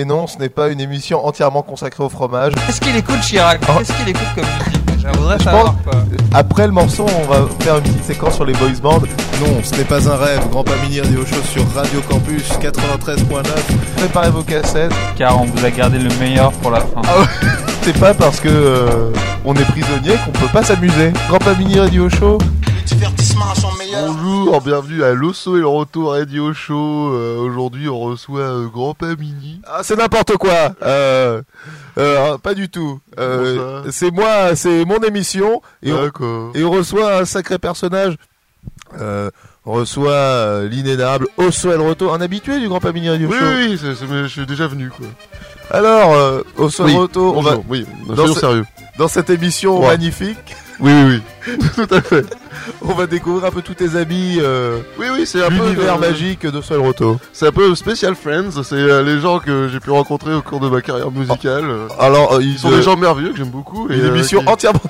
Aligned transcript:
Et 0.00 0.04
non, 0.04 0.28
ce 0.28 0.38
n'est 0.38 0.48
pas 0.48 0.68
une 0.68 0.80
émission 0.80 1.26
entièrement 1.26 1.62
consacrée 1.62 2.04
au 2.04 2.08
fromage. 2.08 2.52
Qu'est-ce 2.66 2.80
qu'il 2.80 2.94
écoute 2.94 3.20
Chirac 3.20 3.60
Oh. 3.68 3.72
Qu'est-ce 3.78 3.92
qu'il 3.94 4.08
écoute 4.10 4.22
comme 4.36 4.44
musique 4.44 4.82
Je 5.12 5.18
voudrais 5.18 5.38
Je 5.40 5.42
savoir 5.44 5.74
pense- 5.74 5.82
quoi. 5.92 6.00
Après 6.34 6.66
le 6.66 6.72
morceau, 6.72 7.04
on 7.20 7.26
va 7.26 7.48
faire 7.60 7.76
une 7.78 7.82
petite 7.82 8.04
séquence 8.04 8.36
sur 8.36 8.44
les 8.44 8.52
boys 8.52 8.68
bands. 8.80 9.00
Non, 9.40 9.60
ce 9.64 9.74
n'est 9.74 9.82
pas 9.84 10.08
un 10.08 10.16
rêve. 10.16 10.40
Grand 10.52 10.62
Pamini 10.62 11.00
Radio 11.00 11.26
Show 11.26 11.42
sur 11.52 11.64
Radio 11.74 12.00
Campus 12.08 12.48
93.9. 12.60 13.42
Préparez 13.96 14.30
vos 14.30 14.42
cassettes. 14.44 14.92
Car 15.16 15.40
on 15.40 15.46
vous 15.46 15.64
a 15.66 15.70
gardé 15.70 15.98
le 15.98 16.10
meilleur 16.20 16.52
pour 16.52 16.70
la 16.70 16.80
fin. 16.80 17.02
C'est 17.82 17.98
pas 17.98 18.14
parce 18.14 18.38
que 18.38 18.48
euh, 18.48 19.10
on 19.44 19.54
est 19.54 19.64
prisonnier 19.64 20.12
qu'on 20.24 20.30
peut 20.30 20.52
pas 20.52 20.62
s'amuser. 20.62 21.12
Grand 21.28 21.38
Pamini 21.38 21.80
Radio 21.80 22.08
Show. 22.08 22.38
divertissement 22.86 23.46
à 23.50 23.60
son 23.60 23.68
Bonjour, 23.90 24.60
bienvenue 24.60 25.02
à 25.02 25.12
l'Osso 25.14 25.56
et 25.56 25.60
le 25.60 25.66
Retour 25.66 26.10
Radio 26.10 26.52
Show. 26.52 27.12
Euh, 27.14 27.38
Aujourd'hui, 27.38 27.88
on 27.88 27.98
reçoit 28.00 28.40
euh, 28.40 28.66
Grand 28.66 28.94
Pamini. 28.94 29.60
Ah, 29.66 29.80
c'est 29.82 29.96
n'importe 29.96 30.36
quoi. 30.36 30.72
Euh, 30.82 31.42
euh, 31.96 32.36
pas 32.38 32.54
du 32.54 32.68
tout. 32.68 33.00
Euh, 33.18 33.84
c'est 33.90 34.10
moi, 34.10 34.54
c'est 34.56 34.84
mon 34.84 34.98
émission 34.98 35.62
et 35.82 35.92
on, 35.92 36.52
et 36.54 36.64
on 36.64 36.70
reçoit 36.70 37.18
un 37.18 37.24
sacré 37.24 37.58
personnage. 37.58 38.16
Euh, 39.00 39.30
on 39.64 39.72
reçoit 39.72 40.10
euh, 40.12 40.68
l'inénarrable 40.68 41.26
Osso 41.36 41.70
El 41.72 41.80
Roto, 41.80 42.10
un 42.12 42.20
habitué 42.20 42.58
du 42.60 42.68
Grand 42.68 42.80
Pamini 42.80 43.08
Radio 43.10 43.28
Oui, 43.28 43.36
Show. 43.38 43.44
oui, 43.44 44.06
mais 44.10 44.22
je 44.24 44.28
suis 44.28 44.46
déjà 44.46 44.66
venu, 44.66 44.90
quoi. 44.90 45.06
Alors, 45.70 46.12
euh, 46.14 46.42
Osso 46.56 46.84
El 46.84 46.90
Oui, 46.90 46.96
Roto, 46.96 47.34
on 47.36 47.40
va 47.42 47.56
oui, 47.68 47.86
Dans 48.08 48.26
ce- 48.26 48.40
sérieux. 48.40 48.64
dans 48.98 49.08
cette 49.08 49.30
émission 49.30 49.80
Ouais. 49.80 49.88
magnifique, 49.88 50.56
Oui, 50.80 50.92
oui, 50.92 51.20
oui. 51.46 51.56
Tout 51.74 51.94
à 51.94 52.00
fait. 52.00 52.24
on 52.82 52.92
va 52.94 53.06
découvrir 53.06 53.46
un 53.46 53.50
peu 53.50 53.62
tous 53.62 53.74
tes 53.74 53.96
habits, 53.96 54.38
euh, 54.40 54.78
Oui, 54.98 55.06
oui, 55.12 55.26
c'est 55.26 55.42
un 55.42 55.48
peu 55.48 55.54
l'univers 55.64 55.98
magique 55.98 56.46
d'Osso 56.46 56.74
El 56.74 56.80
Roto. 56.80 57.18
C'est 57.32 57.46
un 57.48 57.52
peu 57.52 57.74
Special 57.74 58.14
Friends. 58.14 58.62
C'est 58.62 58.74
euh, 58.76 59.02
les 59.02 59.18
gens 59.20 59.38
que 59.40 59.68
j'ai 59.72 59.80
pu 59.80 59.90
rencontrer 59.90 60.34
au 60.34 60.42
cours 60.42 60.60
de 60.60 60.68
ma 60.68 60.80
carrière 60.80 61.10
musicale. 61.10 61.64
Alors, 61.98 62.34
euh, 62.34 62.42
Ils 62.42 62.58
sont 62.58 62.70
des 62.70 62.82
gens 62.82 62.96
merveilleux 62.96 63.30
que 63.30 63.36
j'aime 63.38 63.50
beaucoup. 63.50 63.88
une 63.88 63.98
et, 63.98 64.02
euh, 64.02 64.08
émission 64.14 64.40
qui- 64.42 64.48
entièrement 64.48 64.80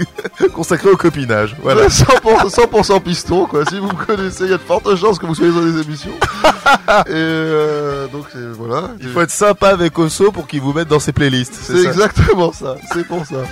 consacrée 0.54 0.90
au 0.90 0.96
copinage. 0.96 1.56
Voilà. 1.62 1.86
100%, 1.88 2.48
100% 2.48 3.02
piston 3.02 3.46
quoi. 3.46 3.64
Si 3.66 3.78
vous 3.78 3.88
me 3.88 4.04
connaissez, 4.04 4.44
il 4.44 4.50
y 4.50 4.54
a 4.54 4.58
de 4.58 4.62
fortes 4.62 4.94
chances 4.96 5.18
que 5.18 5.26
vous 5.26 5.34
soyez 5.34 5.52
dans 5.52 5.60
des 5.60 5.80
émissions. 5.80 6.12
et 6.88 7.10
euh, 7.10 8.06
donc 8.08 8.26
voilà. 8.56 8.90
Il 9.00 9.08
faut 9.08 9.20
être 9.20 9.30
sympa 9.30 9.68
avec 9.68 9.98
Osso 9.98 10.32
pour 10.32 10.46
qu'il 10.46 10.60
vous 10.60 10.72
mette 10.72 10.88
dans 10.88 11.00
ses 11.00 11.12
playlists. 11.12 11.54
C'est 11.54 11.84
exactement 11.84 12.52
ça. 12.52 12.76
C'est 12.92 13.06
pour 13.06 13.24
ça. 13.26 13.42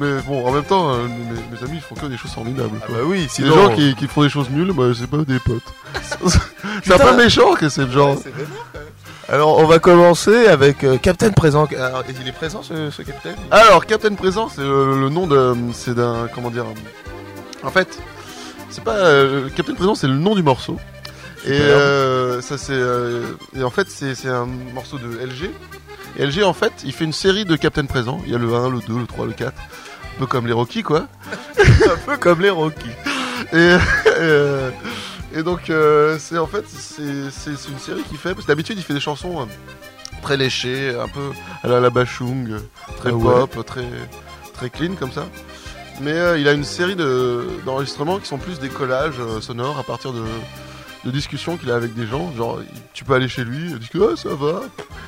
Mais 0.00 0.20
bon 0.26 0.46
en 0.46 0.52
même 0.52 0.64
temps 0.64 0.92
euh, 0.92 1.06
mes, 1.06 1.56
mes 1.56 1.64
amis 1.64 1.76
ils 1.76 1.80
font 1.80 1.94
que 1.94 2.06
des 2.06 2.16
choses 2.16 2.32
formidables. 2.32 2.78
Ah 2.82 2.86
bah 2.90 2.98
oui, 3.04 3.22
Les 3.22 3.28
sinon... 3.28 3.54
gens 3.54 3.74
qui, 3.74 3.94
qui 3.94 4.06
font 4.06 4.22
des 4.22 4.28
choses 4.28 4.50
nulles, 4.50 4.72
bah, 4.72 4.84
c'est 4.94 5.06
pas 5.08 5.18
des 5.18 5.38
potes. 5.38 5.62
c'est 6.84 6.98
peu 6.98 7.16
méchant 7.16 7.54
que 7.54 7.68
c'est 7.68 7.90
genre. 7.90 8.16
Alors, 9.28 9.58
on 9.58 9.64
va 9.66 9.78
commencer 9.80 10.46
avec 10.46 10.84
euh, 10.84 10.98
Captain 10.98 11.30
Présent. 11.32 11.66
Alors, 11.76 12.04
il 12.20 12.28
est 12.28 12.32
présent 12.32 12.62
ce, 12.62 12.90
ce 12.90 13.02
Captain 13.02 13.34
Alors, 13.50 13.84
Captain 13.86 14.14
Présent, 14.14 14.48
c'est 14.48 14.60
le, 14.62 15.00
le 15.00 15.08
nom 15.08 15.26
de. 15.26 15.54
C'est 15.72 15.94
d'un. 15.94 16.28
Comment 16.32 16.50
dire 16.50 16.64
En 17.64 17.70
fait, 17.70 17.98
c'est 18.70 18.84
pas. 18.84 18.94
euh, 18.96 19.48
Captain 19.56 19.74
Présent, 19.74 19.96
c'est 19.96 20.06
le 20.06 20.14
nom 20.14 20.36
du 20.36 20.44
morceau. 20.44 20.78
Et 21.44 21.54
Super. 21.54 21.64
euh, 21.70 22.40
ça, 22.40 22.56
c'est. 22.56 22.72
euh, 22.72 23.24
et 23.58 23.64
en 23.64 23.70
fait, 23.70 23.88
c'est 23.90 24.14
c'est 24.14 24.28
un 24.28 24.46
morceau 24.74 24.98
de 24.98 25.08
LG. 25.08 25.50
Et 26.18 26.24
LG, 26.26 26.44
en 26.44 26.52
fait, 26.54 26.72
il 26.84 26.92
fait 26.92 27.04
une 27.04 27.12
série 27.12 27.44
de 27.44 27.56
Captain 27.56 27.84
Présent. 27.86 28.20
Il 28.26 28.32
y 28.32 28.34
a 28.36 28.38
le 28.38 28.52
1, 28.54 28.70
le 28.70 28.78
2, 28.78 28.96
le 29.00 29.06
3, 29.06 29.26
le 29.26 29.32
4. 29.32 29.52
Un 29.52 30.18
peu 30.20 30.26
comme 30.26 30.46
les 30.46 30.52
Rocky, 30.52 30.82
quoi. 30.84 31.08
Un 31.58 31.96
peu 32.06 32.16
comme 32.16 32.40
les 32.40 32.50
Rocky. 32.50 32.88
Et, 33.52 33.76
euh, 34.18 34.70
et 35.36 35.42
donc, 35.42 35.70
euh, 35.70 36.16
c'est 36.18 36.38
en 36.38 36.46
fait, 36.46 36.64
c'est 36.68 37.02
une 37.02 37.78
série 37.78 38.02
qu'il 38.08 38.18
fait. 38.18 38.32
Parce 38.34 38.44
que 38.46 38.48
d'habitude, 38.48 38.78
il 38.78 38.82
fait 38.84 38.94
des 38.94 39.00
chansons 39.00 39.42
euh, 39.42 39.44
très 40.22 40.36
léchées, 40.36 40.94
un 40.98 41.08
peu 41.08 41.30
à 41.62 41.68
la, 41.68 41.80
la 41.80 41.90
Bachung, 41.90 42.56
très 42.98 43.10
Ah 43.10 43.14
ouais. 43.14 43.46
pop, 43.46 43.64
très, 43.66 43.84
très 44.54 44.70
clean 44.70 44.94
comme 44.98 45.12
ça. 45.12 45.26
Mais 46.00 46.12
euh, 46.12 46.38
il 46.38 46.46
a 46.48 46.52
une 46.52 46.64
série 46.64 46.96
de- 46.96 47.46
d'enregistrements 47.64 48.18
qui 48.18 48.26
sont 48.26 48.38
plus 48.38 48.58
des 48.58 48.68
collages 48.68 49.14
euh, 49.18 49.40
sonores 49.40 49.78
à 49.78 49.82
partir 49.82 50.12
de, 50.12 50.22
de 51.06 51.10
discussions 51.10 51.56
qu'il 51.56 51.70
a 51.70 51.74
avec 51.76 51.94
des 51.94 52.06
gens. 52.06 52.32
Genre, 52.36 52.58
tu 52.92 53.04
peux 53.04 53.14
aller 53.14 53.28
chez 53.28 53.44
lui, 53.44 53.70
il 53.70 53.78
dit 53.78 53.88
que 53.88 54.12
ah, 54.12 54.16
ça 54.16 54.30
va. 54.34 54.60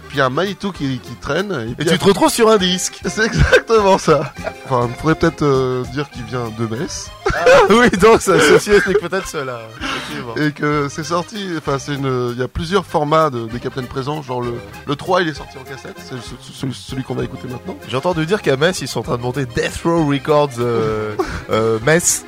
Puis 0.09 0.17
il 0.17 0.19
y 0.19 0.21
a 0.23 0.27
un 0.27 0.31
Manitou 0.31 0.73
qui, 0.73 0.99
qui 0.99 1.15
traîne. 1.17 1.75
Et, 1.79 1.85
tu 1.85 1.99
te 1.99 2.05
retrouves 2.05 2.31
sur 2.31 2.49
un 2.51 2.57
disque. 2.57 3.01
c'est 3.07 3.27
exactement 3.27 3.99
ça. 3.99 4.33
Enfin, 4.65 4.89
il 4.91 4.95
faudrait 4.99 5.15
peut-être 5.17 5.43
euh, 5.43 5.85
dire 5.93 6.09
qu'il 6.09 6.25
vient 6.25 6.51
de 6.59 6.67
Metz. 6.67 7.11
oui, 7.71 7.89
donc 8.01 8.21
ça 8.21 8.35
associé 8.35 8.75
avec 8.85 9.01
peut-être 9.01 9.27
cela. 9.29 9.61
effectivement. 9.81 10.35
et 10.37 10.53
que 10.53 10.89
c'est 10.91 11.05
sorti, 11.05 11.49
enfin 11.59 11.79
c'est 11.79 11.95
une, 11.95 12.31
il 12.33 12.39
y 12.39 12.43
a 12.43 12.49
plusieurs 12.49 12.85
formats 12.87 13.31
de, 13.31 13.47
des 13.47 13.59
Captain 13.61 13.83
présents, 13.85 14.23
genre 14.23 14.41
le, 14.43 14.55
le 14.87 14.97
3 14.97 15.23
il 15.23 15.29
est 15.29 15.35
sorti 15.35 15.59
en 15.59 15.65
cassette, 15.65 15.97
c'est 15.99 16.17
ce- 16.17 16.53
celui, 16.53 16.75
celui 16.75 17.03
qu'on 17.03 17.15
va 17.15 17.25
écouter 17.25 17.49
maintenant. 17.49 17.77
J'ai 17.89 17.97
entendu 17.97 18.25
dire 18.27 18.43
qu'à 18.43 18.57
Metz, 18.57 18.81
ils 18.81 18.89
sont 18.89 19.01
en 19.01 19.05
train 19.05 19.17
de 19.17 19.23
monter 19.23 19.47
Death 19.47 19.81
Row 19.85 20.07
Records 20.07 20.51
euh, 20.59 21.15
euh, 21.51 21.79
Metz. 21.85 22.25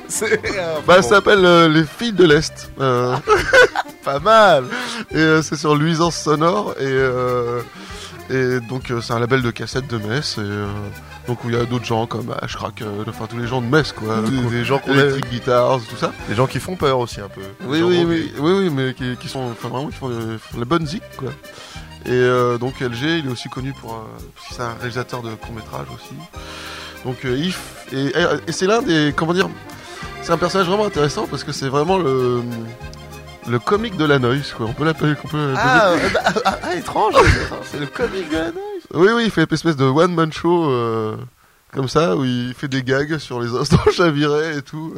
Bah 0.87 1.01
ça 1.01 1.09
s'appelle 1.09 1.43
euh, 1.45 1.67
Les 1.69 1.83
Filles 1.83 2.13
de 2.13 2.25
l'Est, 2.25 2.71
pas 2.77 4.19
mal. 4.19 4.65
et 5.11 5.41
c'est 5.41 5.55
sur 5.55 5.75
Luisance 5.75 6.15
Sonore, 6.17 6.75
et, 6.79 8.33
et 8.33 8.59
donc 8.61 8.91
c'est 9.01 9.13
un 9.13 9.19
label 9.19 9.41
de 9.41 9.51
cassette 9.51 9.87
de 9.87 9.97
Metz, 9.97 10.37
et 10.37 10.41
donc 11.27 11.43
où 11.43 11.49
il 11.49 11.55
y 11.55 11.59
a 11.59 11.65
d'autres 11.65 11.85
gens 11.85 12.07
comme 12.07 12.33
Ashrak, 12.41 12.81
euh, 12.81 13.03
enfin 13.07 13.27
tous 13.29 13.37
les 13.37 13.47
gens 13.47 13.61
de 13.61 13.67
Metz 13.67 13.91
quoi, 13.91 14.21
Des, 14.21 14.49
des 14.49 14.63
gens 14.65 14.79
qu'on 14.79 14.93
Electric 14.93 15.29
Guitars, 15.29 15.79
tout 15.89 15.95
ça. 15.97 16.11
des 16.27 16.35
gens 16.35 16.47
qui 16.47 16.59
font 16.59 16.75
peur 16.75 16.99
aussi 16.99 17.21
un 17.21 17.29
peu. 17.29 17.41
Oui, 17.65 17.81
oui, 17.81 18.03
oui, 18.07 18.31
oui, 18.39 18.51
oui, 18.53 18.69
mais 18.69 18.93
qui, 18.93 19.15
qui 19.17 19.27
sont, 19.29 19.51
enfin 19.51 19.69
vraiment, 19.69 19.87
qui 19.89 19.95
font, 19.97 20.09
euh, 20.09 20.37
font 20.37 20.59
la 20.59 20.65
bonne 20.65 20.85
zik, 20.87 21.03
quoi. 21.17 21.29
Et 22.05 22.09
euh, 22.11 22.57
donc 22.57 22.79
LG, 22.79 23.19
il 23.19 23.27
est 23.27 23.31
aussi 23.31 23.47
connu 23.49 23.73
pour, 23.73 23.93
euh, 23.93 23.97
parce 24.35 24.47
que 24.49 24.55
c'est 24.55 24.61
un 24.63 24.73
réalisateur 24.79 25.21
de 25.21 25.29
court 25.35 25.53
métrage 25.53 25.85
aussi. 25.93 26.15
Donc 27.05 27.23
euh, 27.25 27.37
If, 27.37 27.59
et, 27.93 28.07
et, 28.07 28.25
et 28.47 28.51
c'est 28.51 28.65
l'un 28.65 28.81
des, 28.81 29.13
comment 29.15 29.33
dire, 29.33 29.49
c'est 30.23 30.31
un 30.31 30.37
personnage 30.37 30.67
vraiment 30.67 30.85
intéressant 30.85 31.27
parce 31.27 31.43
que 31.43 31.51
c'est 31.51 31.67
vraiment 31.67 31.97
le, 31.99 32.41
le 33.47 33.59
comique 33.59 33.97
de 33.97 34.05
la 34.05 34.17
noise, 34.19 34.53
quoi. 34.55 34.65
On 34.67 34.73
peut 34.73 34.85
l'appeler, 34.85 35.13
on 35.23 35.27
peut. 35.27 35.53
Ah, 35.57 35.89
euh, 35.89 36.09
bah, 36.13 36.19
ah, 36.45 36.57
ah, 36.63 36.75
étrange. 36.75 37.13
C'est 37.71 37.79
le 37.79 37.85
comique 37.87 38.29
de 38.29 38.35
la 38.37 38.45
noise. 38.45 38.70
Oui, 38.93 39.09
oui, 39.15 39.23
il 39.25 39.31
fait 39.31 39.41
une 39.43 39.53
espèce 39.53 39.75
de 39.75 39.85
one 39.85 40.13
man 40.13 40.31
show. 40.31 40.69
euh, 40.69 41.15
comme 41.73 41.87
ça, 41.87 42.15
où 42.15 42.25
il 42.25 42.53
fait 42.53 42.67
des 42.67 42.83
gags 42.83 43.17
sur 43.17 43.39
les 43.41 43.49
instants 43.55 43.79
chavirés 43.91 44.57
et 44.57 44.61
tout. 44.61 44.93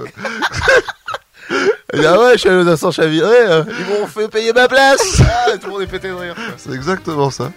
Il 1.93 1.99
dit, 1.99 2.05
ah 2.05 2.19
ouais, 2.19 2.33
je 2.33 2.37
suis 2.39 2.49
allé 2.49 2.63
aux 2.63 2.67
instants 2.67 2.91
chavirés, 2.91 3.27
euh, 3.29 3.63
ils 3.79 3.85
m'ont 3.85 4.07
fait 4.07 4.27
payer 4.27 4.53
ma 4.53 4.67
place. 4.67 5.21
Ah, 5.45 5.57
tout 5.57 5.67
le 5.67 5.73
monde 5.73 5.81
est 5.83 5.87
pété 5.87 6.07
de 6.07 6.13
rire. 6.13 6.33
quoi. 6.35 6.43
C'est 6.57 6.71
exactement 6.71 7.29
ça. 7.29 7.51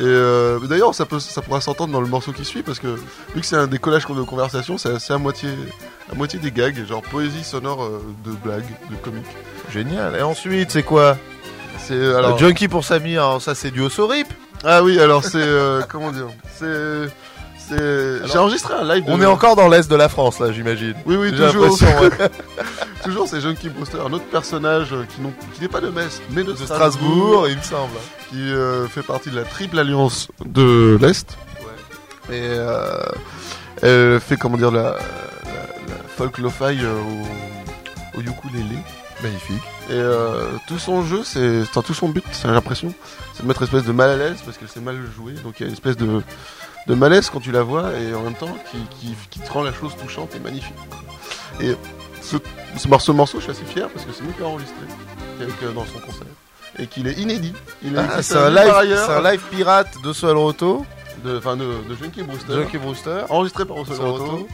Et 0.00 0.04
euh, 0.04 0.58
mais 0.60 0.68
d'ailleurs, 0.68 0.94
ça, 0.94 1.06
peut, 1.06 1.20
ça 1.20 1.40
pourra 1.40 1.60
s'entendre 1.60 1.92
dans 1.92 2.00
le 2.00 2.08
morceau 2.08 2.32
qui 2.32 2.44
suit 2.44 2.62
parce 2.62 2.78
que 2.78 2.88
vu 3.34 3.40
que 3.40 3.46
c'est 3.46 3.56
un 3.56 3.66
des 3.68 3.78
collages 3.78 4.04
de 4.06 4.22
conversation, 4.22 4.76
c'est 4.76 4.98
c'est 4.98 5.12
à 5.12 5.18
moitié, 5.18 5.48
à 6.10 6.14
moitié 6.14 6.38
des 6.40 6.50
gags, 6.50 6.84
genre 6.86 7.02
poésie 7.02 7.44
sonore 7.44 7.84
euh, 7.84 8.02
de 8.24 8.32
blagues, 8.32 8.66
de 8.90 8.96
comiques. 8.96 9.24
Génial. 9.70 10.16
Et 10.16 10.22
ensuite, 10.22 10.70
c'est 10.72 10.82
quoi? 10.82 11.16
C'est 11.78 12.14
Alors. 12.14 12.36
Junkie 12.38 12.68
pour 12.68 12.84
Samir, 12.84 13.22
alors 13.22 13.40
ça 13.42 13.54
c'est 13.54 13.70
du 13.70 13.82
Rip. 13.82 14.28
Ah 14.64 14.82
oui, 14.82 14.98
alors 15.00 15.24
c'est 15.24 15.36
euh, 15.38 15.82
comment 15.88 16.12
dire 16.12 16.26
C'est 16.58 17.08
c'est. 17.58 18.26
J'ai 18.26 18.38
enregistré 18.38 18.74
un 18.74 18.84
live. 18.84 19.04
de- 19.04 19.10
On 19.10 19.20
est 19.22 19.26
encore 19.26 19.56
dans 19.56 19.68
l'est 19.68 19.88
de 19.90 19.96
la 19.96 20.08
France 20.08 20.38
là, 20.40 20.52
j'imagine. 20.52 20.94
Oui, 21.06 21.16
oui, 21.16 21.32
toujours. 21.32 21.72
ouais. 21.80 22.10
toujours, 23.04 23.28
c'est 23.28 23.40
Junkie 23.40 23.68
Brewster, 23.68 23.98
un 24.06 24.12
autre 24.12 24.26
personnage 24.26 24.92
euh, 24.92 25.04
qui, 25.54 25.60
n'est 25.62 25.68
pas 25.68 25.80
de 25.80 25.88
Metz, 25.88 26.20
mais 26.30 26.42
de, 26.44 26.52
de 26.52 26.56
Strasbourg, 26.56 27.48
il 27.48 27.56
me 27.56 27.62
semble. 27.62 27.96
qui 28.30 28.36
euh, 28.52 28.86
fait 28.88 29.02
partie 29.02 29.30
de 29.30 29.36
la 29.36 29.44
triple 29.44 29.78
alliance 29.78 30.28
de 30.44 30.98
l'Est. 31.00 31.36
Et 32.30 32.34
euh, 32.40 32.98
elle 33.82 34.20
fait, 34.20 34.36
comment 34.36 34.56
dire, 34.56 34.70
la, 34.70 34.82
la, 34.82 34.92
la 34.92 35.94
folk 36.16 36.38
lo-fi 36.38 36.78
au, 36.84 38.18
au 38.18 38.20
ukulélé. 38.20 38.76
Magnifique. 39.22 39.62
Et 39.88 39.92
euh, 39.92 40.50
tout 40.66 40.78
son 40.78 41.04
jeu, 41.04 41.22
c'est, 41.24 41.62
enfin, 41.62 41.82
tout 41.82 41.94
son 41.94 42.08
but, 42.08 42.24
c'est 42.32 42.48
l'impression, 42.48 42.92
c'est 43.34 43.42
de 43.42 43.48
mettre 43.48 43.62
une 43.62 43.68
espèce 43.68 43.84
de 43.84 43.92
mal 43.92 44.10
à 44.10 44.16
l'aise 44.16 44.42
parce 44.44 44.58
que 44.58 44.66
c'est 44.66 44.80
mal 44.80 44.98
joué. 45.16 45.32
Donc 45.32 45.60
il 45.60 45.62
y 45.62 45.64
a 45.64 45.68
une 45.68 45.74
espèce 45.74 45.96
de, 45.96 46.22
de 46.86 46.94
malaise 46.94 47.30
quand 47.30 47.40
tu 47.40 47.52
la 47.52 47.62
vois 47.62 47.92
et 47.98 48.14
en 48.14 48.22
même 48.22 48.34
temps 48.34 48.56
qui, 48.70 48.78
qui, 48.98 49.14
qui 49.30 49.40
te 49.40 49.52
rend 49.52 49.62
la 49.62 49.72
chose 49.72 49.92
touchante 49.96 50.34
et 50.34 50.40
magnifique. 50.40 50.74
Et 51.60 51.76
ce, 52.20 52.36
ce 52.76 52.88
morceau, 52.88 53.12
morceau, 53.12 53.38
je 53.38 53.44
suis 53.44 53.52
assez 53.52 53.64
fier 53.64 53.88
parce 53.90 54.04
que 54.04 54.12
c'est 54.12 54.24
nous 54.24 54.32
qui 54.32 54.40
l'avons 54.40 54.54
enregistré 54.54 54.76
avec, 55.40 55.62
euh, 55.62 55.72
dans 55.72 55.84
son 55.86 55.98
concert 55.98 56.26
et 56.78 56.86
qu'il 56.86 57.06
est 57.06 57.18
inédit. 57.18 57.52
Il 57.82 57.94
est 57.94 57.98
Ah, 57.98 58.22
c'est 58.22 58.36
un, 58.36 58.50
live, 58.50 58.72
c'est 58.96 59.12
un 59.12 59.30
live 59.30 59.42
pirate 59.50 59.94
de 60.02 60.12
Soel 60.12 60.36
Roto, 60.36 60.86
de, 61.24 61.38
enfin 61.38 61.56
de, 61.56 61.64
de 61.64 61.94
Junkie 62.00 62.22
Brewster, 62.22 62.52
Junkie 62.54 62.78
Brewster. 62.78 63.24
enregistré 63.30 63.64
par 63.64 63.76
Russell 63.76 63.96
Roto. 64.00 64.46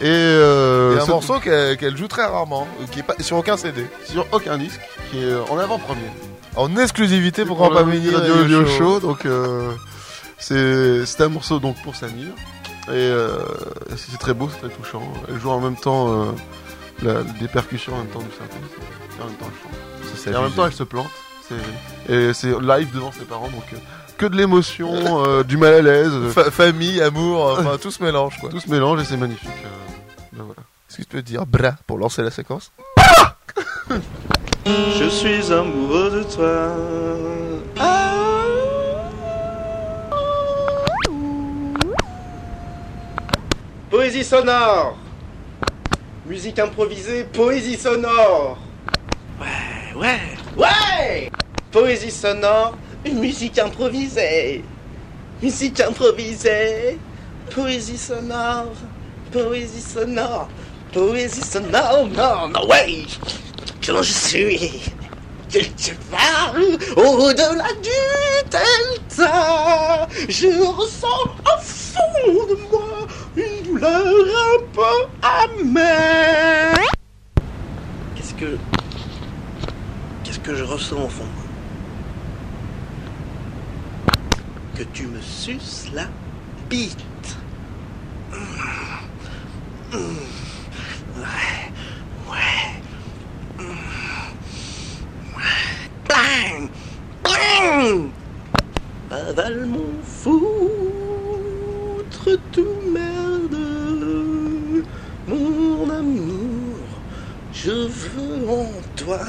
Et, 0.00 0.04
euh, 0.06 0.96
Et 0.96 1.00
un 1.00 1.04
ce- 1.06 1.10
morceau 1.10 1.38
qu'elle 1.40 1.96
joue 1.96 2.08
très 2.08 2.24
rarement, 2.24 2.66
euh, 2.80 2.86
qui 2.90 3.00
est 3.00 3.02
pas 3.02 3.14
sur 3.20 3.36
aucun 3.36 3.56
CD. 3.56 3.86
sur 4.04 4.26
aucun 4.32 4.58
disque, 4.58 4.80
qui 5.10 5.18
est 5.22 5.34
en 5.50 5.58
avant-première. 5.58 6.10
En 6.56 6.76
exclusivité 6.76 7.44
pour 7.44 7.56
Pour 7.56 7.68
Grand 7.70 7.76
Pamini 7.84 8.10
Radio 8.10 8.34
Audio 8.42 8.64
Show. 8.66 8.78
Show, 8.78 9.00
donc 9.00 9.26
euh, 9.26 9.72
c'est 10.38 11.20
un 11.20 11.28
morceau 11.28 11.58
donc 11.58 11.76
pour 11.82 11.96
Samir 11.96 12.28
et 12.88 12.90
euh, 12.92 13.38
c'est 13.96 14.18
très 14.18 14.34
beau, 14.34 14.48
c'est 14.52 14.68
très 14.68 14.76
touchant. 14.76 15.02
Elle 15.28 15.38
joue 15.40 15.50
en 15.50 15.60
même 15.60 15.76
temps 15.76 16.08
euh, 16.12 16.24
la, 17.02 17.22
des 17.22 17.48
percussions 17.48 17.94
en 17.94 17.98
même 17.98 18.08
temps 18.08 18.20
du 18.20 18.30
synthé, 18.30 18.56
et 19.18 19.22
en 19.22 19.26
même 19.26 19.34
temps 19.36 19.46
elle 19.46 19.62
chante. 19.62 20.26
Et 20.34 20.36
en 20.36 20.42
même 20.42 20.52
temps 20.52 20.66
elle 20.66 20.72
se 20.72 20.82
plante. 20.84 21.08
C'est- 21.48 22.12
Et 22.12 22.32
c'est 22.34 22.58
live 22.60 22.88
devant 22.94 23.12
ses 23.12 23.24
parents, 23.24 23.48
donc 23.48 23.64
euh, 23.72 23.76
que 24.16 24.26
de 24.26 24.36
l'émotion, 24.36 25.24
euh, 25.24 25.42
du 25.42 25.56
mal 25.56 25.74
à 25.74 25.82
l'aise, 25.82 26.12
Fa- 26.32 26.50
famille, 26.50 27.00
amour, 27.02 27.56
enfin 27.58 27.76
tout 27.80 27.90
se 27.90 28.02
mélange 28.02 28.38
quoi. 28.38 28.48
tout 28.50 28.60
se 28.60 28.70
mélange 28.70 29.00
et 29.02 29.04
c'est 29.04 29.16
magnifique. 29.16 29.48
euh, 29.64 29.92
ben 30.32 30.44
voilà. 30.44 30.60
Est-ce 30.88 30.98
que 30.98 31.02
tu 31.02 31.08
peux 31.08 31.22
dire 31.22 31.44
bra 31.46 31.72
pour 31.86 31.98
lancer 31.98 32.22
la 32.22 32.30
séquence 32.30 32.70
Je 34.66 35.08
suis 35.08 35.52
amoureux 35.52 36.10
de 36.10 36.22
toi. 36.22 36.68
Ah. 37.78 38.12
Poésie 43.90 44.24
sonore. 44.24 44.96
Musique 46.26 46.58
improvisée, 46.58 47.24
poésie 47.24 47.76
sonore. 47.76 48.58
Ouais, 49.40 49.94
ouais, 50.00 50.20
ouais. 50.56 51.30
Poésie 51.70 52.10
sonore, 52.10 52.76
musique 53.12 53.58
improvisée. 53.58 54.64
Musique 55.42 55.80
improvisée, 55.80 56.98
poésie 57.50 57.98
sonore, 57.98 58.72
poésie 59.30 59.80
sonore, 59.80 60.48
poésie 60.92 61.42
sonore. 61.42 62.08
Non, 62.16 62.48
non, 62.48 62.66
ouais. 62.68 63.04
Quand 63.84 64.02
je 64.02 64.12
suis 64.12 64.70
quelque 65.50 65.92
part 66.10 66.54
au-delà 66.96 67.68
du 67.82 67.90
delta, 68.50 70.08
je 70.28 70.62
ressens 70.64 71.06
au 71.44 71.60
fond 71.60 72.46
de 72.48 72.58
moi 72.70 73.06
une 73.36 73.62
douleur 73.64 74.06
un 74.06 74.62
peu 74.72 75.06
amère. 75.22 76.88
Qu'est-ce 78.14 78.34
que. 78.34 78.56
Qu'est-ce 80.22 80.40
que 80.40 80.54
je 80.54 80.64
ressens 80.64 80.96
au 80.96 81.08
fond 81.08 81.24
de 81.24 81.28
moi 81.28 81.44
Que 84.74 84.82
tu 84.92 85.06
me 85.06 85.20
suces 85.20 85.90
la 85.94 86.08
bite. 86.68 86.98
Mmh. 88.32 88.36
Mmh. 89.92 90.18
Ouais. 91.16 91.70
Ouais. 92.28 92.74
Bang 96.08 96.68
Bang 97.22 98.10
Avale 99.12 99.66
mon 99.66 99.92
foutre 100.02 100.40
tout 102.50 102.80
merde 102.92 103.56
Mon 105.28 105.88
amour 105.88 106.78
Je 107.52 107.70
veux 107.70 108.48
en 108.48 108.72
toi 108.96 109.20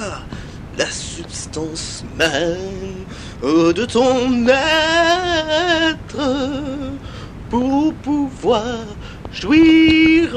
la 0.78 0.88
substance 0.88 2.04
même 2.18 2.95
de 3.44 3.86
ton 3.86 4.48
être 4.48 5.96
pour 7.50 7.94
pouvoir 7.96 8.86
jouir 9.32 10.36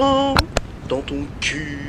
dans 0.88 1.00
ton 1.02 1.26
cul. 1.40 1.87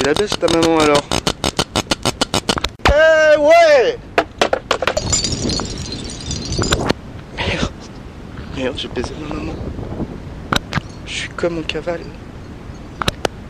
Tu 0.00 0.06
la 0.06 0.14
baisses 0.14 0.38
ta 0.38 0.46
maman 0.46 0.78
alors 0.78 1.02
Eh 2.88 3.36
ouais 3.38 3.98
Merde 7.36 7.70
Merde, 8.56 8.78
j'ai 8.78 8.88
baisé 8.88 9.12
ma 9.20 9.34
maman. 9.34 9.52
Je 11.04 11.12
suis 11.12 11.28
comme 11.28 11.58
un 11.58 11.62
cavale. 11.62 12.00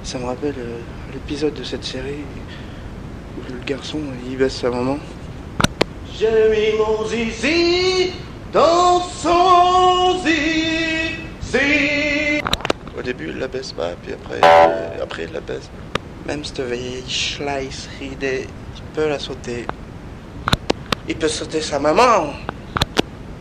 Ça 0.03 0.19
me 0.19 0.25
rappelle 0.25 0.57
euh, 0.59 0.81
l'épisode 1.13 1.55
de 1.55 1.63
cette 1.63 1.85
série 1.85 2.25
où 3.39 3.53
le 3.53 3.65
garçon 3.65 4.01
il 4.29 4.37
baisse 4.37 4.57
sa 4.57 4.71
maman. 4.71 4.99
J'ai 6.19 6.49
mis 6.51 6.77
mon 6.79 7.07
zizi 7.07 8.11
dans 8.53 9.03
son 9.03 10.19
zizi. 10.25 12.41
Au 12.99 13.03
début, 13.03 13.29
il 13.29 13.39
la 13.39 13.47
baisse 13.47 13.71
pas, 13.71 13.91
puis 14.03 14.15
après, 14.15 14.41
euh, 14.43 14.97
après 15.01 15.25
il 15.27 15.33
la 15.33 15.41
baisse. 15.41 15.71
Même 16.27 16.45
cette 16.45 16.61
vieille 16.61 17.03
Schleiss 17.09 17.89
ridée, 17.99 18.47
il 18.77 18.83
peut 18.95 19.09
la 19.09 19.19
sauter. 19.19 19.67
Il 21.09 21.17
peut 21.17 21.29
sauter 21.29 21.61
sa 21.61 21.79
maman. 21.79 22.33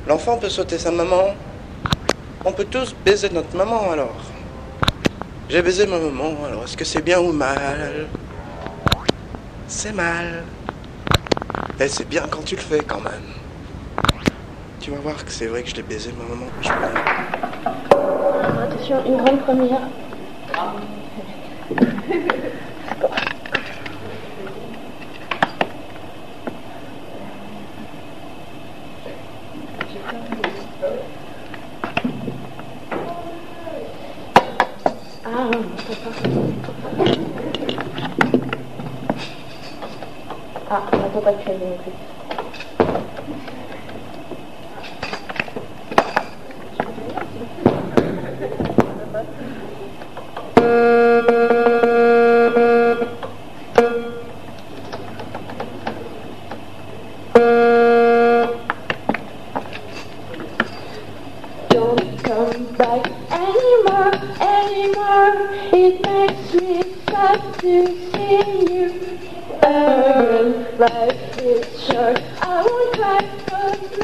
L'enfant 0.08 0.38
peut 0.38 0.50
sauter 0.50 0.78
sa 0.78 0.92
maman. 0.92 1.36
On 2.46 2.52
peut 2.52 2.66
tous 2.66 2.96
baiser 3.06 3.30
notre 3.30 3.56
maman 3.56 3.92
alors. 3.92 4.16
J'ai 5.50 5.62
baisé 5.62 5.86
ma 5.86 6.00
maman, 6.00 6.46
alors 6.46 6.64
est-ce 6.64 6.78
que 6.78 6.86
c'est 6.86 7.02
bien 7.02 7.20
ou 7.20 7.32
mal? 7.32 8.08
C'est 9.68 9.94
mal. 9.94 10.44
Et 11.80 11.88
c'est 11.88 12.08
bien 12.08 12.24
quand 12.30 12.44
tu 12.44 12.56
le 12.56 12.62
fais 12.62 12.80
quand 12.80 13.02
même. 13.02 13.34
Tu 14.80 14.92
vas 14.92 15.00
voir 15.00 15.24
que 15.24 15.32
c'est 15.32 15.48
vrai 15.48 15.64
que 15.64 15.70
je 15.70 15.76
l'ai 15.76 15.84
baisé 15.84 16.12
ma 16.18 16.24
maman. 16.34 16.48
Attention, 18.64 19.06
une 19.06 19.18
grande 19.18 19.42
première. 19.42 19.82
Ah, 41.30 41.32
on 41.32 41.60
n'entend 41.60 41.78
pas 41.78 41.78
de 41.78 41.84
clavier 41.84 42.09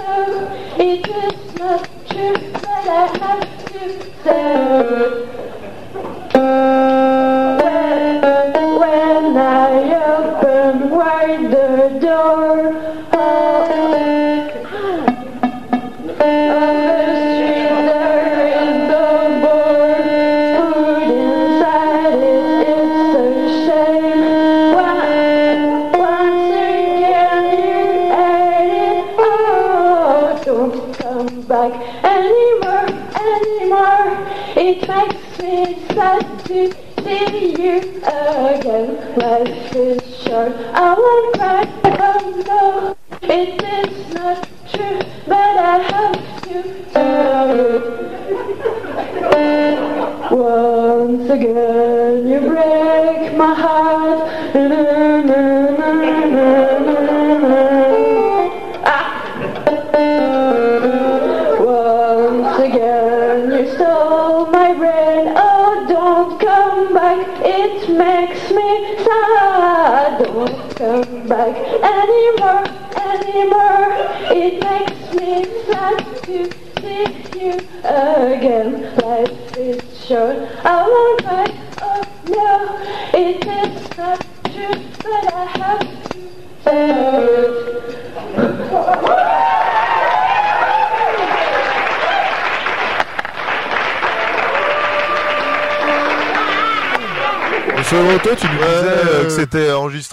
Merry 0.05 1.01
the 1.01 1.89
truth 2.07 2.61
that 2.61 2.87
I 2.87 3.17
have 3.17 3.71
to 3.71 4.23
say. 4.23 5.34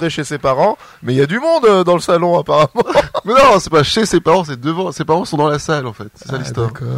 Enregistré 0.03 0.11
chez 0.11 0.25
ses 0.25 0.39
parents, 0.39 0.77
mais 1.03 1.15
il 1.15 1.17
y 1.17 1.23
a 1.23 1.27
du 1.27 1.39
monde 1.39 1.65
euh, 1.65 1.85
dans 1.85 1.95
le 1.95 2.01
salon 2.01 2.39
apparemment. 2.39 2.69
Mais 3.25 3.33
non, 3.35 3.59
c'est 3.61 3.71
pas 3.71 3.83
chez 3.83 4.05
ses 4.07 4.21
parents, 4.21 4.45
c'est 4.45 4.61
devant. 4.61 4.91
Ses 4.93 5.05
parents 5.05 5.25
sont 5.25 5.37
dans 5.37 5.49
la 5.49 5.59
salle 5.59 5.87
en 5.87 5.93
fait. 5.93 6.09
C'est 6.17 6.29
ça 6.29 6.39
l'histoire. 6.39 6.69
d'accord. 6.69 6.89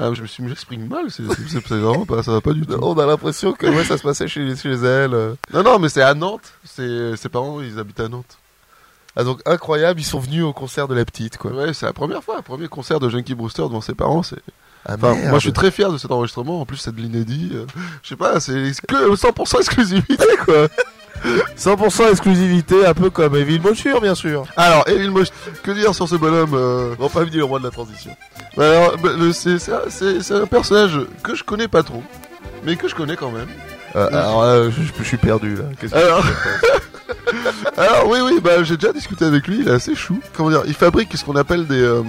Ah, 0.00 0.10
je 0.14 0.22
me 0.22 0.26
suis, 0.26 0.48
j'exprime 0.48 0.88
mal. 0.88 1.04
C'est 1.10 1.22
vraiment 1.22 2.06
pas, 2.06 2.22
ça 2.22 2.32
va 2.32 2.40
pas 2.40 2.52
du 2.54 2.66
tout. 2.66 2.78
On 2.80 2.98
a 2.98 3.04
l'impression 3.06 3.52
que 3.52 3.66
ouais, 3.66 3.84
ça 3.84 3.98
se 3.98 4.02
passait 4.02 4.26
chez, 4.26 4.56
chez 4.56 4.70
elle. 4.72 5.12
euh. 5.14 5.34
Non, 5.52 5.62
non, 5.62 5.78
mais 5.78 5.88
c'est 5.90 6.00
à 6.02 6.14
Nantes. 6.14 6.52
C'est 6.64 7.14
ses 7.16 7.28
parents, 7.28 7.60
ils 7.60 7.78
habitent 7.78 8.00
à 8.00 8.08
Nantes. 8.08 8.38
Ah 9.14 9.24
donc 9.24 9.40
incroyable, 9.44 10.00
ils 10.00 10.04
sont 10.04 10.18
venus 10.18 10.42
au 10.42 10.54
concert 10.54 10.88
de 10.88 10.94
la 10.94 11.04
petite 11.04 11.36
quoi. 11.36 11.50
Ouais, 11.52 11.74
c'est 11.74 11.84
la 11.84 11.92
première 11.92 12.24
fois, 12.24 12.36
le 12.36 12.42
premier 12.42 12.68
concert 12.68 12.98
de 12.98 13.10
Junkie 13.10 13.34
Brewster 13.34 13.62
devant 13.64 13.82
ses 13.82 13.94
parents. 13.94 14.22
C'est. 14.22 14.38
Ah, 14.86 14.94
Enfin, 14.94 15.14
moi, 15.28 15.34
je 15.38 15.42
suis 15.44 15.52
très 15.52 15.70
fier 15.70 15.92
de 15.92 15.98
cet 15.98 16.10
enregistrement. 16.10 16.60
En 16.62 16.66
plus, 16.66 16.78
c'est 16.78 16.92
de 16.94 17.00
l'inédit. 17.00 17.50
euh, 17.54 17.66
je 18.02 18.08
sais 18.08 18.16
pas, 18.16 18.40
c'est 18.40 18.52
que 18.88 19.14
100% 19.14 19.58
exclusivité, 19.58 20.16
quoi. 20.44 20.66
100% 21.56 22.10
exclusivité, 22.10 22.84
un 22.86 22.94
peu 22.94 23.10
comme 23.10 23.36
Evil 23.36 23.60
Moture 23.60 24.00
bien 24.00 24.14
sûr. 24.14 24.44
Alors, 24.56 24.86
Evil 24.88 25.10
Mosh, 25.10 25.28
que 25.62 25.70
dire 25.70 25.94
sur 25.94 26.08
ce 26.08 26.16
bonhomme 26.16 26.54
euh, 26.54 26.94
Bon, 26.98 27.08
pas 27.08 27.24
venu 27.24 27.36
le 27.38 27.44
roi 27.44 27.58
de 27.58 27.64
la 27.64 27.70
transition? 27.70 28.14
bah 28.56 28.68
alors, 28.70 28.96
bah, 28.98 29.10
c'est 29.32 30.32
un- 30.34 30.46
personnage 30.46 30.98
que 31.22 31.34
je 31.34 31.44
connais 31.44 31.68
pas 31.68 31.82
trop, 31.82 32.02
mais 32.64 32.76
que 32.76 32.88
je 32.88 32.94
connais 32.94 33.16
quand 33.16 33.30
même. 33.30 33.48
Euh, 33.94 34.08
alors 34.08 34.42
là, 34.44 34.70
je, 34.70 34.80
je 34.98 35.02
suis 35.06 35.16
perdu 35.18 35.54
là. 35.56 35.64
Qu'est-ce 35.80 35.92
que 35.92 35.98
Alors, 35.98 36.24
alors 37.76 38.08
oui, 38.08 38.18
oui, 38.24 38.40
bah 38.42 38.62
j'ai 38.62 38.76
déjà 38.76 38.92
discuté 38.92 39.24
avec 39.24 39.46
lui. 39.46 39.58
Il 39.60 39.68
est 39.68 39.72
assez 39.72 39.94
chou. 39.94 40.18
Comment 40.36 40.50
dire 40.50 40.62
Il 40.66 40.74
fabrique 40.74 41.16
ce 41.16 41.24
qu'on 41.24 41.36
appelle 41.36 41.66
des, 41.66 41.80
euh, 41.82 42.02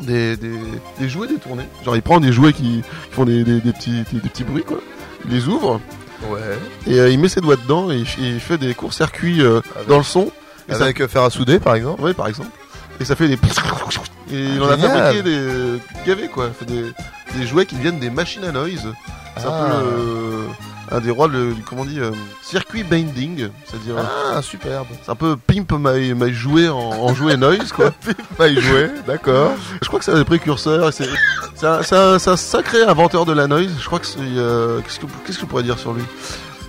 des, 0.00 0.36
des 0.36 0.52
des 0.98 1.08
jouets 1.08 1.28
détournés. 1.28 1.66
Genre, 1.84 1.96
il 1.96 2.02
prend 2.02 2.20
des 2.20 2.32
jouets 2.32 2.52
qui, 2.52 2.82
qui 2.82 3.12
font 3.14 3.24
des, 3.24 3.42
des, 3.44 3.60
petits 3.72 4.04
des 4.12 4.20
petits 4.20 4.44
bruits 4.44 4.64
quoi. 4.64 4.78
Il 5.26 5.30
les 5.34 5.48
ouvre 5.48 5.80
Ouais. 6.30 6.40
et 6.86 6.98
euh, 7.00 7.10
il 7.10 7.18
met 7.18 7.28
ses 7.28 7.40
doigts 7.40 7.56
dedans 7.56 7.90
et 7.90 7.96
il, 7.96 8.06
il 8.34 8.40
fait 8.40 8.58
des 8.58 8.74
courts-circuits 8.74 9.42
euh, 9.42 9.60
dans 9.88 9.98
le 9.98 10.04
son. 10.04 10.30
Et 10.68 10.74
ça, 10.74 10.84
Avec 10.84 11.00
euh, 11.00 11.08
fer 11.08 11.22
à 11.22 11.30
souder 11.30 11.58
par 11.58 11.74
exemple. 11.74 12.00
ouais, 12.02 12.14
par 12.14 12.28
exemple. 12.28 12.50
Et 13.00 13.04
ça 13.04 13.16
fait 13.16 13.28
des. 13.28 13.36
Et 14.32 14.38
il 14.54 14.62
en 14.62 14.68
a 14.70 14.76
fabriqué 14.78 15.22
des 15.22 15.78
gavés 16.06 16.28
quoi. 16.28 16.50
Des, 16.66 16.92
des 17.38 17.46
jouets 17.46 17.66
qui 17.66 17.76
viennent 17.76 17.98
des 18.00 18.10
machines 18.10 18.44
à 18.44 18.52
noise. 18.52 18.88
C'est 19.36 19.46
un 19.46 19.50
Ah. 19.52 19.68
peu 19.80 19.84
le- 19.84 20.46
un 20.96 21.00
des 21.00 21.10
rois 21.10 21.26
le- 21.28 21.54
du 21.54 21.62
comment 21.62 21.82
on 21.82 21.84
dit 21.86 22.00
euh, 22.00 22.10
circuit 22.42 22.82
binding, 22.82 23.48
c'est-à-dire 23.64 23.94
Ah, 24.34 24.42
superbe. 24.42 24.86
c'est 25.02 25.10
un 25.10 25.14
peu 25.14 25.36
pimp 25.36 25.72
my, 25.72 26.12
my 26.14 26.32
jouet 26.34 26.68
en, 26.68 26.76
en 26.78 27.14
jouet 27.14 27.36
noise 27.38 27.72
quoi. 27.72 27.92
Pas 28.36 28.48
y 28.48 28.60
jouer, 28.60 28.90
d'accord. 29.06 29.52
Je 29.80 29.86
crois 29.88 29.98
que 29.98 30.04
c'est 30.04 30.12
un 30.12 30.18
des 30.18 30.24
précurseurs. 30.24 30.92
C'est 30.92 31.06
un, 31.64 32.18
sacré 32.36 32.82
inventeur 32.84 33.24
de 33.24 33.32
la 33.32 33.46
noise. 33.46 33.70
Je 33.80 33.86
crois 33.86 34.00
que 34.00 34.06
c'est 34.06 34.18
euh, 34.20 34.80
qu'est-ce 34.80 35.00
que 35.00 35.06
qu'est-ce 35.24 35.38
que 35.38 35.42
je 35.42 35.46
pourrais 35.46 35.62
dire 35.62 35.78
sur 35.78 35.92
lui? 35.94 36.02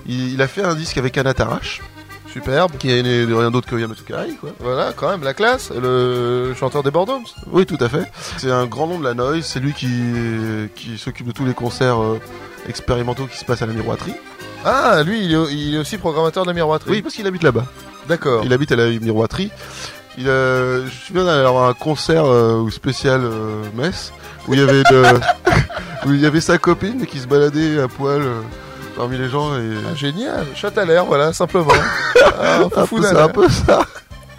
Il, 0.05 0.33
il 0.33 0.41
a 0.41 0.47
fait 0.47 0.63
un 0.63 0.75
disque 0.75 0.97
avec 0.97 1.17
Anna 1.17 1.33
Tarash, 1.33 1.81
Superbe. 2.33 2.71
qui 2.77 2.91
est 2.91 3.03
né 3.03 3.25
de 3.25 3.33
rien 3.33 3.51
d'autre 3.51 3.67
que 3.67 3.75
Yamato 3.75 4.03
Kai 4.03 4.35
quoi. 4.39 4.49
Voilà, 4.59 4.91
quand 4.95 5.09
même, 5.09 5.23
la 5.23 5.33
classe, 5.33 5.71
le 5.71 6.53
chanteur 6.55 6.83
des 6.83 6.91
Bordoms. 6.91 7.23
Oui, 7.51 7.65
tout 7.65 7.77
à 7.79 7.87
fait. 7.87 8.11
C'est 8.37 8.51
un 8.51 8.65
grand 8.65 8.87
nom 8.87 8.99
de 8.99 9.03
la 9.03 9.13
noise. 9.13 9.45
C'est 9.45 9.59
lui 9.59 9.73
qui 9.73 9.89
qui 10.75 10.97
s'occupe 10.97 11.27
de 11.27 11.31
tous 11.31 11.45
les 11.45 11.53
concerts 11.53 12.01
euh, 12.01 12.19
expérimentaux 12.67 13.27
qui 13.27 13.37
se 13.37 13.45
passent 13.45 13.61
à 13.61 13.67
la 13.67 13.73
miroiterie. 13.73 14.15
Ah, 14.65 15.03
lui, 15.05 15.25
il 15.25 15.33
est, 15.33 15.53
il 15.53 15.75
est 15.75 15.77
aussi 15.77 15.97
programmateur 15.97 16.43
de 16.43 16.49
la 16.49 16.53
miroiterie. 16.53 16.91
Oui, 16.91 17.01
parce 17.01 17.15
qu'il 17.15 17.27
habite 17.27 17.43
là-bas. 17.43 17.65
D'accord. 18.07 18.43
Il 18.45 18.53
habite 18.53 18.71
à 18.71 18.75
la 18.75 18.87
miroiterie. 18.89 19.51
Il 20.17 20.29
a, 20.29 20.79
je 20.79 20.83
me 20.83 20.89
souviens 20.89 21.25
d'aller 21.25 21.45
avoir 21.45 21.67
un 21.69 21.73
concert 21.73 22.25
euh, 22.25 22.59
ou 22.59 22.69
spécial 22.69 23.21
euh, 23.23 23.63
messe 23.75 24.13
où 24.47 24.53
il 24.53 24.59
y 24.59 24.63
avait 24.63 24.83
de, 24.83 25.03
où 26.05 26.13
il 26.13 26.19
y 26.19 26.25
avait 26.25 26.41
sa 26.41 26.57
copine 26.57 27.05
qui 27.05 27.19
se 27.19 27.27
baladait 27.27 27.79
à 27.81 27.87
poil 27.87 28.21
euh, 28.21 28.41
parmi 28.95 29.17
les 29.17 29.29
gens 29.29 29.55
et 29.55 29.61
Ah, 29.91 29.95
génial. 29.95 30.45
Chat 30.55 30.77
à 30.77 30.85
l'air, 30.85 31.05
voilà, 31.05 31.33
simplement. 31.33 31.71
ah, 32.39 32.61
un 32.75 32.85
peu, 32.87 32.99
d'aller. 33.01 33.19
un 33.19 33.27
peu 33.29 33.49
ça. 33.49 33.85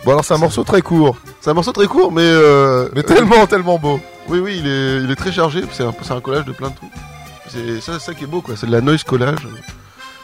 Bon, 0.05 0.11
alors 0.13 0.25
c'est 0.25 0.35
un 0.35 0.39
morceau 0.39 0.65
très 0.65 0.83
court, 0.83 1.17
C'est 1.41 1.51
un 1.51 1.55
morceau 1.55 1.73
très 1.73 1.87
court, 1.87 2.13
mais 2.13 2.23
euh, 2.25 2.89
mais 2.95 3.03
tellement, 3.03 3.47
tellement 3.47 3.79
beau. 3.79 4.01
oui, 4.29 4.39
oui, 4.39 4.57
il 4.63 4.67
est, 4.67 4.97
il 5.03 5.11
est 5.11 5.17
très 5.17 5.33
chargé. 5.33 5.63
C'est 5.73 5.83
un, 5.83 5.95
un 6.11 6.21
collage 6.21 6.45
de 6.45 6.53
plein 6.53 6.69
de 6.69 6.75
trucs. 6.77 6.91
C'est 7.49 7.81
ça, 7.81 7.99
ça 7.99 8.13
qui 8.15 8.25
est 8.25 8.27
beau, 8.27 8.41
quoi. 8.41 8.55
C'est 8.57 8.67
de 8.67 8.73
la 8.73 8.81
noise 8.81 9.03
collage. 9.05 9.39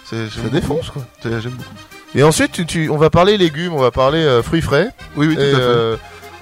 Ça 0.04 0.16
défonce, 0.50 0.90
quoi. 0.90 1.02
J'aime 1.22 1.52
beaucoup. 1.52 1.74
Et 2.14 2.22
ensuite, 2.24 2.50
tu, 2.52 2.66
tu- 2.66 2.90
on 2.90 2.96
va 2.96 3.08
parler 3.08 3.38
légumes, 3.38 3.72
on 3.72 3.78
va 3.80 3.92
parler 3.92 4.18
euh, 4.18 4.42
fruits 4.42 4.62
frais. 4.62 4.88
Oui, 5.16 5.28
oui, 5.28 5.36
tout 5.36 5.40
et, 5.40 5.52
à 5.52 5.56
fait. 5.56 5.60
euh, 5.62 5.96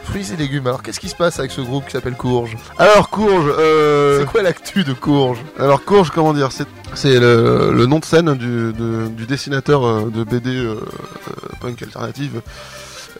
fruits 0.09 0.33
et 0.33 0.37
légumes. 0.37 0.67
Alors, 0.67 0.83
qu'est-ce 0.83 1.01
qui 1.01 1.09
se 1.09 1.15
passe 1.17 1.39
avec 1.39 1.51
ce 1.51 1.61
groupe 1.61 1.85
qui 1.87 1.93
s'appelle 1.93 2.15
Courge 2.17 2.57
Alors 2.79 3.11
courge. 3.11 3.53
Euh... 3.59 4.21
C'est 4.21 4.27
quoi 4.27 4.43
l'actu 4.43 4.85
de 4.85 4.93
Courge 4.93 5.39
Alors 5.59 5.85
Courge, 5.85 6.11
comment 6.11 6.33
dire, 6.33 6.51
c'est 6.95 7.19
le, 7.21 7.73
le 7.73 7.87
nom 7.87 7.99
de 7.99 8.05
scène 8.05 8.35
du, 8.35 8.73
de- 8.73 9.09
du 9.09 9.27
dessinateur 9.27 9.85
euh, 9.87 10.11
de 10.13 10.25
BD 10.25 10.51
euh, 10.57 10.75
euh, 10.75 11.49
punk 11.61 11.83
alternative 11.83 12.41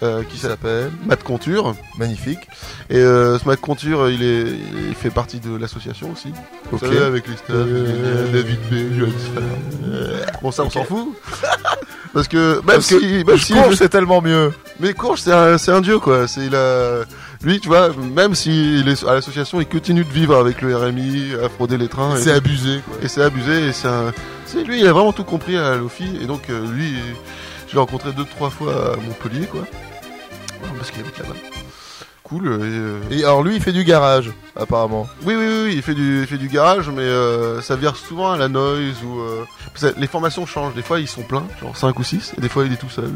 euh, 0.03 0.23
qui 0.23 0.39
s'appelle 0.39 0.91
Matt 1.07 1.23
Conture. 1.25 1.75
Magnifique. 1.99 2.39
Et 2.89 2.97
euh, 2.99 3.39
ce 3.39 3.45
Matt 3.47 3.61
Conture, 3.61 4.09
il, 4.11 4.23
est, 4.23 4.45
il 4.89 4.95
fait 4.95 5.11
partie 5.11 5.41
de 5.41 5.57
l'association 5.57 6.13
aussi. 6.13 6.33
Vous 6.71 6.77
Ok. 6.79 6.85
savez, 6.87 6.99
avec 7.05 7.27
les 7.27 7.37
stars, 7.37 7.57
Euh, 7.57 8.33
David 8.33 8.59
B. 8.71 9.11
Bon, 10.43 10.51
ça, 10.53 10.63
on 10.65 10.71
s'en 10.71 10.85
fout. 10.85 11.09
Parce 12.15 12.29
que, 12.29 12.55
même 12.57 12.63
Parce 12.65 12.87
que 12.89 12.99
si, 13.01 13.25
même 13.25 13.39
si- 13.39 13.53
Courge, 13.53 13.75
c'est 13.77 13.89
tellement 13.89 14.23
mieux. 14.23 14.53
mais 14.81 14.95
Courge, 14.95 15.21
c'est 15.21 15.33
un, 15.33 15.59
c'est 15.59 15.73
un 15.73 15.81
dieu, 15.81 15.99
quoi. 15.99 16.27
C'est, 16.27 16.47
il 16.47 16.55
a, 16.55 17.05
lui, 17.43 17.61
tu 17.61 17.69
vois, 17.69 17.91
même 18.15 18.35
s'il 18.35 18.89
est 18.89 19.05
à 19.07 19.15
l'association, 19.15 19.61
il 19.61 19.67
continue 19.67 20.05
de 20.05 20.11
vivre 20.13 20.37
avec 20.37 20.63
le 20.63 20.75
RMI, 20.77 21.33
à 21.45 21.49
frauder 21.49 21.77
les 21.77 21.89
trains. 21.89 22.17
et 22.17 22.21
C'est 22.21 22.33
abusé, 22.33 22.81
quoi. 22.89 22.97
Et 23.03 23.09
c'est 23.09 23.23
abusé, 23.23 23.69
et 23.69 23.73
c'est 23.73 23.89
un... 23.89 24.13
C'est 24.47 24.65
lui, 24.65 24.81
il 24.81 24.87
a 24.87 24.93
vraiment 24.93 25.13
tout 25.13 25.25
compris 25.25 25.57
à 25.59 25.77
Lofi, 25.77 26.19
et 26.23 26.27
donc 26.27 26.49
euh, 26.49 26.67
lui, 26.73 26.95
je 27.69 27.75
l'ai 27.75 27.79
rencontré 27.79 28.13
deux, 28.13 28.25
trois 28.25 28.49
fois 28.51 28.95
à 28.95 28.97
Montpellier, 28.97 29.47
quoi. 29.47 29.61
Parce 30.79 30.91
qu'il 30.91 31.01
habite 31.01 31.19
là-bas. 31.19 31.35
Cool, 32.29 32.47
et... 32.47 32.51
euh, 32.63 33.01
Et 33.11 33.25
alors, 33.25 33.43
lui, 33.43 33.57
il 33.57 33.63
fait 33.63 33.73
du 33.73 33.85
garage, 33.85 34.31
apparemment. 34.55 35.07
Oui, 35.25 35.35
oui, 35.35 35.47
oui, 35.65 35.73
il 35.77 35.83
fait 35.83 35.95
du, 35.95 36.21
il 36.21 36.27
fait 36.27 36.37
du 36.39 36.49
garage, 36.49 36.89
mais 36.91 37.03
euh, 37.03 37.61
ça 37.63 37.75
vire 37.77 37.97
souvent 37.97 38.33
à 38.33 38.37
la 38.37 38.49
noise, 38.49 38.97
ou... 39.05 39.21
euh, 39.21 39.45
les 39.97 40.07
formations 40.07 40.45
changent, 40.45 40.75
des 40.75 40.83
fois 40.83 41.01
ils 41.01 41.09
sont 41.09 41.23
pleins, 41.23 41.47
genre 41.61 41.77
5 41.77 41.99
ou 41.99 42.03
6, 42.05 42.35
et 42.37 42.41
des 42.41 42.49
fois 42.49 42.67
il 42.67 42.73
est 42.73 42.77
tout 42.77 42.91
seul. 42.91 43.11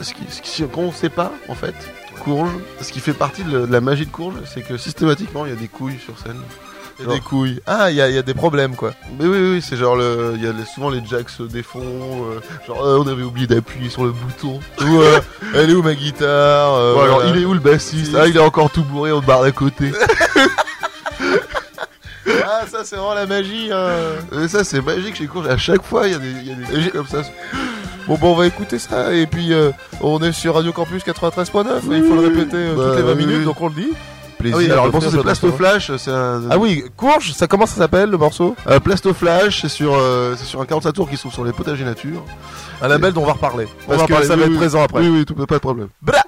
Ce 0.00 0.14
qui, 0.14 0.22
ce 0.30 0.64
qu'on 0.64 0.90
sait 0.92 1.08
pas, 1.10 1.32
en 1.48 1.54
fait, 1.54 1.74
Courge, 2.22 2.50
ce 2.80 2.92
qui 2.92 3.00
fait 3.00 3.12
partie 3.12 3.44
de 3.44 3.58
la 3.58 3.80
magie 3.80 4.06
de 4.06 4.10
Courge, 4.10 4.36
c'est 4.46 4.62
que 4.62 4.76
systématiquement, 4.78 5.44
il 5.44 5.50
y 5.50 5.52
a 5.52 5.56
des 5.58 5.68
couilles 5.68 5.98
sur 5.98 6.18
scène. 6.18 6.40
A 7.04 7.12
des 7.14 7.20
couilles. 7.20 7.60
Ah, 7.66 7.90
il 7.90 7.96
y 7.96 8.00
a, 8.00 8.08
y 8.08 8.16
a 8.18 8.22
des 8.22 8.32
problèmes, 8.34 8.74
quoi. 8.74 8.92
Mais 9.18 9.26
oui, 9.26 9.38
oui, 9.38 9.50
oui, 9.56 9.62
c'est 9.62 9.76
genre 9.76 9.96
le, 9.96 10.32
il 10.36 10.42
y 10.42 10.46
a 10.46 10.52
souvent 10.74 10.88
les 10.90 11.04
jacks 11.04 11.28
se 11.28 11.42
défont, 11.42 11.80
euh, 11.82 12.40
genre 12.66 12.82
euh, 12.84 12.98
on 12.98 13.06
avait 13.06 13.22
oublié 13.22 13.46
d'appuyer 13.46 13.90
sur 13.90 14.04
le 14.04 14.12
bouton. 14.12 14.60
Ou, 14.80 15.00
euh, 15.00 15.20
elle 15.54 15.70
est 15.70 15.74
où 15.74 15.82
ma 15.82 15.94
guitare 15.94 16.74
euh, 16.74 16.96
alors 17.04 17.24
il 17.26 17.42
est 17.42 17.44
où 17.44 17.52
le 17.54 17.60
bassiste 17.60 18.12
Si. 18.12 18.16
Ah, 18.16 18.26
il 18.26 18.36
est 18.36 18.40
encore 18.40 18.70
tout 18.70 18.82
bourré, 18.84 19.12
on 19.12 19.20
barre 19.20 19.42
d'à 19.42 19.52
côté. 19.52 19.92
Ah, 22.48 22.62
ça, 22.70 22.84
c'est 22.84 22.96
vraiment 22.96 23.14
la 23.14 23.26
magie, 23.26 23.70
hein. 23.72 23.88
Et 24.42 24.48
ça 24.48 24.64
c'est 24.64 24.80
magique 24.80 25.14
chez 25.16 25.26
Courge. 25.26 25.46
À 25.48 25.56
chaque 25.56 25.82
fois, 25.82 26.06
il 26.06 26.12
y 26.12 26.14
a 26.14 26.18
des, 26.18 26.30
y 26.30 26.52
a 26.52 26.54
des 26.54 26.64
trucs 26.64 26.92
comme 26.92 27.06
ça. 27.06 27.22
Bon, 28.08 28.16
bon, 28.16 28.32
on 28.32 28.36
va 28.36 28.46
écouter 28.46 28.78
ça. 28.78 29.12
Et 29.14 29.26
puis, 29.26 29.52
euh, 29.52 29.70
on 30.00 30.20
est 30.22 30.32
sur 30.32 30.54
Radio 30.54 30.72
Campus 30.72 31.02
93.9. 31.04 31.80
il 31.90 32.04
faut 32.04 32.14
le 32.14 32.20
répéter 32.28 32.56
euh, 32.56 32.74
Bah, 32.76 32.82
toutes 32.88 32.96
les 32.96 33.02
20 33.02 33.08
oui, 33.12 33.16
minutes, 33.18 33.36
oui. 33.40 33.44
donc 33.44 33.60
on 33.60 33.68
le 33.68 33.74
dit. 33.74 33.92
Plaisir. 34.52 34.56
Ah 34.56 34.58
oui, 34.66 34.70
alors 34.72 34.86
le 34.86 34.92
morceau 34.92 35.10
c'est 35.10 35.16
ce 35.16 35.22
Plasto 35.22 35.46
morceau. 35.48 35.58
Flash, 35.64 35.92
c'est 35.96 36.10
un. 36.10 36.42
Ah 36.50 36.58
oui, 36.58 36.84
Courge, 36.96 37.32
ça 37.32 37.46
comment 37.46 37.66
ça 37.66 37.76
s'appelle 37.76 38.10
le 38.10 38.18
morceau? 38.18 38.54
Euh, 38.68 38.80
Plasto 38.80 39.12
Flash, 39.14 39.62
c'est 39.62 39.68
sur, 39.68 39.94
euh, 39.94 40.34
c'est 40.38 40.44
sur 40.46 40.60
un 40.60 40.64
45 40.66 40.92
tours 40.92 41.08
qui 41.08 41.16
se 41.16 41.22
trouve 41.22 41.32
sur 41.32 41.44
les 41.44 41.52
potagers 41.52 41.84
nature. 41.84 42.22
Un 42.82 42.88
label 42.88 43.12
dont 43.12 43.22
on 43.22 43.26
va 43.26 43.32
reparler. 43.34 43.66
On 43.88 43.92
va 43.92 43.96
que- 43.96 44.02
reparler, 44.02 44.26
ça 44.26 44.34
oui, 44.34 44.40
va 44.40 44.46
être 44.46 44.52
oui, 44.52 44.56
présent 44.58 44.82
après. 44.82 45.00
Oui, 45.00 45.08
oui, 45.08 45.24
tout, 45.24 45.34
pas 45.34 45.54
de 45.54 45.60
problème. 45.60 45.88
Bra 46.02 46.18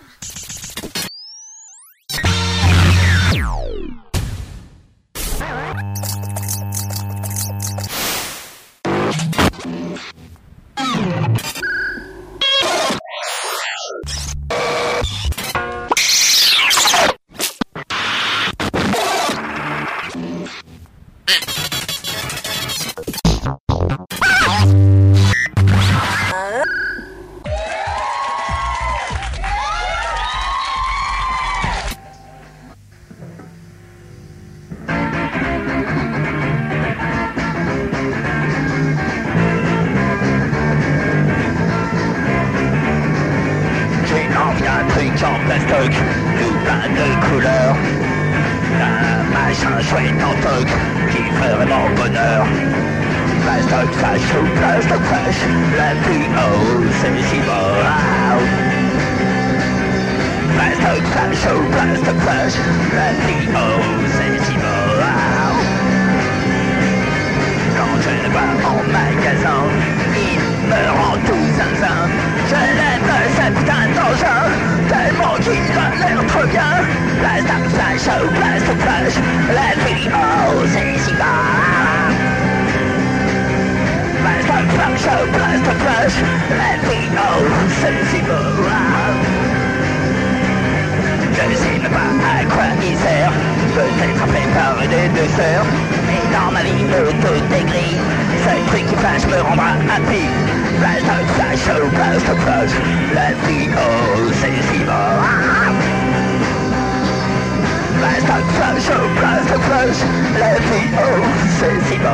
La 109.89 109.95
vie, 109.95 110.91
oh 110.99 111.25
c'est 111.59 111.81
si 111.89 111.97
beau 111.97 112.09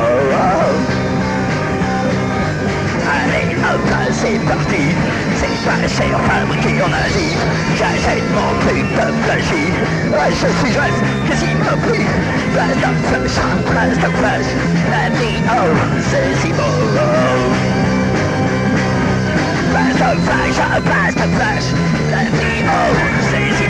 Allez 3.03 3.51
hop 3.57 3.81
c'est 4.13 4.39
parti. 4.47 4.95
C'est 5.35 5.59
pas 5.65 5.85
cher 5.85 6.17
fabriqué 6.21 6.81
en 6.81 6.93
Asie 6.93 7.35
J'achète 7.77 8.23
mon 8.33 8.51
truc 8.61 8.85
de 8.95 9.07
flashy 9.25 9.65
Ouais 10.09 10.31
je 10.31 10.47
suis 10.63 10.73
jeune, 10.73 10.99
qu'est-ce 11.27 11.43
qu'il 11.43 11.57
m'a 11.57 11.75
pris 11.85 12.05
flash, 13.73 13.97
flash 14.21 14.47
c'est 15.99 16.31
si 16.41 16.53
beau 16.53 16.77
Plastoc 19.71 20.17
flash, 20.23 21.13
flash 21.35 21.65
La 22.09 22.23
vie 22.39 22.63
oh 22.63 22.95
c'est 23.29 23.49
si 23.57 23.67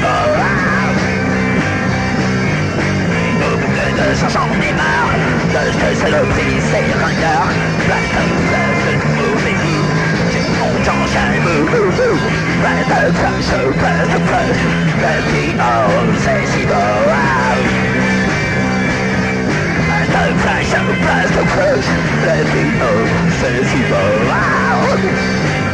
beau 4.06 4.14
Au 4.14 4.14
bout 4.14 4.14
de 4.14 4.14
200 4.14 4.28
j'en 4.30 4.50
ai 4.62 4.74
marre 4.74 5.14
De 5.54 5.64
cette 5.80 5.98
saloperie 5.98 6.60
c'est 6.72 6.94
ringard 7.02 7.50
Plastoc 7.86 8.32
flash, 8.50 8.82
le 8.88 8.96
mauvais 9.16 9.58
goût 9.64 9.88
J'ai 10.32 10.46
mon 10.60 10.76
engin, 10.78 11.34
bouh 11.44 11.66
bouh 11.72 11.92
bouh 11.98 12.20
Plastoc 12.62 13.14
flash, 13.16 13.50
oh 13.54 13.72
plastoc 13.80 14.24
flash 14.28 14.62
La 15.02 15.16
vie 15.32 15.54
oh 15.60 15.64
c'est 16.24 16.46
si 16.52 16.64
beau 16.66 16.98
Plastoc 19.88 20.34
flash, 20.44 20.72
oh 20.76 20.94
plastoc 21.04 21.48
flash 21.48 21.88
La 22.26 22.40
vie 22.44 22.74
oh 22.82 23.08
c'est 23.42 23.64
si 23.66 23.82
beau 23.90 25.65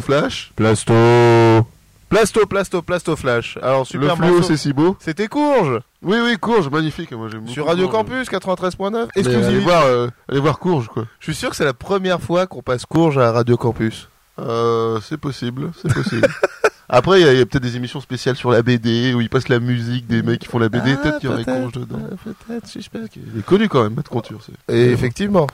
Flash. 0.00 0.52
Plasto. 0.56 1.66
Plasto, 2.08 2.46
Plasto, 2.46 2.82
Plasto 2.82 3.16
Flash. 3.16 3.58
Alors, 3.62 3.80
Le 3.80 3.84
super 3.86 4.16
fluo 4.16 4.28
morceau. 4.34 4.42
c'est 4.48 4.56
si 4.56 4.72
beau. 4.72 4.96
C'était 5.00 5.26
Courge 5.26 5.80
Oui, 6.02 6.16
oui, 6.22 6.36
Courge, 6.40 6.68
magnifique. 6.68 7.10
Moi 7.12 7.28
j'aime 7.30 7.48
sur 7.48 7.64
beaucoup, 7.64 7.68
Radio 7.76 7.88
Campus 7.88 8.28
93.9. 8.28 8.92
mais- 8.92 8.98
Allez 8.98 9.08
Exclusivité. 9.16 9.64
voir, 9.64 9.84
euh, 9.84 10.08
allez 10.28 10.40
voir 10.40 10.58
Courge 10.58 10.88
quoi. 10.88 11.06
Je 11.18 11.24
suis 11.24 11.34
sûr 11.34 11.50
que 11.50 11.56
c'est 11.56 11.64
la 11.64 11.72
première 11.74 12.20
fois 12.20 12.46
qu'on 12.46 12.62
passe 12.62 12.86
Courge 12.86 13.18
à 13.18 13.32
Radio 13.32 13.56
Campus. 13.56 14.08
Euh, 14.38 15.00
c'est 15.02 15.16
possible, 15.18 15.70
c'est 15.80 15.92
possible. 15.92 16.28
Après, 16.88 17.20
il 17.20 17.26
y 17.26 17.28
a, 17.28 17.32
il 17.32 17.38
y 17.38 17.42
a 17.42 17.46
peut-être 17.46 17.62
des 17.62 17.76
émissions 17.76 18.00
spéciales 18.00 18.36
sur 18.36 18.50
la 18.50 18.62
BD 18.62 19.14
où 19.14 19.20
ils 19.22 19.30
passent 19.30 19.48
la 19.48 19.58
musique 19.58 20.06
des 20.06 20.22
mecs 20.22 20.40
qui 20.40 20.46
font 20.48 20.58
la 20.58 20.68
BD. 20.68 20.92
Ah, 20.92 20.96
peut-être 20.98 21.18
qu'il 21.18 21.30
y 21.30 21.32
aurait 21.32 21.44
peut-être, 21.44 21.60
Courge 21.62 21.72
dedans. 21.72 21.98
Peut-être, 22.24 22.66
suspect. 22.68 22.98
Il 23.16 23.40
est 23.40 23.44
connu 23.44 23.68
quand 23.68 23.82
même, 23.82 23.94
Matt 23.94 24.08
Conture. 24.08 24.40
c'est- 24.44 24.72
Et 24.74 24.90
effectivement. 24.92 25.46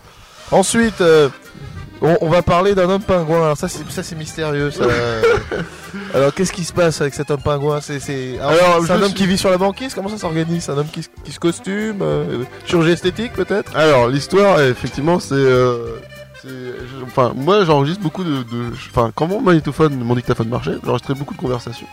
Ensuite, 0.52 1.00
euh, 1.00 1.28
on, 2.02 2.16
on 2.22 2.28
va 2.28 2.42
parler 2.42 2.74
d'un 2.74 2.88
homme 2.88 3.02
pingouin. 3.02 3.42
Alors 3.44 3.56
ça, 3.56 3.68
c'est 3.68 3.88
ça, 3.90 4.02
c'est 4.02 4.16
mystérieux. 4.16 4.70
Ça. 4.70 4.84
Alors 6.14 6.32
qu'est-ce 6.34 6.52
qui 6.52 6.64
se 6.64 6.72
passe 6.72 7.00
avec 7.00 7.14
cet 7.14 7.30
homme 7.30 7.42
pingouin? 7.42 7.80
C'est 7.80 8.00
c'est 8.00 8.38
alors, 8.38 8.50
Alors, 8.52 8.84
c'est 8.86 8.92
un 8.92 8.96
homme 9.02 9.04
suis- 9.06 9.14
qui 9.14 9.26
vit 9.26 9.38
sur 9.38 9.50
la 9.50 9.58
banquise? 9.58 9.94
Comment 9.94 10.08
ça 10.08 10.18
s'organise? 10.18 10.64
C'est 10.64 10.72
un 10.72 10.78
homme 10.78 10.88
qui, 10.92 11.02
se- 11.02 11.08
qui 11.24 11.32
se 11.32 11.38
costume, 11.40 11.98
euh, 12.02 12.44
chirurgie 12.66 12.92
esthétique 12.92 13.32
peut-être? 13.34 13.76
Alors, 13.76 14.08
l'histoire, 14.08 14.60
effectivement, 14.60 15.20
c'est. 15.20 15.34
euh, 15.34 15.96
Enfin, 17.04 17.32
moi, 17.36 17.64
j'enregistre 17.66 18.02
beaucoup 18.02 18.24
de. 18.24 18.36
de- 18.44 18.70
Enfin, 18.90 19.12
quand 19.14 19.26
mon 19.26 19.42
magnétophone, 19.42 19.94
mon 20.02 20.14
dictaphone 20.14 20.48
marchait, 20.48 20.76
j'enregistrais 20.82 21.12
beaucoup 21.14 21.34
de 21.34 21.38
conversations. 21.40 21.86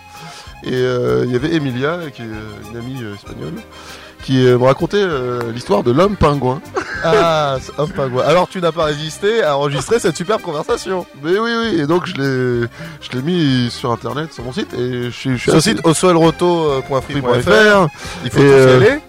Et 0.63 0.73
euh, 0.73 1.25
il 1.25 1.33
y 1.33 1.35
avait 1.35 1.53
Emilia, 1.53 1.99
qui 2.15 2.21
est 2.21 2.25
euh, 2.25 2.71
une 2.71 2.77
amie 2.77 3.03
euh, 3.03 3.13
espagnole, 3.15 3.55
qui 4.23 4.45
euh, 4.45 4.57
me 4.57 4.65
racontait 4.65 4.97
euh, 4.99 5.51
l'histoire 5.53 5.83
de 5.83 5.91
l'homme 5.91 6.15
pingouin. 6.15 6.59
Ah, 7.03 7.57
un 7.77 7.85
pingouin. 7.87 8.23
Alors 8.25 8.47
tu 8.49 8.59
n'as 8.59 8.71
pas 8.71 8.85
résisté 8.85 9.43
à 9.43 9.57
enregistrer 9.57 9.99
cette 9.99 10.17
superbe 10.17 10.41
conversation. 10.41 11.05
Mais 11.23 11.37
oui, 11.39 11.51
oui, 11.61 11.79
et 11.79 11.87
donc 11.87 12.05
je 12.07 12.15
l'ai, 12.15 12.67
je 13.01 13.15
l'ai 13.17 13.21
mis 13.21 13.69
sur 13.71 13.91
internet, 13.91 14.33
sur 14.33 14.43
mon 14.43 14.51
site, 14.51 14.73
et 14.73 15.03
je 15.05 15.09
suis, 15.11 15.39
Sur 15.39 15.53
le 15.55 15.61
site 15.61 15.79
oswaldroto.free.fr. 15.85 17.01
free.fr. 17.03 17.87
Il 18.25 18.31
faut 18.31 18.39
Et, 18.39 18.43
y 18.43 18.45
euh, 18.51 18.77
aller. 18.77 18.99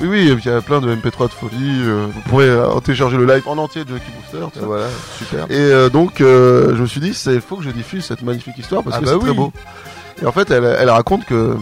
Oui, 0.00 0.08
oui, 0.08 0.36
il 0.44 0.50
y 0.50 0.52
a 0.52 0.60
plein 0.60 0.80
de 0.80 0.92
MP3 0.92 1.28
de 1.28 1.32
folie. 1.34 1.82
euh, 1.84 2.06
vous 2.12 2.20
pourrez 2.22 2.48
euh, 2.48 2.66
télécharger 2.80 3.16
le 3.16 3.26
live 3.26 3.42
en 3.46 3.56
entier 3.58 3.84
de 3.84 3.90
Junkie 3.90 4.10
Booster. 4.20 4.44
tout 4.52 4.58
ça. 4.60 4.66
Voilà, 4.66 4.86
super. 5.18 5.44
Et 5.50 5.54
euh, 5.56 5.88
donc, 5.88 6.20
euh, 6.20 6.74
je 6.74 6.82
me 6.82 6.86
suis 6.86 7.00
dit, 7.00 7.16
il 7.26 7.40
faut 7.40 7.56
que 7.56 7.62
je 7.62 7.70
diffuse 7.70 8.04
cette 8.04 8.22
magnifique 8.22 8.58
histoire 8.58 8.82
parce 8.82 8.96
Ah 8.96 9.00
que 9.00 9.04
bah 9.04 9.10
c'est 9.12 9.18
oui. 9.18 9.24
très 9.26 9.34
beau. 9.34 9.52
Et 10.20 10.26
en 10.26 10.32
fait, 10.32 10.50
elle, 10.50 10.64
elle 10.64 10.90
raconte 10.90 11.24
que 11.26 11.56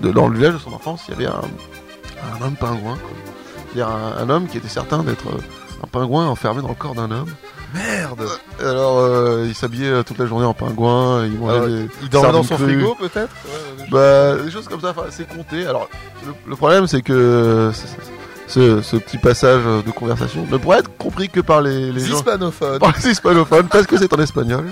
de- 0.00 0.12
dans 0.12 0.28
le 0.28 0.36
village 0.36 0.54
de 0.54 0.58
son 0.58 0.72
enfance, 0.72 1.02
il 1.08 1.14
y 1.14 1.16
avait 1.16 1.26
un, 1.26 1.40
un 2.40 2.44
homme 2.46 2.56
pingouin. 2.56 2.94
quoi. 2.96 3.10
C'est-à-dire 3.72 3.88
un, 3.88 4.22
un 4.22 4.30
homme 4.30 4.46
qui 4.48 4.58
était 4.58 4.68
certain 4.68 5.02
d'être 5.02 5.26
euh, 5.28 5.38
un 5.82 5.86
pingouin 5.86 6.26
enfermé 6.26 6.62
dans 6.62 6.68
le 6.68 6.74
corps 6.74 6.94
d'un 6.94 7.10
homme. 7.10 7.30
Merde. 7.74 8.28
Alors, 8.60 8.98
euh, 8.98 9.46
il 9.48 9.54
s'habillait 9.54 9.88
euh, 9.88 10.02
toute 10.02 10.18
la 10.18 10.26
journée 10.26 10.44
en 10.44 10.52
pingouin. 10.52 11.24
Il 11.24 11.38
mangeait 11.38 11.54
Alors, 11.54 11.66
des 11.68 11.88
Il 12.02 12.08
dormait 12.10 12.32
dans 12.32 12.42
son 12.42 12.58
frigo 12.58 12.94
peut-être? 12.98 13.30
Ouais, 13.46 13.86
Bah, 13.90 14.36
des 14.36 14.50
choses 14.50 14.68
comme 14.68 14.80
ça, 14.82 14.94
c'est 15.10 15.26
compté. 15.26 15.66
Alors, 15.66 15.88
le, 16.26 16.32
le 16.50 16.56
problème, 16.56 16.86
c'est 16.86 17.00
que 17.00 17.70
ce, 17.72 17.86
ce- 18.46 18.82
ce 18.82 18.96
petit 18.96 19.16
passage 19.16 19.62
de 19.64 19.90
conversation 19.90 20.46
ne 20.50 20.56
pourrait 20.58 20.80
être 20.80 20.94
compris 20.98 21.30
que 21.30 21.40
par 21.40 21.62
les, 21.62 21.86
les 21.86 21.92
Les 21.92 22.04
gens. 22.06 22.16
hispanophones. 22.16 22.78
Par 22.78 22.92
les 23.02 23.10
hispanophones, 23.10 23.68
parce 23.68 23.86
que 23.86 23.96
c'est 23.96 24.12
en 24.12 24.18
espagnol. 24.20 24.66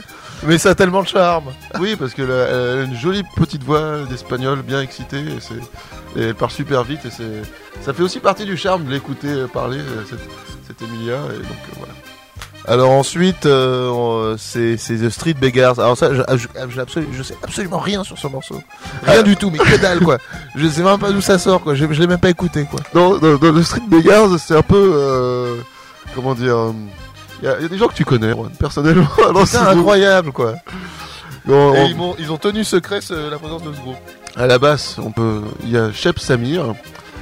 Mais 0.47 0.57
ça 0.59 0.71
a 0.71 0.75
tellement 0.75 1.03
de 1.03 1.09
charme. 1.09 1.45
Oui, 1.81 1.97
parce 1.97 2.15
qu'elle 2.15 2.31
a, 2.31 2.47
elle 2.49 2.79
a 2.79 2.83
une 2.85 2.97
jolie 2.97 3.23
petite 3.37 3.63
voix 3.63 3.99
d'espagnol 4.09 4.63
bien 4.63 4.81
excitée. 4.81 5.19
Et, 5.21 5.39
c'est- 5.41 6.19
et 6.21 6.25
elle 6.29 6.35
parle 6.35 6.51
super 6.51 6.83
vite. 6.83 7.01
Et 7.05 7.11
c'est, 7.11 7.43
ça 7.83 7.93
fait 7.93 8.03
aussi 8.03 8.21
partie 8.21 8.45
du 8.47 8.57
charme 8.57 8.85
de 8.85 8.91
l'écouter 8.91 9.29
euh, 9.29 9.47
parler, 9.47 9.79
euh, 9.79 10.03
cette, 10.09 10.21
cette 10.67 10.83
Emilia. 10.83 11.17
Et 11.35 11.37
donc, 11.39 11.45
euh, 11.47 11.75
voilà. 11.79 11.93
Alors 12.67 12.91
ensuite, 12.91 13.47
euh, 13.47 14.37
c'est 14.39 14.77
c'est 14.77 14.97
The 14.97 15.09
Street 15.09 15.33
Beggars. 15.35 15.79
Alors 15.81 15.97
ça, 15.97 16.13
je, 16.15 16.21
je, 16.37 16.47
j'ai 16.69 16.81
absolu- 16.81 17.09
je 17.13 17.23
sais 17.23 17.37
absolument 17.43 17.79
rien 17.79 18.05
sur 18.05 18.19
ce 18.19 18.27
morceau. 18.27 18.63
Rien 19.03 19.23
du 19.23 19.35
tout, 19.37 19.51
mais 19.51 19.59
que 19.59 19.77
dalle 19.81 20.01
quoi. 20.01 20.19
Je 20.55 20.69
sais 20.69 20.83
même 20.83 20.99
pas 20.99 21.11
d'où 21.11 21.23
ça 21.23 21.39
sort 21.39 21.63
quoi. 21.63 21.75
Je, 21.75 21.87
l'ai 21.87 22.07
même 22.07 22.19
pas 22.21 22.29
écouté 22.31 22.67
quoi. 22.71 22.81
Dans, 22.93 23.17
dans, 23.19 23.37
dans 23.37 23.53
le 23.53 23.63
Street 23.63 23.81
Beggars, 23.89 24.29
c'est 24.39 24.57
un 24.57 24.63
peu. 24.63 24.93
euh, 24.95 25.57
comment 26.15 26.35
dire. 26.35 26.73
Il 27.43 27.47
y, 27.47 27.49
a- 27.49 27.57
il 27.59 27.63
y 27.63 27.65
a 27.65 27.69
des 27.69 27.79
gens 27.79 27.89
que 27.89 27.95
tu 27.95 28.05
connais, 28.05 28.33
Juan, 28.33 28.51
personnellement. 28.59 29.07
C'est 29.47 29.57
incroyable 29.57 30.33
quoi. 30.33 30.55
Et 31.49 31.53
on- 31.53 31.87
ils, 31.87 31.97
m'ont- 31.97 32.15
ils 32.19 32.31
ont 32.31 32.37
tenu 32.37 32.65
secret 32.65 33.01
ce- 33.01 33.31
la 33.31 33.39
présence 33.39 33.63
de 33.63 33.73
ce 33.73 33.81
groupe. 33.81 33.97
À 34.37 34.47
la 34.47 34.59
basse, 34.59 34.97
on 34.99 35.11
peut. 35.11 35.41
Il 35.65 35.71
y 35.71 35.77
a 35.79 35.91
Shep 35.93 36.19
Samir. 36.19 36.75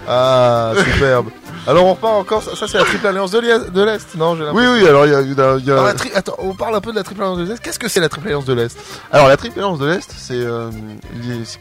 Ah 0.08 0.72
superbe. 0.94 1.28
Alors 1.66 1.84
on 1.86 1.90
repart 1.94 2.14
encore. 2.14 2.42
Ça, 2.42 2.56
ça, 2.56 2.66
c'est 2.66 2.78
la 2.78 2.84
Triple 2.84 3.06
Alliance 3.06 3.30
de 3.30 3.38
l'Est, 3.82 4.14
non 4.16 4.32
Oui, 4.54 4.64
oui. 4.66 4.86
Alors 4.88 5.04
il 5.06 5.12
y 5.12 5.14
a, 5.14 5.20
y 5.20 5.40
a- 5.40 5.56
il 5.58 5.64
y 5.66 5.70
a- 5.70 5.74
Alors, 5.74 5.84
la 5.86 5.94
tri- 5.94 6.10
Attends, 6.14 6.34
on 6.38 6.54
parle 6.54 6.74
un 6.74 6.80
peu 6.80 6.90
de 6.90 6.96
la 6.96 7.02
Triple 7.04 7.22
Alliance 7.22 7.38
de 7.38 7.44
l'Est. 7.44 7.60
Qu'est-ce 7.62 7.78
que 7.78 7.88
c'est 7.88 8.00
la 8.00 8.08
Triple 8.08 8.28
Alliance 8.28 8.46
de 8.46 8.54
l'Est? 8.54 8.76
Alors 9.12 9.28
la 9.28 9.36
Triple 9.36 9.58
Alliance 9.58 9.78
de 9.78 9.86
l'Est, 9.86 10.10
c'est 10.16 10.34
euh, 10.34 10.70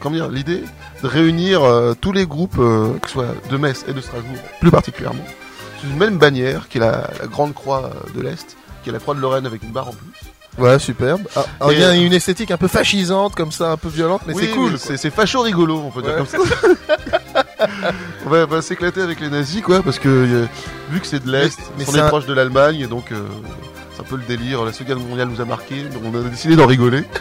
comment 0.00 0.16
dire 0.16 0.28
l'idée 0.28 0.62
de 1.02 1.06
réunir 1.08 1.62
euh, 1.62 1.94
tous 2.00 2.12
les 2.12 2.26
groupes, 2.26 2.58
euh, 2.58 2.94
que 3.02 3.06
ce 3.08 3.12
soit 3.14 3.26
de 3.50 3.56
Metz 3.58 3.84
et 3.86 3.92
de 3.92 4.00
Strasbourg, 4.00 4.38
plus 4.60 4.70
particulièrement, 4.70 5.24
sous 5.80 5.86
une 5.86 5.96
même 5.96 6.18
bannière, 6.18 6.68
qui 6.68 6.78
est 6.78 6.80
la, 6.80 7.08
la 7.20 7.26
Grande 7.26 7.54
Croix 7.54 7.84
euh, 7.92 8.12
de 8.18 8.20
l'Est, 8.22 8.56
qui 8.82 8.90
est 8.90 8.92
la 8.92 8.98
Croix 8.98 9.14
de 9.14 9.20
Lorraine 9.20 9.46
avec 9.46 9.62
une 9.62 9.70
barre 9.70 9.88
en 9.88 9.92
plus. 9.92 10.06
Ouais, 10.62 10.78
superbe. 10.80 11.20
Ah, 11.36 11.44
alors, 11.60 11.72
il 11.72 11.78
y 11.78 11.84
a 11.84 11.94
Et- 11.94 12.00
une 12.00 12.12
esthétique 12.12 12.50
un 12.50 12.56
peu 12.56 12.66
fascisante 12.66 13.36
comme 13.36 13.52
ça, 13.52 13.70
un 13.70 13.76
peu 13.76 13.88
violente, 13.88 14.22
mais 14.26 14.34
Oui, 14.34 14.46
c'est 14.46 14.56
cool. 14.56 14.76
C'est 14.78 14.96
c'est 14.96 15.10
facho 15.10 15.40
rigolo, 15.40 15.80
on 15.86 15.90
peut 15.90 16.02
dire 16.02 16.16
comme 16.16 16.26
ça. 16.26 16.38
on 18.26 18.28
va, 18.46 18.60
s'éclater 18.62 19.00
avec 19.02 19.20
les 19.20 19.30
nazis, 19.30 19.62
quoi, 19.62 19.82
parce 19.84 20.00
que 20.00 20.08
euh, 20.08 20.46
vu 20.90 21.00
que 21.00 21.06
c'est 21.06 21.24
de 21.24 21.30
l'Est, 21.30 21.58
on 21.86 21.94
est 21.94 22.00
un- 22.00 22.08
proche 22.08 22.26
de 22.26 22.34
l'Allemagne, 22.34 22.80
et 22.80 22.86
donc 22.88 23.12
euh, 23.12 23.22
c'est 23.94 24.00
un 24.00 24.04
peu 24.04 24.16
le 24.16 24.24
délire. 24.24 24.64
La 24.64 24.72
Seconde 24.72 24.88
Guerre 24.88 24.98
mondiale 25.06 25.28
nous 25.28 25.40
a 25.40 25.44
marqué, 25.44 25.82
donc 25.82 26.02
on 26.04 26.18
a 26.18 26.22
décidé 26.28 26.56
d'en 26.56 26.66
rigoler. 26.66 27.04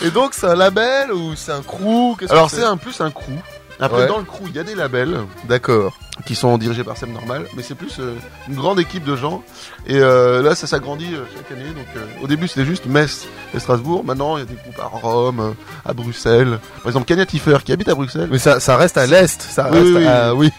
Et 0.00 0.10
donc 0.10 0.32
c'est 0.32 0.46
un 0.46 0.54
label 0.54 1.12
ou 1.12 1.34
c'est 1.34 1.50
un 1.50 1.60
crew? 1.60 2.14
Alors 2.30 2.50
c'est 2.50 2.62
un 2.62 2.76
plus 2.76 3.00
un 3.00 3.10
crew. 3.10 3.32
Après 3.80 4.02
Ouais. 4.02 4.06
dans 4.08 4.18
le 4.18 4.24
crew 4.24 4.44
il 4.48 4.56
y 4.56 4.58
a 4.58 4.64
des 4.64 4.74
labels 4.74 5.18
D'accord. 5.48 5.96
qui 6.26 6.34
sont 6.34 6.58
dirigés 6.58 6.82
par 6.82 6.96
Sam 6.96 7.12
Normal, 7.12 7.46
mais 7.56 7.62
c'est 7.62 7.76
plus 7.76 7.96
euh, 8.00 8.14
une 8.48 8.56
grande 8.56 8.80
équipe 8.80 9.04
de 9.04 9.14
gens. 9.14 9.42
Et 9.86 9.96
euh, 10.00 10.42
là 10.42 10.54
ça 10.56 10.66
s'agrandit 10.66 11.14
euh, 11.14 11.24
chaque 11.36 11.52
année. 11.56 11.68
Donc 11.70 11.86
euh, 11.96 12.04
au 12.22 12.26
début 12.26 12.48
c'était 12.48 12.64
juste 12.64 12.86
Metz 12.86 13.26
et 13.54 13.60
Strasbourg. 13.60 14.04
Maintenant 14.04 14.36
il 14.36 14.40
y 14.40 14.42
a 14.42 14.46
des 14.46 14.54
groupes 14.56 14.80
à 14.80 14.86
Rome, 14.86 15.40
euh, 15.40 15.50
à 15.88 15.92
Bruxelles. 15.92 16.58
Par 16.82 16.88
exemple 16.88 17.06
Kenya 17.06 17.24
Tiffer 17.24 17.58
qui 17.64 17.72
habite 17.72 17.88
à 17.88 17.94
Bruxelles. 17.94 18.28
Mais 18.32 18.38
ça, 18.38 18.58
ça 18.58 18.76
reste 18.76 18.98
à 18.98 19.06
l'est, 19.06 19.40
ça 19.40 19.68
Oui, 19.70 19.78
reste 19.78 19.96
oui, 19.96 20.06
à, 20.06 20.34
oui. 20.34 20.50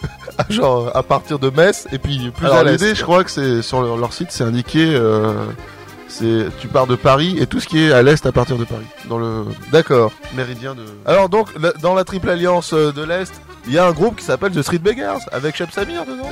genre 0.50 0.90
à 0.96 1.02
partir 1.02 1.38
de 1.40 1.50
Metz 1.50 1.88
et 1.90 1.98
puis 1.98 2.30
plus 2.30 2.46
Alors 2.46 2.58
à 2.58 2.62
l'est. 2.64 2.72
l'idée 2.72 2.94
je 2.94 3.02
crois 3.02 3.24
que 3.24 3.30
c'est 3.30 3.60
sur 3.62 3.82
leur, 3.82 3.96
leur 3.96 4.12
site 4.12 4.28
c'est 4.30 4.44
indiqué. 4.44 4.96
Euh, 6.22 6.48
c'est 6.50 6.58
tu 6.58 6.68
pars 6.68 6.86
de 6.86 6.96
Paris 6.96 7.36
et 7.38 7.46
tout 7.46 7.60
ce 7.60 7.66
qui 7.68 7.82
est 7.84 7.92
à 7.92 8.02
l'est 8.02 8.24
à 8.26 8.32
partir 8.32 8.56
de 8.56 8.64
Paris 8.64 8.86
dans 9.08 9.18
le 9.18 9.44
D'accord. 9.72 10.12
méridien 10.34 10.74
de. 10.74 10.82
Alors 11.06 11.28
donc 11.28 11.48
la- 11.60 11.72
dans 11.72 11.94
la 11.94 12.04
Triple 12.04 12.30
Alliance 12.30 12.72
euh, 12.72 12.92
de 12.92 13.02
l'Est, 13.02 13.32
il 13.66 13.72
y 13.74 13.78
a 13.78 13.86
un 13.86 13.92
groupe 13.92 14.16
qui 14.16 14.24
s'appelle 14.24 14.52
The 14.52 14.62
Street 14.62 14.78
Beggars 14.78 15.20
avec 15.32 15.56
Chef 15.56 15.70
Samir 15.72 16.04
dedans. 16.06 16.28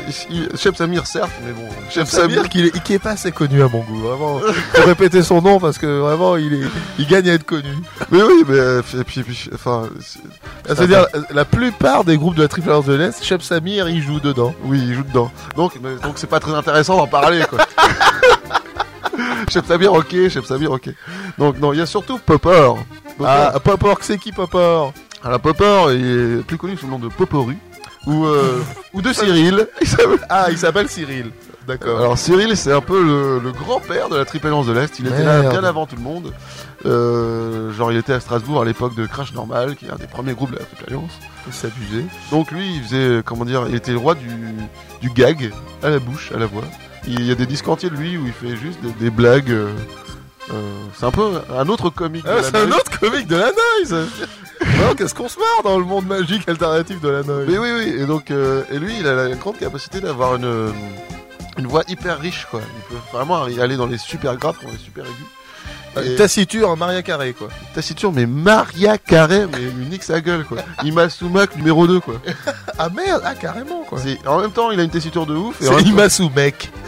Samir 0.76 1.06
certes, 1.06 1.30
mais 1.44 1.52
bon, 1.52 1.68
Chef 1.90 2.08
Samir 2.08 2.36
Samir 2.36 2.48
qui 2.48 2.66
est, 2.66 2.82
qui 2.82 2.94
est 2.94 2.98
pas 2.98 3.10
assez 3.10 3.30
connu 3.32 3.62
à 3.62 3.68
mon 3.68 3.80
goût, 3.80 3.98
vraiment. 4.00 4.38
Faut 4.74 4.86
répéter 4.86 5.22
son 5.22 5.40
nom 5.42 5.58
parce 5.60 5.78
que 5.78 5.86
vraiment 6.00 6.36
il 6.36 6.54
est, 6.54 6.66
il 6.98 7.06
gagne 7.06 7.28
à 7.30 7.34
être 7.34 7.44
connu. 7.44 7.68
Mais 8.10 8.22
oui, 8.22 8.44
mais 8.48 8.58
euh, 8.58 8.82
et 8.98 9.04
puis, 9.04 9.22
puis, 9.22 9.50
enfin, 9.54 9.88
c'est- 10.00 10.18
C'est-à-dire 10.66 11.06
la 11.30 11.44
plupart 11.44 12.04
des 12.04 12.16
groupes 12.16 12.34
de 12.34 12.42
la 12.42 12.48
Triple 12.48 12.68
Alliance 12.70 12.86
de 12.86 12.94
l'Est, 12.94 13.22
Chef 13.24 13.42
Samir 13.42 13.88
il 13.88 14.02
joue 14.02 14.20
dedans. 14.20 14.54
oui, 14.64 14.80
il 14.86 14.94
joue 14.94 15.02
dedans. 15.04 15.30
Donc, 15.56 15.72
mais- 15.82 15.96
donc 16.02 16.14
c'est 16.16 16.26
pas 16.26 16.40
très 16.40 16.52
intéressant 16.54 16.96
d'en 16.96 17.06
parler, 17.06 17.42
quoi. 17.48 17.58
Chef 19.48 19.66
Samir, 19.66 19.92
ok, 19.92 20.28
Chef 20.28 20.44
Samir, 20.44 20.70
ok. 20.70 20.90
Donc, 21.38 21.58
non, 21.58 21.72
il 21.72 21.78
y 21.78 21.82
a 21.82 21.86
surtout 21.86 22.18
Popper. 22.18 22.72
Popper. 23.18 23.24
Ah, 23.28 23.58
Popor, 23.62 23.98
c'est 24.00 24.18
qui 24.18 24.32
Popor? 24.32 24.92
Alors, 25.22 25.40
Popper, 25.40 25.94
il 25.94 26.38
est 26.40 26.42
plus 26.46 26.56
connu 26.58 26.76
sous 26.76 26.86
le 26.86 26.92
nom 26.92 26.98
de 26.98 27.08
Poporu. 27.08 27.56
Ou, 28.06 28.24
euh, 28.26 28.62
ou 28.92 29.02
de 29.02 29.12
Cyril. 29.12 29.66
Il 29.80 29.88
Ah, 30.28 30.46
il 30.50 30.58
s'appelle 30.58 30.88
Cyril. 30.88 31.32
D'accord. 31.66 31.98
Alors, 31.98 32.16
Cyril, 32.18 32.56
c'est 32.56 32.70
un 32.72 32.80
peu 32.80 33.02
le, 33.02 33.40
le 33.40 33.50
grand-père 33.50 34.08
de 34.08 34.16
la 34.16 34.24
Triple 34.24 34.46
Alliance 34.46 34.66
de 34.66 34.72
l'Est. 34.72 35.00
Il 35.00 35.08
était 35.08 35.24
là 35.24 35.42
bien 35.42 35.64
avant 35.64 35.86
tout 35.86 35.96
le 35.96 36.02
monde. 36.02 36.32
Euh, 36.84 37.72
genre, 37.72 37.90
il 37.90 37.98
était 37.98 38.12
à 38.12 38.20
Strasbourg 38.20 38.62
à 38.62 38.64
l'époque 38.64 38.94
de 38.94 39.04
Crash 39.06 39.32
Normal, 39.32 39.74
qui 39.74 39.86
est 39.86 39.90
un 39.90 39.96
des 39.96 40.06
premiers 40.06 40.34
groupes 40.34 40.52
de 40.52 40.58
la 40.58 40.64
Triple 40.64 40.84
Alliance. 40.86 41.10
C'est 41.50 41.66
abusé. 41.66 42.04
Donc 42.30 42.52
lui, 42.52 42.76
il 42.76 42.82
faisait, 42.84 43.22
comment 43.24 43.44
dire, 43.44 43.64
il 43.68 43.74
était 43.74 43.90
le 43.90 43.98
roi 43.98 44.14
du, 44.14 44.28
du 45.00 45.10
gag 45.10 45.50
à 45.82 45.90
la 45.90 45.98
bouche, 45.98 46.30
à 46.32 46.38
la 46.38 46.46
voix. 46.46 46.62
Il 47.06 47.24
y 47.24 47.30
a 47.30 47.34
des 47.34 47.46
disques 47.46 47.68
entiers 47.68 47.90
de 47.90 47.96
lui 47.96 48.16
où 48.16 48.26
il 48.26 48.32
fait 48.32 48.56
juste 48.56 48.80
des, 48.82 48.90
des 48.92 49.10
blagues. 49.10 49.50
euh, 49.50 49.70
euh, 50.52 50.54
c'est 50.94 51.06
un 51.06 51.10
peu 51.10 51.40
un 51.56 51.68
autre 51.68 51.90
comique. 51.90 52.24
de 52.24 52.30
Ah, 52.30 52.36
la 52.36 52.42
c'est 52.42 52.56
un 52.56 52.66
noise. 52.66 52.80
autre 52.80 52.98
comique 53.00 53.26
de 53.26 53.36
la 53.36 53.50
noise 53.52 54.08
Non, 54.80 54.94
qu'est-ce 54.96 55.14
qu'on 55.14 55.28
se 55.28 55.38
marre 55.38 55.62
dans 55.64 55.78
le 55.78 55.84
monde 55.84 56.06
magique 56.06 56.48
alternatif 56.48 57.00
de 57.00 57.08
la 57.08 57.22
noise 57.22 57.46
Mais 57.48 57.58
oui, 57.58 57.70
oui. 57.76 57.94
Et 58.00 58.06
donc, 58.06 58.30
euh, 58.30 58.62
et 58.70 58.78
lui, 58.78 58.92
il 59.00 59.06
a 59.06 59.14
la 59.14 59.34
grande 59.36 59.58
capacité 59.58 60.00
d'avoir 60.00 60.36
une 60.36 60.72
une 61.58 61.66
voix 61.66 61.82
hyper 61.88 62.18
riche, 62.20 62.46
quoi. 62.50 62.60
Il 62.62 62.82
peut 62.96 63.02
vraiment 63.16 63.42
aller 63.44 63.76
dans 63.78 63.86
les 63.86 63.96
super 63.98 64.36
graves, 64.36 64.56
dans 64.62 64.70
les 64.70 64.76
super 64.78 65.04
aigus. 65.04 65.26
Et 66.04 66.16
Taciture 66.16 66.68
en 66.70 66.76
Maria 66.76 67.02
Carré, 67.02 67.32
quoi. 67.32 67.48
taciturne, 67.74 68.14
mais 68.14 68.26
Maria 68.26 68.98
Carré, 68.98 69.46
mais 69.46 69.58
nique 69.90 70.02
sa 70.02 70.20
gueule, 70.20 70.44
quoi. 70.44 70.58
Imasumak 70.84 71.56
numéro 71.56 71.86
2, 71.86 72.00
quoi. 72.00 72.14
Ah 72.78 72.88
merde, 72.94 73.22
ah 73.24 73.34
carrément, 73.34 73.84
quoi. 73.88 73.98
C'est- 74.02 74.18
En 74.26 74.38
même 74.40 74.50
temps, 74.50 74.70
il 74.70 74.78
a 74.80 74.82
une 74.82 74.90
tessiture 74.90 75.24
de 75.26 75.34
ouf. 75.34 75.60
Et 75.62 75.66
C'est. 75.66 75.82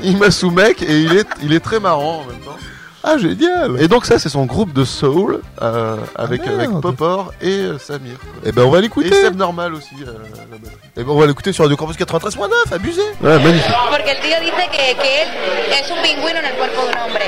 Imasumek, 0.03 0.83
et 0.83 1.01
il 1.01 1.16
est, 1.16 1.27
il 1.42 1.53
est 1.53 1.61
très 1.61 1.81
marrant 1.81 2.23
en 2.23 2.25
même 2.31 2.40
temps. 2.40 2.57
Ah, 3.05 3.16
génial 3.16 3.81
Et 3.81 3.87
donc 3.87 4.05
ça 4.05 4.18
c'est 4.18 4.29
son 4.29 4.44
groupe 4.44 4.73
de 4.73 4.85
soul 4.85 5.40
euh, 5.62 5.97
avec, 6.16 6.42
Ah, 6.47 6.51
avec 6.51 6.68
Popor 6.81 7.33
et 7.40 7.47
euh, 7.53 7.79
Samir. 7.79 8.18
quoi. 8.18 8.29
Eh 8.44 8.51
ben, 8.51 8.64
on 8.64 8.71
va 8.71 8.79
Et 8.79 8.83
l'écouter. 8.83 9.12
Seb 9.14 9.37
Normal 9.37 9.73
aussi. 9.75 9.94
euh, 10.03 10.07
la 10.07 10.57
batterie. 10.59 10.77
Eh 10.97 11.05
ben, 11.05 11.11
on 11.12 11.18
va 11.18 11.27
l'écouter 11.27 11.53
sur 11.53 11.62
Radio 11.64 11.77
Campus 11.77 11.97
93.9, 11.97 12.51
abusé. 12.73 13.01
Ouais, 13.23 13.38
magnifique. 13.38 13.73
Porque 13.88 14.11
el 14.11 14.21
tío 14.21 14.37
dice 14.40 14.66
que, 14.73 15.01
que 15.01 15.23
él 15.23 15.73
es 15.73 15.90
un 15.92 16.03
pingüino 16.03 16.38
en 16.40 16.44
el 16.44 16.55
cuerpo 16.57 16.83
de 16.83 16.88
un 16.88 16.99
hombre. 17.07 17.23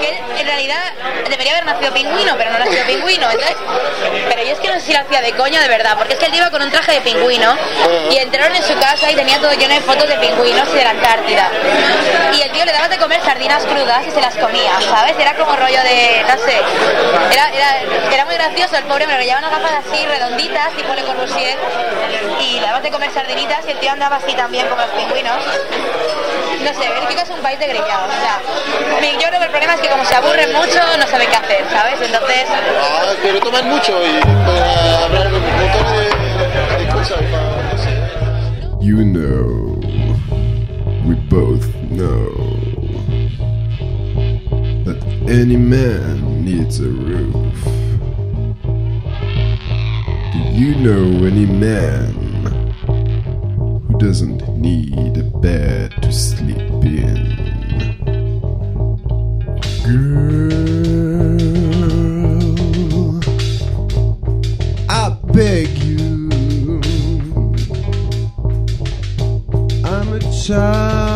Que 0.00 0.07
en 0.40 0.46
realidad 0.46 0.78
debería 1.28 1.52
haber 1.52 1.66
nacido 1.66 1.92
pingüino, 1.92 2.34
pero 2.36 2.52
no 2.52 2.58
nació 2.58 2.84
pingüino. 2.86 3.30
Entonces, 3.30 3.56
pero 4.28 4.42
yo 4.42 4.52
es 4.52 4.58
que 4.58 4.68
no 4.68 4.74
sé 4.74 4.80
si 4.80 4.92
lo 4.92 5.00
hacía 5.00 5.20
de 5.20 5.32
coña 5.32 5.60
de 5.60 5.68
verdad, 5.68 5.96
porque 5.96 6.14
es 6.14 6.18
que 6.18 6.26
él 6.26 6.34
iba 6.34 6.50
con 6.50 6.62
un 6.62 6.70
traje 6.70 6.92
de 6.92 7.00
pingüino 7.00 7.56
y 8.10 8.16
entraron 8.16 8.54
en 8.54 8.62
su 8.62 8.74
casa 8.78 9.10
y 9.10 9.14
tenía 9.14 9.38
todo 9.38 9.52
lleno 9.52 9.74
de 9.74 9.80
fotos 9.80 10.08
de 10.08 10.16
pingüinos 10.16 10.68
y 10.68 10.72
de 10.72 10.84
la 10.84 10.90
Antártida. 10.90 11.50
Y 12.32 12.42
el 12.42 12.50
tío 12.52 12.64
le 12.64 12.72
daba 12.72 12.88
de 12.88 12.98
comer 12.98 13.20
sardinas 13.22 13.64
crudas 13.64 14.06
y 14.06 14.10
se 14.10 14.20
las 14.20 14.34
comía, 14.36 14.72
¿sabes? 14.80 15.14
Era 15.18 15.34
como 15.34 15.54
rollo 15.56 15.82
de, 15.82 16.24
no 16.28 16.36
sé, 16.44 16.60
era, 17.32 17.48
era, 17.50 18.12
era 18.12 18.24
muy 18.24 18.34
gracioso 18.34 18.76
el 18.76 18.84
pobre, 18.84 19.06
me 19.06 19.14
lo 19.14 19.20
llevaban 19.20 19.44
unas 19.44 19.60
gafas 19.60 19.84
así 19.86 20.06
redonditas, 20.06 20.70
tipo 20.76 20.94
Le 20.94 21.02
Corbusier, 21.02 21.58
y 22.40 22.60
le 22.60 22.66
daban 22.66 22.82
de 22.82 22.90
comer 22.90 23.12
sardinitas 23.12 23.64
y 23.66 23.70
el 23.70 23.78
tío 23.78 23.92
andaba 23.92 24.16
así 24.16 24.34
también 24.34 24.66
como 24.68 24.82
los 24.82 24.90
pingüinos. 24.90 25.42
No 26.60 26.74
sé, 26.74 26.88
Bélgica 26.88 27.22
es 27.22 27.30
un 27.30 27.40
país 27.40 27.58
de 27.58 27.66
grillados, 27.66 28.10
o 28.10 28.20
sea, 28.20 28.40
yo 29.12 29.28
creo 29.28 29.38
que 29.38 29.46
el 29.46 29.50
problema 29.50 29.74
es 29.74 29.80
que 29.80 29.88
como 29.88 30.04
se 30.04 30.14
aburren 30.28 30.52
mucho, 30.52 30.80
no 30.98 31.06
saben 31.06 31.28
qué 31.30 31.36
hacer, 31.36 31.64
¿sabes? 31.70 32.00
Entonces, 32.00 32.44
Ah, 32.48 33.12
pero 33.22 33.40
toman 33.40 33.68
mucho 33.68 33.92
y 34.04 34.20
pueden 34.20 34.64
hablar 35.04 35.26
un 35.26 35.40
montón 35.42 35.86
de, 35.92 36.84
de 36.84 36.90
cosas. 36.92 37.18
pa- 37.30 37.62
no 37.72 37.78
sé. 37.82 37.90
You 38.80 39.04
know, 39.04 39.80
we 41.04 41.14
both 41.28 41.66
know 41.90 42.30
that 44.84 44.98
any 45.28 45.56
man 45.56 46.44
needs 46.44 46.78
a 46.80 46.88
roof. 46.88 47.64
Do 50.32 50.38
you 50.54 50.74
know 50.76 51.26
any 51.26 51.46
man 51.46 52.14
who 52.86 53.98
doesn't 53.98 54.46
need 54.56 55.16
a 55.18 55.24
bed 55.40 55.90
to 56.02 56.12
sleep 56.12 56.58
in? 56.84 57.47
time 70.48 71.07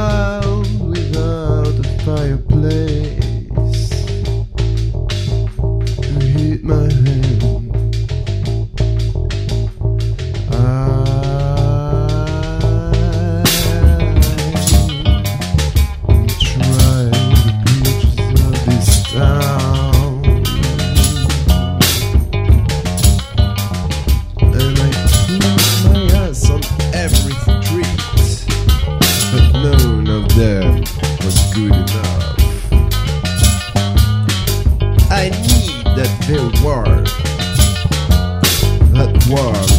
world. 39.32 39.71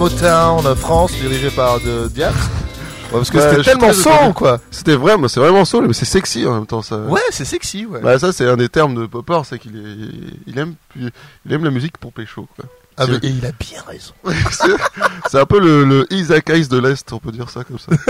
Motown 0.00 0.64
euh, 0.66 0.74
France 0.74 1.12
dirigé 1.12 1.50
par 1.50 1.78
de 1.78 2.08
Diaz. 2.08 2.32
Ouais, 2.32 3.18
parce 3.18 3.30
que 3.30 3.38
c'était 3.38 3.62
tellement 3.62 3.90
étonné. 3.92 4.32
quoi. 4.34 4.58
C'était 4.70 4.94
vraiment, 4.96 5.28
c'est 5.28 5.40
vraiment 5.40 5.66
soul, 5.66 5.86
mais 5.88 5.92
c'est 5.92 6.06
sexy 6.06 6.46
en 6.46 6.54
même 6.54 6.66
temps. 6.66 6.80
Ça. 6.80 6.96
Ouais, 7.00 7.20
c'est 7.30 7.44
sexy 7.44 7.84
ouais. 7.84 8.00
Bah 8.00 8.18
ça 8.18 8.32
c'est 8.32 8.48
un 8.48 8.56
des 8.56 8.70
termes 8.70 8.94
de 8.94 9.04
Popper, 9.04 9.40
c'est 9.44 9.58
qu'il 9.58 9.76
est, 9.76 10.30
il 10.46 10.58
aime, 10.58 10.74
il 10.96 11.52
aime 11.52 11.64
la 11.64 11.70
musique 11.70 11.98
pour 11.98 12.14
pécho 12.14 12.48
quoi. 12.56 12.64
Ah, 12.96 13.04
mais- 13.08 13.16
et 13.16 13.26
il 13.30 13.44
a 13.44 13.52
bien 13.52 13.82
raison. 13.86 14.14
c'est, 15.30 15.38
un 15.38 15.44
peu 15.44 15.60
le, 15.60 15.84
le 15.84 16.06
Isaac 16.12 16.48
Hayes 16.48 16.68
de 16.68 16.78
l'Est, 16.78 17.12
on 17.12 17.18
peut 17.18 17.32
dire 17.32 17.50
ça 17.50 17.62
comme 17.64 17.78
ça. 17.78 17.92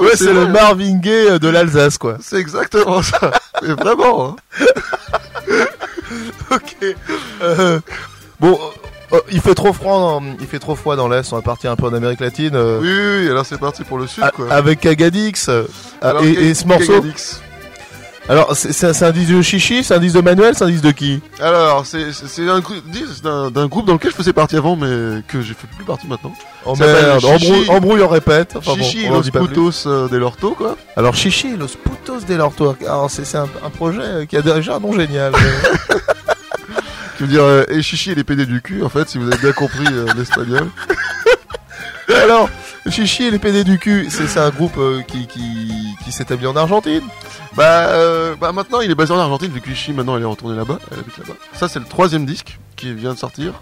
Ouais, 0.00 0.14
c'est 0.14 0.32
le 0.32 0.40
vrai. 0.42 0.52
Marvin 0.52 0.96
Gaye 0.98 1.28
euh, 1.30 1.38
de 1.38 1.48
l'Alsace 1.48 1.96
quoi. 1.98 2.18
C'est 2.20 2.36
exactement 2.36 3.02
ça. 3.02 3.30
Mais 3.62 3.72
vraiment. 3.74 4.36
hein. 4.60 4.64
ok. 6.50 6.76
Euh, 7.42 7.80
bon, 8.40 8.58
euh, 9.12 9.20
il 9.30 9.40
fait 9.40 9.54
trop 9.54 9.72
froid, 9.72 9.98
dans, 9.98 10.22
il 10.40 10.46
fait 10.46 10.58
trop 10.58 10.74
froid 10.74 10.96
dans 10.96 11.08
l'est. 11.08 11.32
On 11.32 11.36
va 11.36 11.42
partir 11.42 11.70
un 11.70 11.76
peu 11.76 11.86
en 11.86 11.92
Amérique 11.94 12.20
latine. 12.20 12.54
euh, 12.54 12.78
Oui, 12.80 12.88
oui, 12.88 13.24
oui, 13.26 13.30
alors 13.30 13.46
c'est 13.46 13.58
parti 13.58 13.84
pour 13.84 13.98
le 13.98 14.06
sud 14.06 14.22
a- 14.24 14.30
quoi. 14.30 14.46
Avec 14.52 14.80
Cagadix 14.80 15.48
euh, 15.48 15.64
Alors, 16.02 16.22
et, 16.24 16.54
ce 16.54 16.66
morceau. 16.66 17.02
Alors, 18.28 18.56
c'est 18.56 18.72
c'est 18.72 18.88
un, 18.88 18.92
c'est 18.92 19.04
un 19.04 19.12
disque 19.12 19.30
de 19.32 19.40
Chichi, 19.40 19.84
c'est 19.84 19.94
un 19.94 20.00
disque 20.00 20.16
de 20.16 20.20
Manuel, 20.20 20.52
c'est 20.56 20.64
un 20.64 20.68
disque 20.68 20.82
de 20.82 20.90
qui? 20.90 21.20
Alors, 21.40 21.86
c'est 21.86 22.12
c'est- 22.12 22.26
c'est 22.26 22.48
un 22.48 22.58
grou- 22.58 22.74
disque 22.84 23.22
d'un 23.22 23.52
d'un 23.52 23.68
groupe 23.68 23.86
dans 23.86 23.92
lequel 23.92 24.10
je 24.10 24.16
faisais 24.16 24.32
partie 24.32 24.56
avant, 24.56 24.74
mais 24.74 25.22
que 25.28 25.40
j'ai 25.42 25.54
fait 25.54 25.68
plus 25.76 25.84
partie 25.84 26.08
maintenant. 26.08 26.32
Oh 26.64 26.74
Ça 26.74 26.86
s'appelle 26.88 27.06
merde, 27.06 27.20
Chichi. 27.20 27.46
embrouille, 27.52 27.70
embrouille, 27.70 28.02
on 28.02 28.08
répète. 28.08 28.54
Enfin 28.56 28.72
bon, 28.76 28.82
Chichi 28.82 29.06
on 29.08 29.12
en 29.12 29.14
Los 29.18 29.22
dit 29.22 29.30
pas 29.30 29.38
plus. 29.38 29.48
Putos 29.50 29.86
euh, 29.86 30.08
del 30.08 30.24
Orto, 30.24 30.56
quoi. 30.58 30.76
Alors 30.96 31.14
Chichi, 31.14 31.56
Los 31.56 31.76
Putos 31.76 32.26
del 32.26 32.40
Orto. 32.40 32.74
Alors 32.84 33.08
c'est 33.12 33.24
c'est 33.24 33.38
un, 33.38 33.46
un 33.64 33.70
projet 33.70 34.00
euh, 34.02 34.24
qui 34.26 34.36
a 34.36 34.42
déjà 34.42 34.74
un 34.74 34.80
nom 34.80 34.92
génial. 34.92 35.32
euh. 35.32 35.94
Qui 37.16 37.22
veut 37.22 37.28
dire 37.28 37.42
euh, 37.44 37.64
et 37.68 37.82
Chichi 37.82 38.10
et 38.10 38.14
les 38.14 38.24
PD 38.24 38.44
du 38.46 38.60
cul, 38.60 38.82
en 38.82 38.88
fait, 38.88 39.08
si 39.08 39.18
vous 39.18 39.26
avez 39.26 39.38
bien 39.38 39.52
compris 39.52 39.86
euh, 39.90 40.06
l'espagnol. 40.16 40.68
Alors, 42.08 42.48
Chichi 42.90 43.24
et 43.24 43.30
les 43.30 43.38
PD 43.38 43.64
du 43.64 43.78
cul, 43.78 44.08
c'est 44.10 44.38
un 44.38 44.50
groupe 44.50 44.76
euh, 44.78 45.00
qui, 45.02 45.26
qui, 45.26 45.70
qui 46.04 46.12
s'établit 46.12 46.46
en 46.46 46.56
Argentine. 46.56 47.02
Bah, 47.56 47.88
euh, 47.88 48.34
bah 48.38 48.52
maintenant 48.52 48.82
il 48.82 48.90
est 48.90 48.94
basé 48.94 49.12
en 49.14 49.18
Argentine 49.18 49.50
vu 49.50 49.62
que 49.62 49.68
Chichi 49.70 49.92
maintenant 49.94 50.14
elle 50.16 50.22
est 50.22 50.26
retournée 50.26 50.56
là-bas, 50.56 50.78
elle 50.92 50.98
habite 50.98 51.16
là-bas. 51.16 51.32
Ça 51.54 51.68
c'est 51.68 51.78
le 51.78 51.86
troisième 51.86 52.26
disque 52.26 52.58
qui 52.76 52.92
vient 52.92 53.14
de 53.14 53.18
sortir, 53.18 53.54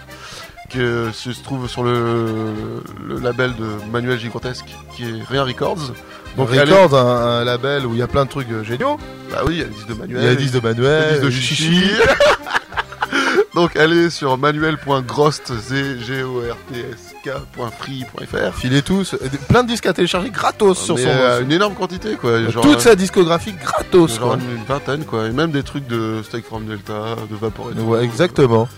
qui 0.69 0.81
euh, 0.81 1.12
se 1.12 1.31
trouve 1.31 1.69
sur 1.69 1.85
le, 1.85 2.83
le 3.07 3.21
label 3.21 3.55
de 3.55 3.67
Manuel 3.93 4.19
Gigantesque 4.19 4.67
qui 4.97 5.05
est 5.05 5.23
Rien 5.31 5.45
Records. 5.45 5.93
Donc 6.37 6.53
est- 6.53 6.61
Records, 6.61 6.97
un, 6.99 7.40
un 7.40 7.45
label 7.45 7.87
où 7.87 7.93
il 7.93 7.99
y 7.99 8.03
a 8.03 8.09
plein 8.09 8.25
de 8.25 8.31
trucs 8.31 8.51
euh, 8.51 8.64
géniaux. 8.64 8.99
Bah 9.31 9.43
oui, 9.47 9.55
il 9.55 9.59
y 9.59 9.62
a 9.62 9.67
le 9.67 9.71
disque 9.71 9.87
de 9.88 9.95
Manuel. 9.95 10.21
Il 10.21 10.25
y 10.25 10.27
a 10.27 10.31
le 10.31 10.37
disque 10.37 10.55
de 10.55 10.59
il 10.59 10.64
y 10.64 10.67
a 10.67 10.73
le 10.73 10.75
Manuel, 10.83 11.11
disque 11.12 11.23
de 11.23 11.27
euh, 11.29 11.31
Chichi. 11.31 11.90
Donc 13.55 13.77
allez 13.77 14.11
sur 14.11 14.37
manuel.grost, 14.37 15.53
G-G-O-R-T-S-K.free.fr. 15.69 18.55
Filez 18.59 18.83
tous, 18.83 19.14
euh, 19.14 19.19
plein 19.49 19.62
de 19.62 19.69
disques 19.69 19.87
à 19.87 19.93
télécharger 19.93 20.31
gratos 20.31 20.77
sur 20.79 20.97
Mais, 20.97 21.03
son 21.05 21.09
euh, 21.09 21.40
une 21.43 21.53
énorme 21.53 21.75
quantité 21.75 22.17
quoi. 22.17 22.43
Genre, 22.51 22.64
toute 22.64 22.79
euh, 22.79 22.81
sa 22.81 22.97
discographie 22.97 23.53
gratos. 23.53 24.17
genre 24.17 24.31
quoi. 24.31 24.38
une, 24.38 24.57
une 24.59 24.64
vingtaine 24.64 25.05
quoi. 25.05 25.27
Et 25.27 25.31
même 25.31 25.53
des 25.53 25.62
trucs 25.62 25.87
de 25.87 26.21
Steak 26.25 26.47
from 26.47 26.67
Delta, 26.67 27.14
de 27.31 27.37
Vaporé. 27.37 27.75
Ouais, 27.75 28.03
exactement. 28.03 28.69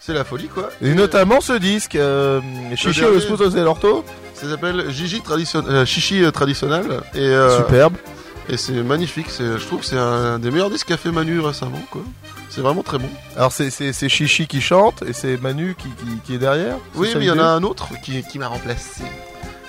C'est 0.00 0.14
la 0.14 0.24
folie 0.24 0.46
quoi. 0.48 0.70
Et 0.80 0.94
notamment 0.94 1.40
ce 1.40 1.54
disque, 1.54 1.96
euh, 1.96 2.40
Chichi 2.76 3.00
et 3.00 3.02
dernier. 3.02 3.16
Los 3.16 3.26
Putos 3.26 3.50
del 3.50 3.66
Orto. 3.66 4.04
Ça 4.34 4.48
s'appelle 4.48 4.88
Gigi 4.90 5.20
tradition... 5.20 5.62
euh, 5.68 5.84
Chichi 5.84 6.22
euh, 6.24 6.30
traditionnel 6.30 6.84
et 7.14 7.18
euh, 7.18 7.58
Superbe. 7.58 7.94
Et 8.50 8.56
c'est 8.56 8.82
magnifique. 8.82 9.26
C'est, 9.30 9.58
je 9.58 9.66
trouve 9.66 9.80
que 9.80 9.86
c'est 9.86 9.98
un 9.98 10.38
des 10.38 10.50
meilleurs 10.50 10.70
disques 10.70 10.88
qu'a 10.88 10.96
fait 10.96 11.12
Manu 11.12 11.40
récemment 11.40 11.82
quoi. 11.90 12.02
C'est 12.48 12.60
vraiment 12.60 12.82
très 12.82 12.98
bon. 12.98 13.08
Alors 13.36 13.52
c'est 13.52 13.70
c'est 13.70 13.92
c'est 13.92 14.08
Chichi 14.08 14.46
qui 14.46 14.60
chante 14.60 15.02
et 15.02 15.12
c'est 15.12 15.40
Manu 15.40 15.76
qui, 15.78 15.88
qui, 15.88 16.16
qui 16.24 16.34
est 16.34 16.38
derrière. 16.38 16.76
Oui, 16.96 17.08
mais 17.14 17.24
il 17.24 17.28
y 17.28 17.30
en 17.30 17.38
a 17.38 17.44
un 17.44 17.62
autre 17.62 17.88
qui, 18.02 18.22
qui 18.24 18.38
m'a 18.38 18.48
remplacé. 18.48 19.04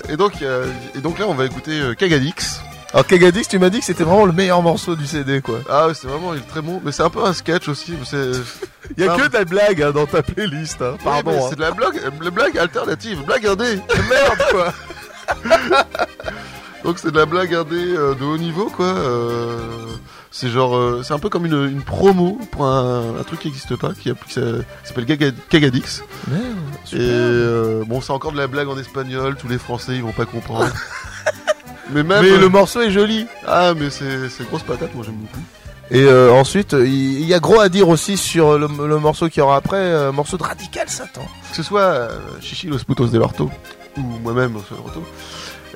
Et 0.09 0.17
donc, 0.17 0.41
euh, 0.41 0.65
et 0.95 0.99
donc 0.99 1.19
là, 1.19 1.27
on 1.27 1.35
va 1.35 1.45
écouter 1.45 1.79
euh, 1.79 1.93
Kagadix. 1.93 2.61
Alors 2.93 3.05
Kagadix, 3.05 3.47
tu 3.47 3.59
m'as 3.59 3.69
dit 3.69 3.79
que 3.79 3.85
c'était 3.85 4.03
vraiment 4.03 4.25
le 4.25 4.33
meilleur 4.33 4.61
morceau 4.61 4.95
du 4.95 5.05
CD 5.05 5.41
quoi. 5.41 5.59
Ah, 5.69 5.87
ouais, 5.87 5.93
c'est 5.93 6.07
vraiment 6.07 6.33
il 6.33 6.39
est 6.39 6.47
très 6.47 6.61
bon. 6.61 6.81
Mais 6.83 6.91
c'est 6.91 7.03
un 7.03 7.09
peu 7.09 7.23
un 7.23 7.33
sketch 7.33 7.69
aussi. 7.69 7.93
Il 8.97 9.05
y 9.05 9.07
a 9.07 9.15
que 9.15 9.27
de 9.29 9.33
la 9.33 9.45
blague 9.45 9.81
hein, 9.81 9.91
dans 9.91 10.05
ta 10.05 10.21
playlist. 10.21 10.81
Hein. 10.81 10.97
Pardon. 11.01 11.31
mais 11.31 11.37
hein. 11.37 11.45
C'est 11.49 11.55
de 11.55 11.61
la 11.61 11.71
blague, 11.71 11.97
euh, 12.03 12.09
la 12.21 12.31
blague 12.31 12.57
alternative, 12.57 13.23
blague 13.25 13.45
indé. 13.47 13.75
Merde 14.09 14.41
quoi. 14.51 14.73
Donc 16.83 16.97
c'est 16.99 17.11
de 17.11 17.17
la 17.17 17.25
blague 17.25 17.53
indé 17.53 17.75
euh, 17.75 18.15
de 18.15 18.23
haut 18.23 18.37
niveau 18.37 18.65
quoi. 18.65 18.87
euh, 18.87 19.57
c'est 20.31 20.49
genre, 20.49 20.77
euh, 20.77 21.01
c'est 21.03 21.13
un 21.13 21.19
peu 21.19 21.27
comme 21.27 21.45
une, 21.45 21.65
une 21.67 21.81
promo 21.81 22.39
pour 22.51 22.65
un, 22.65 23.19
un 23.19 23.23
truc 23.23 23.41
qui 23.41 23.47
n'existe 23.49 23.75
pas, 23.75 23.91
qui, 23.93 24.09
s'appelle. 24.29 25.05
Merde. 26.29 26.43
Et 26.93 26.97
euh, 26.97 27.83
bon, 27.85 27.99
c'est 27.99 28.13
encore 28.13 28.31
de 28.31 28.37
la 28.37 28.47
blague 28.47 28.69
en 28.69 28.77
espagnol. 28.77 29.35
Tous 29.35 29.49
les 29.49 29.57
Français 29.57 29.95
ils 29.95 30.01
vont 30.01 30.13
pas 30.13 30.25
comprendre. 30.25 30.71
mais 31.91 32.03
même. 32.03 32.23
Mais 32.23 32.37
le 32.37 32.47
morceau 32.47 32.81
est 32.81 32.91
joli. 32.91 33.27
Ah, 33.45 33.73
mais 33.77 33.89
c'est 33.89 34.47
grosse 34.47 34.63
patate. 34.63 34.95
Moi 34.95 35.03
j'aime 35.05 35.15
beaucoup. 35.15 35.43
Et 35.93 36.09
ensuite, 36.09 36.71
il 36.71 37.25
y, 37.25 37.33
a 37.33 37.41
gros 37.41 37.59
à 37.59 37.67
dire 37.67 37.89
aussi 37.89 38.15
sur 38.15 38.57
le, 38.57 38.67
le 38.87 38.97
morceau 38.99 39.27
qu'il 39.27 39.41
y 39.41 39.43
aura 39.43 39.57
après, 39.57 40.09
morceau 40.13 40.37
de 40.37 40.43
Radical 40.43 40.87
Satan. 40.87 41.27
Que 41.49 41.57
ce 41.57 41.63
soit 41.63 42.07
Chichi 42.39 42.67
Los 42.67 42.85
Putos 42.85 43.07
del 43.07 43.21
Orto 43.21 43.51
ou 43.97 44.01
moi-même 44.01 44.53
Los 44.53 44.73
Orto 44.73 45.03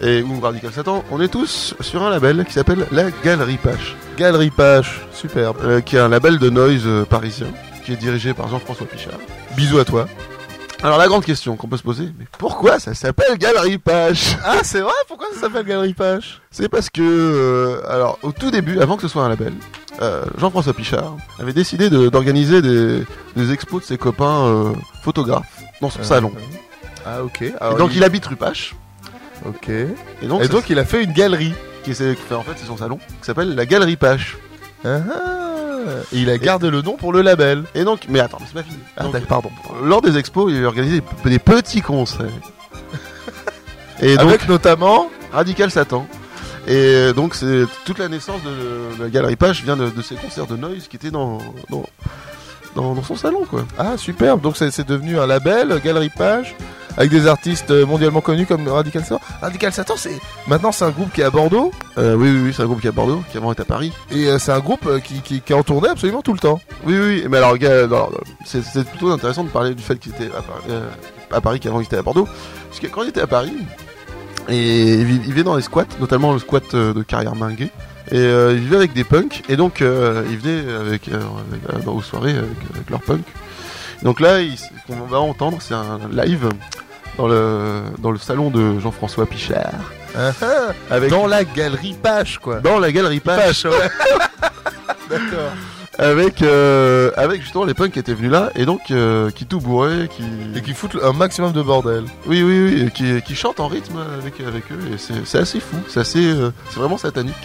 et 0.01 0.21
ou 0.21 0.39
Radical 0.39 0.71
Satan, 0.71 1.03
on 1.11 1.21
est 1.21 1.27
tous 1.27 1.73
sur 1.79 2.03
un 2.03 2.09
label 2.09 2.43
qui 2.45 2.53
s'appelle 2.53 2.85
La 2.91 3.05
Galerie 3.23 3.57
Pache. 3.57 3.95
Galerie 4.17 4.49
Pache, 4.51 5.01
superbe. 5.13 5.57
euh, 5.63 5.81
qui 5.81 5.95
est 5.95 5.99
un 5.99 6.09
label 6.09 6.37
de 6.39 6.49
noise 6.49 6.83
euh, 6.85 7.05
parisien, 7.05 7.47
qui 7.85 7.93
est 7.93 7.97
dirigé 7.97 8.33
par 8.33 8.47
Jean-François 8.47 8.85
Pichard. 8.87 9.19
Bisous 9.55 9.79
à 9.79 9.85
toi. 9.85 10.07
Alors 10.83 10.97
la 10.97 11.07
grande 11.07 11.23
question 11.23 11.55
qu'on 11.55 11.67
peut 11.67 11.77
se 11.77 11.83
poser, 11.83 12.09
mais 12.19 12.25
pourquoi 12.37 12.79
ça 12.79 12.93
s'appelle 12.93 13.37
Galerie 13.37 13.77
Pache? 13.77 14.35
Ah, 14.43 14.57
c'est 14.61 14.81
vrai 14.81 14.91
Pourquoi 15.07 15.27
ça 15.33 15.41
s'appelle 15.41 15.65
Galerie 15.65 15.93
Pache? 15.93 16.41
C'est 16.51 16.69
parce 16.69 16.89
que, 16.89 17.01
euh, 17.01 17.81
alors 17.89 18.19
au 18.21 18.31
tout 18.31 18.51
début, 18.51 18.79
avant 18.79 18.95
que 18.97 19.01
ce 19.01 19.07
soit 19.07 19.23
un 19.23 19.29
label, 19.29 19.53
euh, 20.01 20.25
Jean-François 20.37 20.73
Pichard 20.73 21.15
avait 21.39 21.53
décidé 21.53 21.89
de- 21.89 22.09
d'organiser 22.09 22.61
des, 22.61 23.03
des 23.35 23.51
expos 23.53 23.81
de 23.81 23.87
ses 23.87 23.97
copains 23.97 24.73
photographes 25.01 25.59
dans 25.81 25.89
son 25.89 26.03
salon. 26.03 26.31
Ah, 27.05 27.23
ok. 27.23 27.41
Et 27.43 27.53
Alors, 27.61 27.77
donc 27.77 27.91
il... 27.95 28.03
habite 28.03 28.25
rue 28.25 28.35
Pache. 28.35 28.75
Ok. 29.47 29.69
Et 29.69 29.87
donc, 30.27 30.41
Et 30.41 30.45
ça- 30.45 30.51
donc 30.51 30.69
il 30.69 30.79
a 30.79 30.85
fait 30.85 31.03
une 31.03 31.13
galerie. 31.13 31.53
qui 31.83 31.93
c'est- 31.93 32.15
en 32.31 32.41
fait 32.41 32.53
c'est 32.57 32.65
son 32.65 32.77
salon, 32.77 32.97
qui 32.97 33.25
s'appelle 33.25 33.53
la 33.55 33.65
Galerie 33.65 33.95
Pache. 33.95 34.37
Ah, 34.83 34.97
ah. 35.13 35.21
Et 36.13 36.17
il 36.19 36.29
a 36.31 36.37
gardé 36.39 36.71
le 36.71 36.81
nom 36.81 36.93
pour 36.97 37.13
le 37.13 37.21
label. 37.21 37.63
Et 37.75 37.83
donc, 37.83 38.01
mais 38.09 38.19
attends, 38.19 38.37
mais 38.39 38.47
c'est 38.47 38.55
pas 38.55 38.63
fini. 38.63 38.79
Ah, 38.97 39.03
Donc, 39.03 39.19
pardon. 39.27 39.51
lors 39.83 40.01
des 40.01 40.17
expos, 40.17 40.51
il 40.51 40.63
a 40.63 40.67
organisé 40.67 41.01
des, 41.23 41.29
des 41.29 41.37
petits 41.39 41.81
concerts. 41.81 42.25
Et 44.01 44.17
donc, 44.17 44.27
Avec 44.29 44.47
notamment. 44.47 45.09
Radical 45.31 45.69
Satan. 45.71 46.07
Et 46.67 47.13
donc, 47.13 47.35
c'est 47.35 47.65
toute 47.85 47.99
la 47.99 48.07
naissance 48.09 48.41
de, 48.43 49.03
la 49.03 49.09
Galerie 49.09 49.35
Page 49.35 49.63
vient 49.63 49.77
de, 49.77 49.89
de 49.89 50.01
ces 50.01 50.15
concerts 50.15 50.47
de 50.47 50.55
noise 50.55 50.87
qui 50.89 50.95
étaient 50.95 51.11
dans, 51.11 51.37
dans, 51.69 51.85
dans, 52.75 52.95
dans 52.95 53.03
son 53.03 53.15
salon, 53.15 53.45
quoi. 53.49 53.65
Ah, 53.77 53.97
superbe. 53.97 54.41
Donc 54.41 54.57
c'est 54.57 54.71
c'est 54.71 54.87
devenu 54.87 55.19
un 55.19 55.27
label, 55.27 55.79
Galerie 55.83 56.09
Page, 56.09 56.55
avec 56.97 57.11
des 57.11 57.27
artistes 57.27 57.71
euh, 57.71 57.85
mondialement 57.85 58.21
connus 58.21 58.45
comme 58.45 58.67
Radical 58.67 59.03
Satan. 59.03 59.21
Radical 59.41 59.71
Satan, 59.73 59.95
c'est 59.97 60.17
maintenant 60.47 60.71
c'est 60.71 60.85
un 60.85 60.89
groupe 60.91 61.11
qui 61.13 61.21
est 61.21 61.25
à 61.25 61.29
Bordeaux 61.29 61.71
Euh, 61.97 62.15
oui, 62.15 62.29
oui, 62.31 62.39
oui, 62.45 62.53
c'est 62.55 62.63
un 62.63 62.65
groupe 62.65 62.81
qui 62.81 62.87
est 62.87 62.89
à 62.89 62.93
Bordeaux, 62.93 63.23
qui 63.31 63.37
avant 63.37 63.51
était 63.51 63.61
à 63.61 63.65
Paris. 63.65 63.91
et 64.11 64.27
euh, 64.27 64.39
c'est 64.39 64.51
un 64.51 64.59
groupe 64.59 64.87
qui, 65.03 65.21
qui, 65.21 65.41
qui 65.41 65.53
est 65.53 65.55
en 65.55 65.63
tournée 65.63 65.89
absolument 65.89 66.21
tout 66.21 66.33
le 66.33 66.39
temps. 66.39 66.59
Oui, 66.85 66.93
oui, 66.97 67.21
oui, 67.23 67.25
mais 67.29 67.37
alors, 67.37 67.55
c'est 68.45 68.83
plutôt 68.85 69.11
intéressant 69.11 69.43
de 69.43 69.49
parler 69.49 69.73
du 69.75 69.83
fait 69.83 69.97
qu'il 69.97 70.13
était 70.13 70.27
à 70.35 70.41
Paris, 70.41 70.63
euh, 70.69 70.89
à 71.31 71.41
Paris 71.41 71.59
qu'avant 71.59 71.79
il 71.79 71.85
était 71.85 71.97
à 71.97 72.01
Bordeaux. 72.01 72.27
Parce 72.69 72.79
que 72.79 72.87
quand 72.87 73.03
il 73.03 73.09
était 73.09 73.21
à 73.21 73.27
Paris, 73.27 73.53
et 74.49 74.93
il 74.95 75.05
vi- 75.05 75.15
il 75.15 75.21
vivait 75.21 75.43
dans 75.43 75.55
les 75.55 75.61
squats, 75.63 75.85
notamment 75.99 76.33
le 76.33 76.39
squat 76.39 76.75
de 76.75 77.01
Carrière 77.01 77.35
Minguet, 77.35 77.71
et 78.11 78.17
euh, 78.19 78.53
il 78.53 78.59
vivait 78.59 78.75
avec 78.75 78.93
des 78.93 79.03
punks, 79.03 79.43
et 79.49 79.55
donc 79.55 79.81
euh, 79.81 80.23
il 80.29 80.37
venait 80.37 80.71
avec, 80.75 81.07
euh, 81.07 81.19
avec, 81.73 81.87
aux 81.87 82.01
soirées 82.01 82.31
avec, 82.37 82.49
avec 82.75 82.89
leurs 82.89 83.01
punks. 83.01 83.25
Donc 84.03 84.19
là, 84.19 84.41
il- 84.41 84.57
ce 84.57 84.65
qu'on 84.87 85.05
va 85.05 85.19
entendre, 85.19 85.57
c'est 85.61 85.73
un 85.73 85.99
live 86.11 86.49
dans 87.17 87.27
le, 87.27 87.81
dans 87.99 88.11
le 88.11 88.17
salon 88.17 88.49
de 88.49 88.79
Jean-François 88.79 89.25
Pichard. 89.25 89.71
Ah, 90.17 90.31
ah. 90.41 90.45
Avec, 90.89 91.09
Dans 91.09 91.27
la 91.27 91.43
Galerie 91.43 91.95
Page, 92.01 92.39
quoi. 92.39 92.59
dans 92.61 92.79
la 92.79 92.91
galerie 92.91 93.19
Page. 93.19 93.63
Page, 93.63 93.65
ouais. 93.73 93.89
D'accord. 95.09 95.51
avec 95.99 96.41
euh, 96.41 97.11
avec 97.15 97.41
justement 97.41 97.63
les 97.63 97.73
punks 97.73 97.91
qui 97.91 97.99
étaient 97.99 98.13
venus 98.13 98.31
là 98.31 98.49
et 98.55 98.65
donc 98.65 98.81
euh, 98.91 99.29
qui 99.31 99.45
tout 99.45 99.59
bourraient 99.61 100.07
qui 100.09 100.23
Et 100.55 100.61
qui 100.61 100.73
foutent 100.73 100.97
un 101.01 101.13
maximum 101.13 101.53
de 101.53 101.61
bordel. 101.61 102.03
oui 102.25 102.41
oui 102.43 102.59
oui 102.73 102.83
et 102.87 102.91
qui, 102.91 103.21
qui 103.21 103.35
chantent 103.35 103.59
en 103.59 103.67
rythme 103.67 103.97
avec 104.19 104.39
avec 104.41 104.63
eux 104.71 104.79
et 104.93 104.97
c'est 104.97 105.25
c'est 105.25 105.37
assez 105.37 105.59
fou 105.59 105.77
c'est 105.87 105.99
assez 105.99 106.25
euh, 106.25 106.51
c'est 106.69 106.79
vraiment 106.79 106.97
satanique 106.97 107.35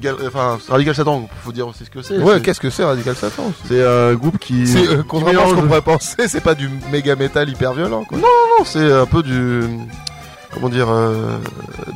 gal- 0.00 0.16
enfin 0.26 0.58
Radical 0.68 0.94
Satan 0.94 1.28
faut 1.44 1.52
dire 1.52 1.66
aussi 1.68 1.84
ce 1.84 1.90
que 1.90 2.02
c'est 2.02 2.18
Ouais, 2.18 2.40
qu'est-ce 2.40 2.60
que 2.60 2.70
c'est 2.70 2.84
Radical 2.84 3.14
Satan 3.16 3.52
c'est 3.68 3.84
un 3.84 4.14
groupe 4.14 4.38
qui 4.38 4.66
C'est 4.66 4.88
euh, 4.88 5.02
contrairement 5.06 5.44
à 5.44 5.48
ce 5.48 5.54
qu'on 5.54 5.62
pourrait 5.62 5.80
penser, 5.94 6.28
c'est 6.28 6.40
pas 6.42 6.54
du 6.54 6.68
méga 6.90 7.16
métal 7.16 7.48
hyper 7.48 7.72
violent, 7.74 8.04
quoi. 8.04 8.18
non 8.18 8.64
c'est 8.64 8.92
un 8.92 9.06
peu 9.06 9.22
du 9.22 9.62
comment 10.52 10.68
dire 10.68 10.88
euh, 10.90 11.38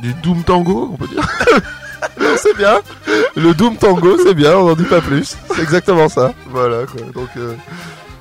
du 0.01 0.13
doom 0.15 0.43
tango 0.43 0.89
on 0.93 0.97
peut 0.97 1.07
dire 1.07 1.27
Non, 2.19 2.27
c'est 2.37 2.55
bien. 2.55 2.79
Le 3.35 3.53
Doom 3.55 3.75
Tango, 3.75 4.17
c'est 4.23 4.35
bien, 4.35 4.55
on 4.57 4.67
n'en 4.67 4.75
dit 4.75 4.83
pas 4.83 5.01
plus. 5.01 5.35
C'est 5.55 5.61
exactement 5.63 6.07
ça. 6.09 6.31
Voilà, 6.49 6.85
quoi. 6.85 7.01
Donc, 7.13 7.29
euh, 7.37 7.55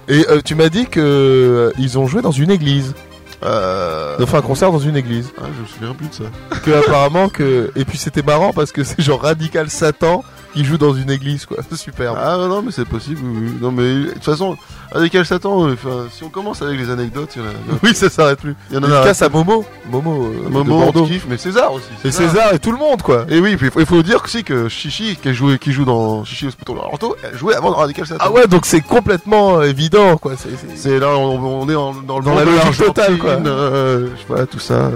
Et 0.09 0.25
tu 0.43 0.55
m'as 0.55 0.71
dit 0.71 0.87
que 0.87 1.73
ils 1.79 1.99
ont 1.99 2.07
joué 2.07 2.23
dans 2.23 2.31
une 2.31 2.51
église. 2.51 2.95
Euh... 3.43 4.17
Enfin, 4.21 4.39
un 4.39 4.43
concert 4.43 4.73
dans 4.73 4.79
une 4.79 4.97
église. 4.97 5.33
Ah, 5.39 5.45
je 5.55 5.63
me 5.63 5.67
souviens 5.67 5.95
plus 5.95 6.09
de 6.09 6.15
ça. 6.15 6.25
Que 6.65 6.71
apparemment 6.73 7.29
que. 7.29 7.71
Et 7.77 7.85
puis 7.85 7.99
c'était 7.99 8.23
marrant 8.23 8.53
parce 8.53 8.73
que 8.73 8.85
c'est 8.85 9.03
genre 9.03 9.23
Radical 9.23 9.71
Satan 9.71 10.25
qui 10.57 10.65
joue 10.65 10.79
dans 10.79 10.95
une 10.95 11.11
église, 11.11 11.45
quoi. 11.45 11.59
Superbe. 11.77 12.17
Ah 12.21 12.37
non, 12.39 12.49
non, 12.49 12.63
mais 12.63 12.73
c'est 12.73 12.87
possible. 12.87 13.21
oui, 13.23 13.39
oui. 13.45 13.53
Non, 13.61 13.71
mais 13.71 13.83
de 14.07 14.11
toute 14.15 14.25
façon, 14.25 14.57
Radical 14.91 15.27
Satan, 15.27 15.69
euh, 15.69 15.75
enfin, 15.75 16.07
si 16.11 16.25
on 16.25 16.31
commence 16.31 16.63
avec 16.63 16.79
les 16.79 16.89
anecdotes, 16.91 17.37
il 17.37 17.43
y 17.43 17.45
en 17.45 17.49
a. 17.49 17.53
il 17.53 17.69
y 17.69 17.73
en 17.73 17.77
a- 17.77 17.79
Oui, 17.83 17.95
ça 17.95 18.09
s'arrête 18.09 18.39
plus. 18.41 18.55
Il 18.71 18.77
y 18.77 18.79
en 18.79 18.83
a 18.85 18.87
Il 18.89 18.93
un 18.95 19.03
casse 19.05 19.21
à 19.23 19.29
Momo. 19.29 19.65
Momo. 19.91 20.25
euh, 20.27 20.49
Momo, 20.49 20.65
de 20.65 20.71
on 20.71 20.79
Bordeaux. 20.81 21.07
kiffe, 21.07 21.27
mais 21.29 21.37
César 21.37 21.73
aussi. 21.73 21.87
Et 22.05 22.11
César 22.11 22.55
et 22.55 22.59
tout 22.59 22.73
le 22.73 22.79
monde, 22.79 23.03
quoi. 23.03 23.27
Et 23.29 23.39
oui, 23.41 23.57
puis 23.57 23.67
il 23.67 23.71
faut, 23.73 23.81
il 23.81 23.87
faut 23.87 24.03
dire 24.03 24.21
aussi 24.25 24.43
que 24.45 24.69
Chichi, 24.69 25.17
qui, 25.21 25.29
a 25.29 25.33
joué, 25.35 25.59
qui 25.59 25.73
joue 25.73 25.85
dans 25.85 26.25
Chichi 26.25 26.47
Hospital 26.47 26.77
Laurento, 26.77 27.17
elle 27.23 27.37
jouait 27.37 27.55
avant 27.55 27.71
dans 27.71 27.77
Radical 27.77 28.07
Satan. 28.07 28.25
Ah 28.27 28.31
ouais, 28.33 28.47
donc 28.47 28.65
c'est 28.65 28.81
complètement 28.81 29.59
euh, 29.59 29.65
évident, 29.65 30.17
quoi. 30.17 30.33
C'est- 30.39 30.49
c'est- 30.51 30.77
C'est 30.77 30.99
là, 30.99 31.09
on, 31.17 31.63
on 31.63 31.69
est 31.69 31.75
en- 31.75 31.93
dans 31.95 32.19
le 32.19 32.25
Dans 32.25 32.31
monde 32.31 32.39
la 32.39 32.45
logique 32.65 32.79
totale, 32.87 33.19
quoi. 33.19 33.31
l'Argentine, 33.35 33.53
euh, 33.53 34.09
je 34.17 34.21
sais 34.21 34.35
pas, 34.41 34.47
tout 34.47 34.59
ça. 34.59 34.91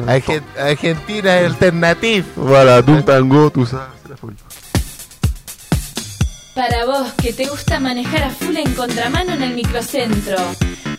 Argentina 0.58 1.32
alternative. 1.34 2.24
Voilà, 2.36 2.82
Doom 2.82 3.02
Tango, 3.02 3.50
tout 3.50 3.66
ça, 3.66 3.88
c'est 4.02 4.10
la 4.10 4.16
folie. 4.16 4.34
Para 6.60 6.84
vos 6.84 7.10
que 7.14 7.32
te 7.32 7.46
gusta 7.46 7.80
manejar 7.80 8.22
a 8.22 8.28
full 8.28 8.54
en 8.54 8.74
contramano 8.74 9.32
en 9.32 9.42
el 9.42 9.54
microcentro. 9.54 10.36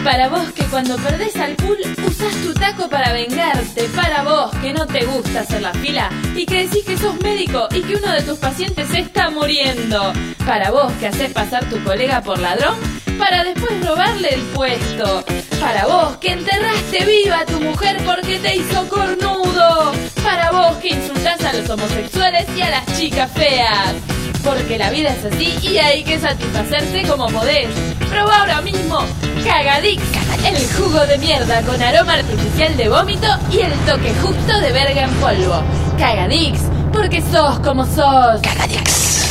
Para 0.04 0.28
vos 0.28 0.52
que 0.54 0.64
cuando 0.64 0.96
perdés 0.98 1.36
al 1.36 1.56
pool 1.56 1.78
usas 2.04 2.34
tu 2.42 2.52
taco 2.56 2.90
para 2.90 3.14
vengarte. 3.14 3.84
Para 3.96 4.24
vos 4.24 4.50
que 4.60 4.74
no 4.74 4.88
te 4.88 5.06
gusta 5.06 5.42
hacer 5.42 5.62
la 5.62 5.72
fila 5.76 6.10
y 6.36 6.48
que 6.48 6.68
decís 6.68 6.84
que 6.84 6.98
sos 6.98 7.14
médico 7.22 7.68
y 7.76 7.82
que 7.84 7.96
uno 7.96 8.12
de 8.12 8.24
tus 8.24 8.40
pacientes 8.40 8.90
está 8.92 9.30
muriendo. 9.30 10.12
Para 10.48 10.72
vos 10.72 10.92
que 10.94 11.06
haces 11.06 11.32
pasar 11.32 11.64
tu 11.66 11.80
colega 11.84 12.24
por 12.24 12.40
ladrón 12.40 12.78
para 13.20 13.44
después 13.44 13.86
robarle 13.86 14.30
el 14.34 14.42
puesto. 14.56 15.24
Para 15.60 15.86
vos 15.86 16.18
que 16.18 16.32
enterraste 16.32 17.06
viva 17.06 17.42
a 17.42 17.46
tu 17.46 17.62
mujer 17.62 17.98
porque 18.04 18.40
te 18.40 18.56
hizo 18.56 18.90
cornudo. 18.90 19.92
Para 20.24 20.50
vos 20.50 20.78
que 20.78 20.90
insultás 20.90 21.40
a 21.46 21.54
los 21.54 21.70
homosexuales 21.70 22.48
y 22.58 22.62
a 22.62 22.72
las 22.72 23.00
chicas 23.00 23.32
feas. 23.34 24.21
Porque 24.44 24.78
la 24.78 24.90
vida 24.90 25.10
es 25.10 25.26
así 25.26 25.58
y 25.62 25.78
hay 25.78 26.04
que 26.04 26.20
satisfacerse 26.20 27.04
como 27.08 27.28
podés. 27.28 27.68
Proba 28.10 28.40
ahora 28.40 28.62
mismo 28.62 29.00
Cagadix, 29.44 30.04
el 30.46 30.74
jugo 30.74 31.06
de 31.08 31.18
mierda 31.18 31.62
con 31.62 31.82
aroma 31.82 32.14
artificial 32.14 32.76
de 32.78 32.90
vómito 32.90 33.28
y 33.52 33.60
el 33.60 33.74
toque 33.86 34.14
justo 34.22 34.60
de 34.60 34.72
verga 34.72 35.04
en 35.04 35.14
polvo. 35.16 35.64
Cagadix, 35.98 36.60
porque 36.94 37.22
sos 37.22 37.60
como 37.60 37.86
sos. 37.86 38.42
Cagadix. 38.42 39.31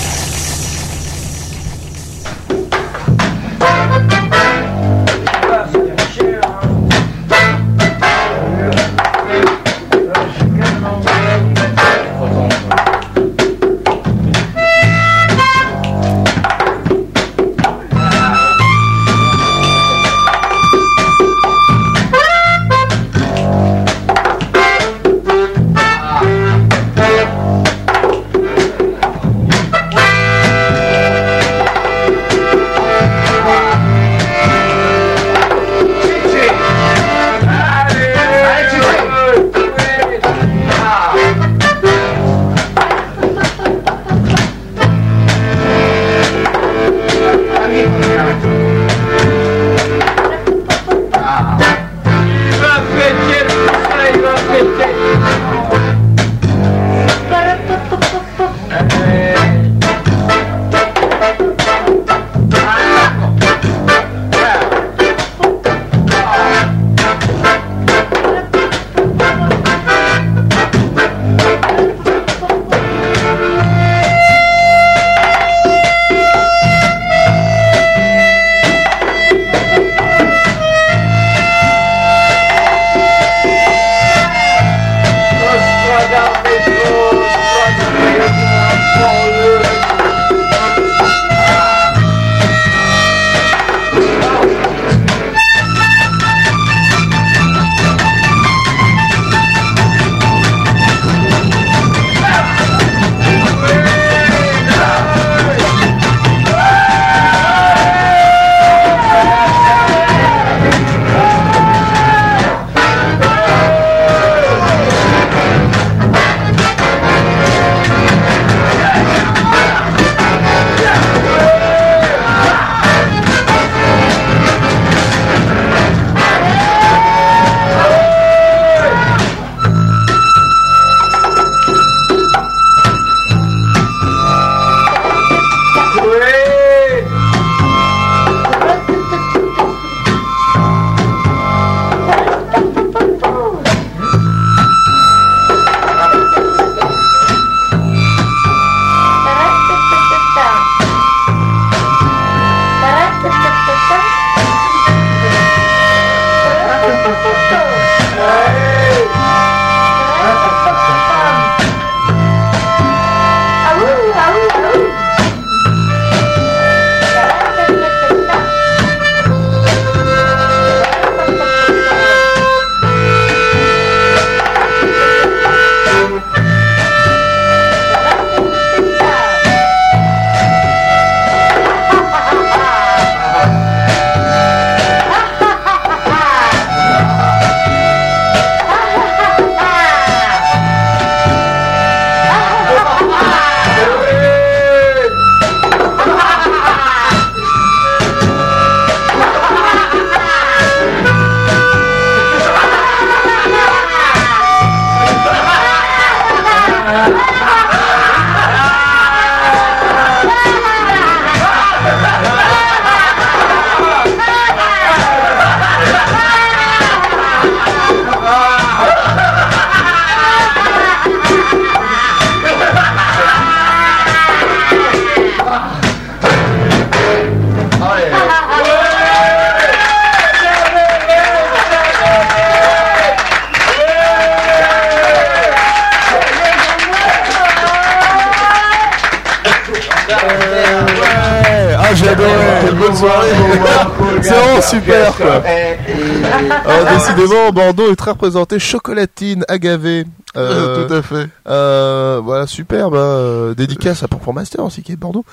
Décidément, 247.23 247.51
Bordeaux 247.53 247.91
est 247.93 247.97
très 247.97 248.11
représenté. 248.13 248.59
Chocolatine, 248.59 249.45
agavé. 249.49 250.05
Euh, 250.37 250.87
Tout 250.89 250.95
à 250.95 251.03
fait. 251.03 251.29
euh, 251.49 252.21
voilà, 252.23 252.47
superbe. 252.47 252.95
hein, 252.95 252.99
euh, 252.99 253.55
dédicace 253.55 254.03
à 254.03 254.09
Purple 254.09 254.33
Master 254.33 254.65
aussi 254.65 254.83
qui 254.83 254.93
est 254.93 254.97
de 254.97 255.01
Bordeaux. 255.01 255.25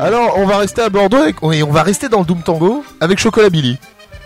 Alors, 0.00 0.34
on 0.38 0.46
va 0.46 0.58
rester 0.58 0.82
à 0.82 0.88
Bordeaux 0.88 1.18
avec- 1.18 1.36
et 1.52 1.62
on 1.62 1.70
va 1.70 1.82
rester 1.84 2.08
dans 2.08 2.18
le 2.20 2.24
Doom 2.24 2.42
Tango 2.42 2.84
avec 3.00 3.18
Chocolat 3.20 3.48
Billy. 3.48 3.78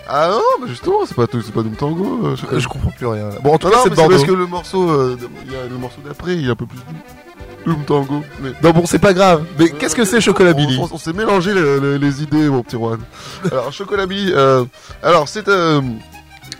Ah 0.08 0.30
non, 0.32 0.40
mais 0.62 0.68
justement, 0.68 0.96
c'est 1.06 1.14
pas 1.14 1.26
tout, 1.26 1.42
c'est 1.42 1.52
pas 1.52 1.62
Doom 1.62 1.76
Tango. 1.76 2.20
euh, 2.24 2.36
je, 2.36 2.56
Euh, 2.56 2.58
je 2.58 2.68
comprends 2.68 2.90
plus 2.90 3.06
rien. 3.06 3.28
Bon, 3.42 3.52
en 3.54 3.58
tout 3.58 3.68
cas, 3.68 3.76
c'est 3.84 3.94
parce 3.94 4.24
que 4.24 4.32
le 4.32 4.46
morceau, 4.46 4.90
euh, 4.90 5.16
y 5.50 5.54
a 5.54 5.68
le 5.70 5.76
morceau 5.76 6.00
d'après, 6.06 6.34
il 6.34 6.46
y 6.46 6.48
a 6.48 6.52
un 6.52 6.56
peu 6.56 6.64
plus 6.66 6.78
Doom, 7.66 7.74
Doom 7.76 7.84
Tango. 7.84 8.22
Mais 8.42 8.50
Non, 8.62 8.70
bon, 8.70 8.84
c'est 8.86 8.98
pas 8.98 9.12
grave. 9.12 9.44
Mais 9.58 9.68
qu'est-ce 9.70 9.94
que 9.94 10.04
c'est 10.06 10.20
Chocolat 10.22 10.54
Billy 10.54 10.78
on, 10.80 10.88
on 10.94 10.98
s'est 10.98 11.12
mélangé 11.12 11.52
les, 11.54 11.80
les- 11.80 11.98
les 11.98 12.22
idées, 12.22 12.48
mon 12.48 12.62
petit 12.62 12.76
Juan. 12.76 12.98
Alors, 13.50 13.72
Chocolat 13.72 14.06
Billy, 14.06 14.32
euh, 14.34 14.64
alors 15.02 15.28
c'est 15.28 15.46
euh, 15.48 15.80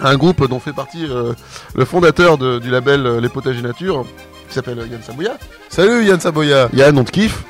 un 0.03 0.17
groupe 0.17 0.47
dont 0.49 0.61
fait 0.61 0.73
partie 0.73 1.07
euh, 1.09 1.33
le 1.75 1.85
fondateur 1.85 2.39
de- 2.39 2.59
du 2.59 2.71
label 2.71 3.07
euh, 3.07 3.21
Les 3.21 3.29
Potagers 3.29 3.63
Nature, 3.63 4.05
qui 4.49 4.55
s'appelle 4.55 4.79
euh, 4.79 4.87
Yann 4.87 5.03
Sabouya. 5.03 5.37
Salut 5.69 6.05
Yann 6.05 6.21
Saboya. 6.21 6.69
Yann, 6.73 6.99
on 6.99 7.05
te 7.05 7.11
kiffe. 7.13 7.43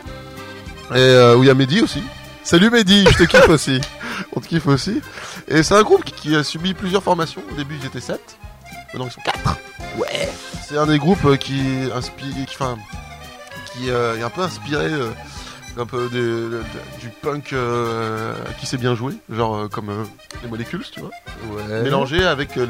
Et 0.91 0.99
euh, 0.99 1.37
où 1.37 1.43
il 1.43 1.47
y 1.47 1.51
a 1.51 1.55
Mehdi 1.55 1.81
aussi. 1.81 2.03
Salut 2.43 2.71
Mehdi, 2.71 3.07
je 3.11 3.17
te 3.19 3.23
kiffe 3.25 3.49
aussi. 3.49 3.81
On 4.37 4.41
te 4.41 4.47
kiffe 4.47 4.67
aussi. 4.67 5.01
Et 5.49 5.63
c'est 5.63 5.75
un 5.75 5.83
groupe 5.83 6.05
qui, 6.05 6.13
qui 6.13 6.37
a 6.37 6.43
subi 6.45 6.75
plusieurs 6.75 7.03
formations. 7.03 7.43
Au 7.51 7.55
début, 7.57 7.77
ils 7.81 7.87
étaient 7.87 8.01
7. 8.01 8.21
Maintenant, 8.93 9.07
ils 9.09 9.13
sont 9.13 9.21
4. 9.23 9.39
Ouais. 9.99 10.29
C'est 10.69 10.77
un 10.77 10.87
des 10.87 10.99
groupes 10.99 11.37
qui 11.39 11.61
inspire, 11.95 12.27
qui, 12.47 12.55
enfin, 12.55 12.77
qui 13.73 13.91
euh, 13.91 14.17
est 14.19 14.23
un 14.23 14.29
peu 14.31 14.43
inspiré 14.43 14.87
un 15.79 15.87
peu 15.87 16.09
des- 16.11 16.19
de- 16.21 16.49
de- 16.51 17.01
du 17.01 17.09
punk 17.23 17.53
euh, 17.53 18.35
qui 18.61 18.67
sait 18.67 18.77
bien 18.77 18.95
jouer, 18.95 19.15
genre 19.31 19.57
euh, 19.57 19.69
comme 19.69 19.89
euh, 19.91 20.05
les 20.43 20.49
molécules, 20.49 20.85
tu 20.93 21.01
vois. 21.01 21.11
Ouais. 21.51 21.83
Mélangé 21.83 22.25
avec 22.25 22.57
le 22.57 22.67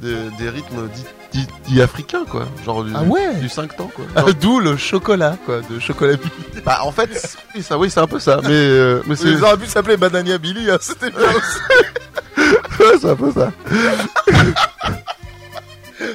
des, 0.00 0.14
des 0.38 0.48
rythmes 0.48 0.88
dits 1.32 1.46
dits 1.68 1.80
africains, 1.82 2.24
quoi. 2.28 2.46
Genre 2.64 2.82
du, 2.84 2.92
Ah 2.96 3.02
ouais 3.02 3.34
du 3.36 3.48
5 3.48 3.76
temps, 3.76 3.90
quoi. 3.94 4.04
Ah, 4.16 4.20
Genre- 4.22 4.34
D'où 4.34 4.58
le 4.60 4.76
chocolat, 4.76 5.36
quoi, 5.46 5.60
de 5.70 5.78
Chocolat 5.78 6.16
Billy. 6.16 6.62
bah, 6.64 6.80
en 6.82 6.90
fait, 6.90 7.36
oui, 7.54 7.62
ça, 7.62 7.78
oui, 7.78 7.90
c'est 7.90 8.00
un 8.00 8.06
peu 8.06 8.18
ça. 8.18 8.40
Mais, 8.42 8.48
euh, 8.50 9.02
mais 9.06 9.14
c'est 9.14 9.28
Ils 9.28 9.44
auraient 9.44 9.56
pu 9.58 9.66
s'appeler 9.66 9.96
Banania 9.96 10.38
Billy, 10.38 10.70
hein, 10.70 10.78
c'était 10.80 11.10
bien 11.10 11.20
aussi. 11.36 12.40
ouais, 12.80 12.98
c'est 13.00 13.10
un 13.10 13.16
peu 13.16 13.30
ça. 13.30 13.52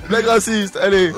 Blague 0.09 0.25
raciste, 0.25 0.77
allez. 0.77 1.11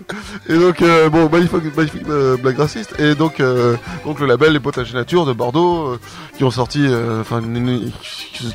Et 0.48 0.54
donc, 0.56 0.82
euh, 0.82 1.08
bon, 1.08 1.28
magnifique, 1.28 1.76
magnifique 1.76 2.02
euh, 2.08 2.36
blague 2.36 2.58
raciste. 2.58 2.94
Et 2.98 3.14
donc, 3.14 3.40
euh, 3.40 3.76
donc 4.04 4.20
le 4.20 4.26
label 4.26 4.52
Les 4.52 4.60
Potagers 4.60 4.94
Nature 4.94 5.26
de 5.26 5.32
Bordeaux, 5.32 5.86
euh, 5.86 6.00
qui 6.36 6.44
ont 6.44 6.50
sorti, 6.50 6.86
enfin, 7.20 7.42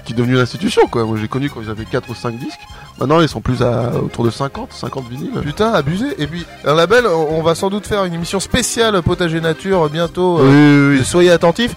qui 0.06 0.14
est 0.14 0.16
devenu 0.16 0.34
une 0.34 0.40
institution, 0.40 0.84
quoi. 0.88 1.04
Moi, 1.06 1.18
j'ai 1.20 1.28
connu 1.28 1.50
quand 1.50 1.62
ils 1.62 1.70
avaient 1.70 1.86
4 1.86 2.10
ou 2.10 2.16
5 2.16 2.38
disques. 2.38 2.60
Maintenant, 3.00 3.22
ils 3.22 3.30
sont 3.30 3.42
plus 3.42 3.62
à 3.62 3.94
autour 3.96 4.26
de 4.26 4.30
50, 4.30 4.74
50 4.74 5.10
vinyles. 5.10 5.42
Putain, 5.42 5.72
abusé. 5.72 6.08
Et 6.18 6.28
puis, 6.28 6.46
un 6.66 6.76
label, 6.76 7.08
on 7.08 7.42
va 7.42 7.56
sans 7.56 7.70
doute 7.70 7.88
faire 7.88 8.04
une 8.06 8.14
émission 8.14 8.40
spéciale 8.40 9.02
potager 9.02 9.42
nature 9.42 9.90
bientôt. 9.90 10.40
Oui, 10.40 10.50
oui, 10.50 10.98
oui. 10.98 11.06
Soyez 11.06 11.32
attentifs. 11.32 11.76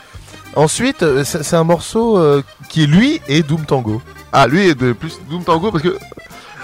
Ensuite, 0.55 1.05
c'est 1.23 1.57
un 1.57 1.65
morceau 1.65 2.21
qui 2.69 2.83
est 2.83 2.87
lui 2.87 3.21
et 3.29 3.43
Doom 3.43 3.65
Tango. 3.65 4.03
Ah, 4.33 4.47
lui 4.47 4.69
est 4.69 4.75
de 4.75 4.93
plus 4.93 5.19
Doom 5.31 5.45
Tango 5.45 5.71
parce 5.71 5.83
que 5.83 5.97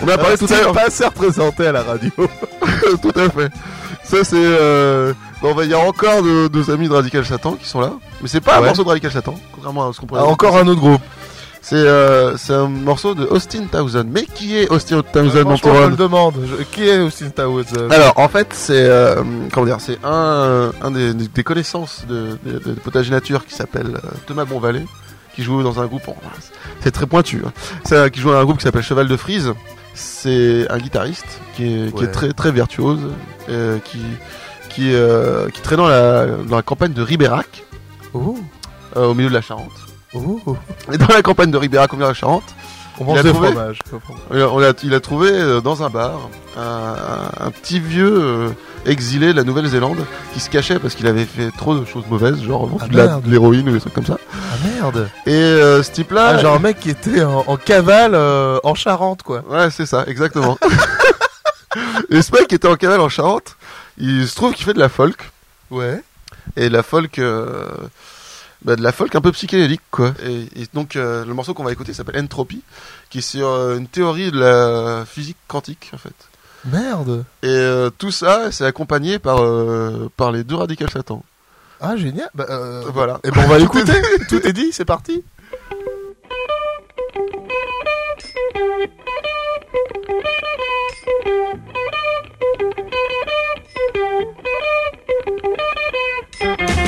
on 0.03 0.09
a 0.09 0.16
parlé 0.18 0.34
Euh, 0.34 0.36
tout 0.46 0.53
à 0.53 0.61
l'heure. 0.61 0.72
pas 0.72 0.86
assez 0.86 1.05
représenté 1.05 1.66
à 1.66 1.72
la 1.72 1.82
radio. 1.82 2.11
tout 3.03 3.12
à 3.16 3.28
fait. 3.30 3.51
Ça, 4.05 4.24
c'est. 4.24 4.36
Euh... 4.36 5.12
Bon, 5.42 5.55
bah, 5.55 5.64
il 5.64 5.70
y 5.70 5.74
a 5.74 5.78
encore 5.78 6.22
de- 6.22 6.49
deux 6.49 6.70
amis 6.70 6.88
de 6.88 6.94
Radical 6.94 7.24
Satan 7.24 7.53
qui 7.53 7.68
sont 7.68 7.80
là. 7.80 7.92
Mais 8.22 8.28
c'est 8.28 8.40
pas 8.40 8.59
un 8.59 8.61
morceau 8.62 8.82
de 8.82 8.88
Radical 8.88 9.12
Satan, 9.12 9.34
contrairement 9.53 9.88
à 9.88 9.92
ce 9.92 10.01
qu'on 10.01 10.07
pourrait 10.07 10.20
Ah, 10.24 10.26
encore 10.28 10.57
un 10.57 10.66
autre 10.66 10.80
groupe. 10.80 11.01
C'est 11.61 11.74
euh, 11.76 12.36
c'est 12.38 12.55
un 12.55 12.66
morceau 12.68 13.14
de 13.14 13.24
Austin 13.26 13.64
Townsend. 13.70 14.07
Mais 14.11 14.24
qui 14.24 14.57
est 14.57 14.68
Austin 14.70 15.03
Townsend, 15.03 15.44
mon 15.44 15.57
Franchement, 15.57 15.74
je 15.80 15.84
me 15.84 15.90
le 15.90 15.96
demande. 15.96 16.34
Je- 16.46 16.62
Qui 16.64 16.88
est 16.88 16.99
Austin 17.01 17.28
Towers 17.30 17.64
Alors, 17.90 18.14
en 18.16 18.28
fait, 18.28 18.49
c'est 18.53 18.72
euh, 18.88 19.22
comment 19.53 19.66
dire, 19.66 19.76
c'est 19.80 19.99
un, 20.05 20.70
un 20.80 20.90
des, 20.90 21.12
des 21.12 21.44
connaissances 21.44 22.05
de, 22.09 22.38
de, 22.44 22.59
de 22.59 22.72
Potager 22.74 23.11
Nature 23.11 23.44
qui 23.44 23.55
s'appelle 23.55 23.96
euh, 23.96 24.09
Thomas 24.26 24.44
Bonvalet, 24.46 24.86
qui 25.36 25.42
joue 25.42 25.62
dans 25.62 25.78
un 25.80 25.86
groupe. 25.86 26.09
en- 26.09 26.16
c'est 26.80 26.90
très 26.92 27.07
pointu. 27.07 27.42
Hein. 27.44 28.09
Qui 28.11 28.20
joue 28.20 28.30
dans 28.32 28.38
un 28.38 28.44
groupe 28.44 28.59
qui 28.59 28.64
s'appelle 28.64 28.82
Cheval 28.82 29.07
de 29.09 29.16
Frise. 29.16 29.53
C'est 29.95 30.66
un 30.70 30.78
guitariste 30.78 31.41
qui 31.57 31.64
est, 31.64 31.93
qui 31.95 32.01
Ouais. 32.03 32.05
est 32.05 32.12
très 32.12 32.32
très 32.32 32.53
virtuose, 32.53 33.01
euh, 33.49 33.78
qui 33.80 33.99
qui 34.68 34.93
euh, 34.95 35.49
qui 35.51 35.61
traîne 35.61 35.78
dans 35.78 35.89
la 35.89 36.26
dans 36.26 36.57
la 36.57 36.62
campagne 36.62 36.93
de 36.93 37.03
Ribérac, 37.03 37.64
Oh, 38.14 38.39
euh, 38.97 39.07
au 39.07 39.14
milieu 39.14 39.28
de 39.28 39.34
la 39.34 39.41
Charente. 39.43 39.72
oh. 40.14 40.41
Et 40.93 40.99
dans 40.99 41.09
la 41.09 41.22
campagne 41.22 41.51
de 41.51 41.57
Ribérac, 41.59 41.93
au 41.93 41.97
milieu 41.97 42.07
de 42.07 42.11
la 42.11 42.14
Charente, 42.14 42.55
On 43.01 43.05
Il 43.05 43.07
mange 43.07 43.18
a 43.18 43.22
des 43.22 43.30
trouvé 43.32 43.49
fromages. 43.53 43.78
il 44.32 44.64
a, 44.64 44.72
il 44.96 45.01
trouvé 45.01 45.30
euh, 45.32 45.61
dans 45.61 45.82
un 45.84 45.90
bar 45.90 46.28
un, 46.57 47.51
petit 47.51 47.78
vieux 47.78 48.18
euh, 48.20 48.49
exilé 48.86 49.28
de 49.32 49.36
la 49.36 49.44
Nouvelle-Zélande 49.44 50.05
qui 50.34 50.40
se 50.40 50.51
cachait 50.51 50.78
parce 50.80 50.94
qu'il 50.96 51.07
avait 51.07 51.24
fait 51.24 51.51
trop 51.57 51.76
de 51.78 51.84
choses 51.84 52.05
mauvaises, 52.11 52.42
genre 52.42 52.68
Ah, 52.80 52.88
de, 52.88 52.96
la- 52.96 53.07
merde. 53.07 53.22
de 53.24 53.30
l'héroïne 53.30 53.68
ou 53.68 53.72
des 53.72 53.80
trucs 53.80 53.94
comme 53.94 54.07
ça. 54.07 54.18
Ah 54.32 54.57
merde. 54.66 55.09
Et 55.26 55.32
euh, 55.32 55.82
ce 55.84 55.92
type-là, 55.92 56.26
Ah, 56.30 56.38
genre 56.38 56.57
un 56.57 56.59
mec 56.59 56.80
qui 56.80 56.90
était 56.90 57.22
en, 57.22 57.44
en 57.46 57.57
cavale 57.57 58.14
euh, 58.14 58.59
en 58.64 58.74
Charente, 58.74 59.22
quoi. 59.22 59.44
ouais, 59.49 59.70
c'est 59.70 59.86
ça, 59.86 60.05
exactement. 60.09 60.59
Et 62.11 62.22
ce 62.22 62.32
mec 62.32 62.49
qui 62.49 62.55
était 62.55 62.66
en 62.68 62.76
cavale 62.76 63.01
en 63.01 63.09
Charente, 63.09 63.57
il 63.99 64.26
se 64.26 64.34
trouve 64.34 64.55
qu'il 64.55 64.64
fait 64.64 64.74
de 64.74 64.78
la 64.78 64.88
folk 64.88 65.30
Ouais. 65.70 66.03
et 66.57 66.68
la 66.70 66.82
folk. 66.82 67.18
euh, 67.18 67.66
bah, 68.63 68.77
de 68.77 68.83
la 68.83 68.93
folk 68.93 69.15
un 69.15 69.21
peu 69.21 69.33
psychédélique 69.33 69.83
quoi 69.91 70.15
et, 70.25 70.49
et 70.63 70.67
donc 70.75 70.97
euh, 70.97 71.25
le 71.25 71.33
morceau 71.35 71.55
qu'on 71.55 71.65
va 71.65 71.73
écouter 71.73 71.93
s'appelle 71.95 72.21
Entropy 72.23 72.63
qui 73.11 73.19
est 73.19 73.23
sur 73.23 73.49
euh, 73.49 73.77
une 73.79 73.87
théorie 73.87 74.31
de 74.33 74.39
la 74.41 75.05
physique 75.07 75.37
quantique 75.47 75.91
en 75.95 75.99
fait 75.99 76.15
Merde. 76.65 77.25
Et 77.43 77.47
euh, 77.49 77.89
tout 77.89 78.11
ça, 78.11 78.51
c'est 78.51 78.65
accompagné 78.65 79.19
par, 79.19 79.43
euh, 79.43 80.11
par 80.17 80.33
les 80.33 80.43
deux 80.45 80.57
radicales 80.57 80.91
Satan. 80.91 81.23
Ah, 81.81 81.97
génial. 81.97 82.29
Bah, 82.35 82.47
euh, 82.51 82.83
Voilà. 82.93 83.21
Et 83.25 83.31
ben, 83.31 83.45
on 83.45 83.49
va 83.49 83.59
l'écouter. 83.61 83.93
Tout 84.29 84.45
est 84.47 84.53
dit, 84.53 84.71
c'est 84.73 84.85
parti. 84.85 85.23
The 96.41 96.85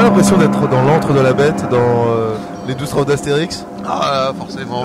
l'impression 0.00 0.36
d'être 0.38 0.68
dans 0.68 0.82
l'antre 0.82 1.12
de 1.12 1.20
la 1.20 1.32
bête 1.32 1.68
dans 1.70 2.06
euh, 2.08 2.34
les 2.66 2.74
12 2.74 2.88
travaux 2.88 3.04
d'Astérix 3.04 3.64
Ah, 3.86 4.32
forcément. 4.38 4.84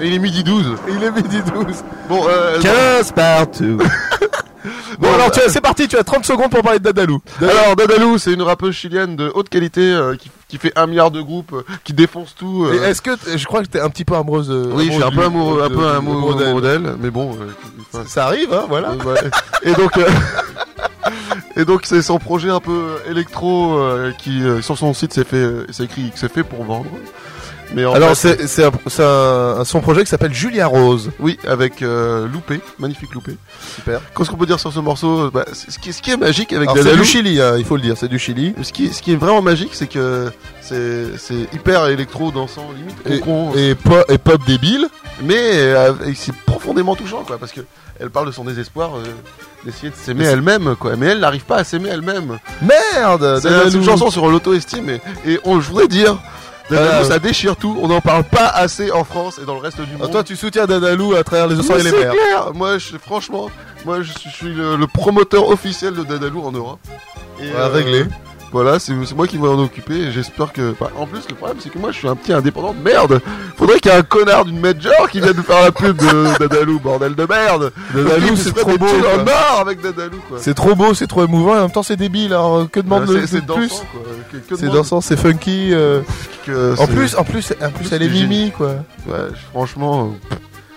Et 0.00 0.08
il 0.08 0.14
est 0.14 0.18
midi 0.18 0.44
12. 0.44 0.74
Il 0.88 1.02
est 1.02 1.10
midi 1.10 1.38
12. 1.54 1.64
Bon, 2.08 2.20
euh, 2.28 2.60
15 2.60 3.12
partout. 3.12 3.78
bon, 4.98 5.12
alors 5.14 5.30
tu 5.30 5.40
as- 5.40 5.48
c'est 5.48 5.60
parti, 5.60 5.88
tu 5.88 5.96
as 5.96 6.04
30 6.04 6.24
secondes 6.26 6.50
pour 6.50 6.62
parler 6.62 6.78
de 6.78 6.84
Dadalou. 6.84 7.20
Alors 7.40 7.76
Dadalou, 7.76 8.18
c'est 8.18 8.32
une 8.32 8.42
rappeuse 8.42 8.74
chilienne 8.74 9.16
de 9.16 9.30
haute 9.34 9.48
qualité 9.48 9.80
euh, 9.92 10.14
qui, 10.16 10.30
qui 10.48 10.58
fait 10.58 10.72
un 10.76 10.86
milliard 10.86 11.10
de 11.10 11.20
groupes, 11.20 11.52
euh, 11.52 11.62
qui 11.84 11.92
défonce 11.92 12.34
tout. 12.34 12.66
euh. 12.66 12.74
Et 12.84 12.90
Est-ce 12.90 13.00
que 13.02 13.14
t- 13.14 13.38
je 13.38 13.44
crois 13.46 13.62
que 13.62 13.68
t'es 13.68 13.80
un 13.80 13.88
petit 13.90 14.04
peu 14.04 14.14
amoureuse 14.14 14.48
de 14.48 14.70
Oui, 14.72 14.86
je 14.88 14.92
suis 14.92 15.02
un 15.02 15.10
peu 15.10 15.24
amoureux, 15.24 15.62
un 15.62 15.68
peu 15.70 15.86
amoureux, 15.88 16.34
d'elle. 16.36 16.46
amoureux 16.48 16.62
d'elle, 16.62 16.94
mais 17.00 17.10
bon. 17.10 17.32
euh, 17.40 17.46
enfin, 17.94 18.04
Ça 18.06 18.24
arrive, 18.26 18.52
hein, 18.52 18.64
voilà. 18.68 18.90
euh, 18.90 19.04
ouais. 19.14 19.30
Et 19.62 19.72
donc, 19.74 19.96
euh, 19.98 20.06
et 21.56 21.64
donc 21.64 21.82
c'est 21.84 22.02
son 22.02 22.18
projet 22.18 22.50
un 22.50 22.60
peu 22.60 22.96
électro 23.08 23.78
euh, 23.78 24.12
qui 24.12 24.42
euh, 24.42 24.62
sur 24.62 24.78
son 24.78 24.94
site 24.94 25.12
c'est 25.12 25.26
fait, 25.26 25.36
euh, 25.36 25.66
c'est 25.70 25.84
écrit 25.84 26.12
c'est 26.14 26.32
fait 26.32 26.44
pour 26.44 26.64
vendre. 26.64 26.90
Mais 27.74 27.84
en 27.84 27.92
Alors 27.92 28.16
fait- 28.16 28.46
c'est 28.46 28.64
un- 28.64 28.72
un- 29.60 29.64
son 29.64 29.80
projet 29.80 30.02
qui 30.02 30.08
s'appelle 30.08 30.32
Julia 30.32 30.66
Rose. 30.66 31.10
Oui, 31.20 31.38
avec 31.46 31.82
euh, 31.82 32.26
Loupé, 32.26 32.60
magnifique 32.78 33.12
Loupé. 33.14 33.36
Super. 33.76 34.00
Qu'est-ce 34.16 34.30
qu'on 34.30 34.36
peut 34.36 34.46
dire 34.46 34.58
sur 34.58 34.72
ce 34.72 34.80
morceau? 34.80 35.30
Bah, 35.30 35.44
ce, 35.52 35.78
qui, 35.78 35.92
ce 35.92 36.00
qui 36.00 36.10
est 36.12 36.16
magique 36.16 36.52
avec 36.52 36.70
c'est 36.70 36.76
Dadalou, 36.76 36.98
du 37.02 37.04
Chili, 37.04 37.40
hein, 37.42 37.56
il 37.58 37.64
faut 37.64 37.76
le 37.76 37.82
dire, 37.82 37.94
c'est 37.98 38.08
du 38.08 38.18
Chili. 38.18 38.54
ce 38.62 38.72
qui, 38.72 38.92
ce 38.92 39.02
qui 39.02 39.12
est 39.12 39.16
vraiment 39.16 39.42
magique, 39.42 39.70
c'est 39.74 39.86
que 39.86 40.30
c'est 40.62 41.06
hyper 41.52 41.86
électro 41.86 42.30
dansant, 42.30 42.66
limite 42.76 42.96
Et, 43.06 43.20
concon, 43.20 43.52
et, 43.56 43.74
po- 43.74 44.04
et 44.08 44.18
pop 44.18 44.40
débile. 44.46 44.86
mais 45.22 45.36
euh, 45.38 45.92
c'est 46.14 46.34
profondément 46.34 46.94
touchant, 46.96 47.22
quoi, 47.26 47.38
parce 47.38 47.52
que 47.52 47.60
elle 48.00 48.10
parle 48.10 48.26
de 48.28 48.32
son 48.32 48.44
désespoir 48.44 48.96
euh, 48.96 49.02
d'essayer 49.64 49.90
de 49.90 49.94
s'aimer 49.96 50.24
elle-même, 50.24 50.76
quoi. 50.78 50.94
Mais 50.96 51.06
elle 51.06 51.20
n'arrive 51.20 51.44
pas 51.44 51.56
à 51.56 51.64
s'aimer 51.64 51.88
elle-même. 51.88 52.38
Merde 52.62 53.40
C'est 53.42 53.74
une 53.74 53.84
chanson 53.84 54.10
sur 54.10 54.28
l'auto-estime 54.28 54.88
et, 54.90 55.00
et 55.26 55.40
on, 55.44 55.60
je 55.60 55.68
voudrais 55.68 55.88
dire, 55.88 56.16
Dadalou, 56.70 56.90
Ah, 57.00 57.04
ça 57.04 57.18
déchire 57.18 57.56
tout. 57.56 57.76
On 57.80 57.88
n'en 57.88 58.00
parle 58.00 58.24
pas 58.24 58.48
assez 58.48 58.90
en 58.92 59.04
France 59.04 59.38
et 59.42 59.46
dans 59.46 59.54
le 59.54 59.60
reste 59.60 59.80
du 59.80 59.88
Ah, 59.94 59.98
monde. 60.02 60.10
toi 60.10 60.22
tu 60.24 60.36
soutiens 60.36 60.66
Dadalou 60.66 61.14
à 61.14 61.24
travers 61.24 61.46
les 61.46 61.56
Mais 61.56 61.62
et 61.62 61.82
les 61.82 61.90
c'est 61.90 61.98
mers. 61.98 62.12
clair. 62.12 62.50
Moi, 62.54 62.78
je, 62.78 62.96
franchement, 62.98 63.50
moi, 63.84 64.02
je, 64.02 64.12
suis- 64.12 64.52
le, 64.54 64.76
le 64.76 64.86
promoteur 64.86 65.48
officiel 65.48 65.94
de 65.94 66.02
Dadalou 66.04 66.42
en 66.44 66.52
Europe. 66.52 66.80
Et, 67.40 67.50
Ouais, 67.50 67.66
réglé. 67.72 68.04
Voilà, 68.50 68.78
c'est 68.78 68.94
moi 69.14 69.26
qui 69.26 69.36
vais 69.36 69.46
en 69.46 69.58
occuper 69.58 69.94
et 69.94 70.10
j'espère 70.10 70.52
que. 70.54 70.74
bah, 70.80 70.90
en 70.96 71.06
plus, 71.06 71.20
le 71.28 71.34
problème, 71.34 71.58
c'est 71.60 71.68
que 71.70 71.78
moi, 71.78 71.90
je 71.92 71.98
suis 71.98 72.08
un 72.08 72.16
petit 72.16 72.32
indépendant 72.32 72.72
de 72.72 72.80
merde. 72.82 73.20
Faudrait 73.56 73.78
qu'il 73.78 73.90
y 73.90 73.94
ait 73.94 73.98
un 73.98 74.02
connard 74.02 74.46
d'une 74.46 74.58
major 74.58 75.10
qui 75.10 75.20
vienne 75.20 75.34
nous 75.36 75.42
faire 75.42 75.62
la 75.64 75.70
pub 75.72 75.96
de 75.98 76.38
Dadalou, 76.38 76.80
bordel 76.80 77.14
de 77.14 77.26
merde. 77.28 77.72
Dadalou, 77.94 78.36
c'est 78.36 78.54
trop 78.54 78.78
beau, 78.78 78.86
avec 79.60 79.82
Dadalou, 79.82 80.18
quoi. 80.28 80.38
C'est 80.40 80.54
trop 80.54 80.74
beau, 80.74 80.94
c'est 80.94 81.06
trop 81.06 81.24
émouvant 81.24 81.56
et 81.56 81.58
en 81.58 81.62
même 81.62 81.70
temps 81.70 81.82
c'est 81.82 81.96
débile. 81.96 82.32
Alors 82.32 82.70
que 82.70 82.80
demande 82.80 83.06
c'est 83.26 83.44
de 83.44 83.52
plus 83.52 83.68
dansant, 83.68 83.84
C'est 84.56 84.66
dansant, 84.70 85.00
c'est 85.02 85.16
funky. 85.18 85.70
euh. 85.74 86.00
En 86.78 86.86
plus, 86.86 87.14
en 87.16 87.24
plus, 87.24 87.52
en 87.62 87.70
plus, 87.70 87.92
elle 87.92 88.02
est 88.02 88.08
mimi 88.08 88.50
quoi. 88.56 88.76
Ouais, 89.06 89.28
franchement, 89.50 90.14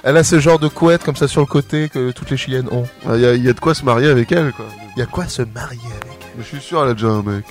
Elle 0.04 0.18
a 0.18 0.24
ce 0.26 0.40
genre 0.40 0.60
de 0.60 0.68
couette 0.68 1.04
comme 1.06 1.16
ça 1.16 1.28
sur 1.30 1.40
le 1.42 1.48
côté 1.48 1.88
que 1.88 2.12
toutes 2.12 2.30
les 2.32 2.38
chiliennes 2.38 2.68
ont. 2.72 2.84
il 3.14 3.22
y, 3.22 3.26
a- 3.26 3.36
y 3.36 3.48
a 3.48 3.54
de 3.54 3.60
quoi 3.60 3.74
se 3.76 3.86
marier 3.86 4.10
avec 4.10 4.32
elle, 4.32 4.52
quoi. 4.52 4.66
Il 4.98 5.00
y 5.00 5.04
a 5.04 5.06
quoi 5.06 5.28
se 5.28 5.44
marier 5.44 5.80
avec 6.02 6.20
Mais 6.36 6.44
je 6.44 6.48
suis 6.48 6.60
sûr, 6.60 6.84
elle 6.84 6.90
a 6.90 6.94
déjà 6.94 7.08
un 7.08 7.22
mec. 7.22 7.46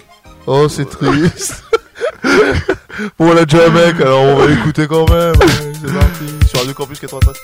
Oh, 0.53 0.69
c'est 0.69 0.85
triste. 0.85 1.63
bon, 2.25 3.31
on 3.31 3.37
a 3.37 3.45
déjà 3.45 3.71
mec, 3.71 4.01
alors 4.01 4.23
on 4.23 4.37
va 4.37 4.53
écouter 4.53 4.89
quand 4.89 5.09
même. 5.09 5.33
C'est 5.81 5.95
parti. 5.95 6.49
Sur 6.49 6.59
Radio 6.59 6.75
Campus 6.75 6.99
93. 6.99 7.37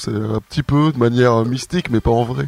Plus, 0.00 0.10
c'est 0.10 0.34
un 0.34 0.40
petit 0.40 0.62
peu 0.62 0.92
de 0.92 0.98
manière 0.98 1.44
mystique, 1.44 1.90
mais 1.90 2.00
pas 2.00 2.10
en 2.10 2.24
vrai. 2.24 2.46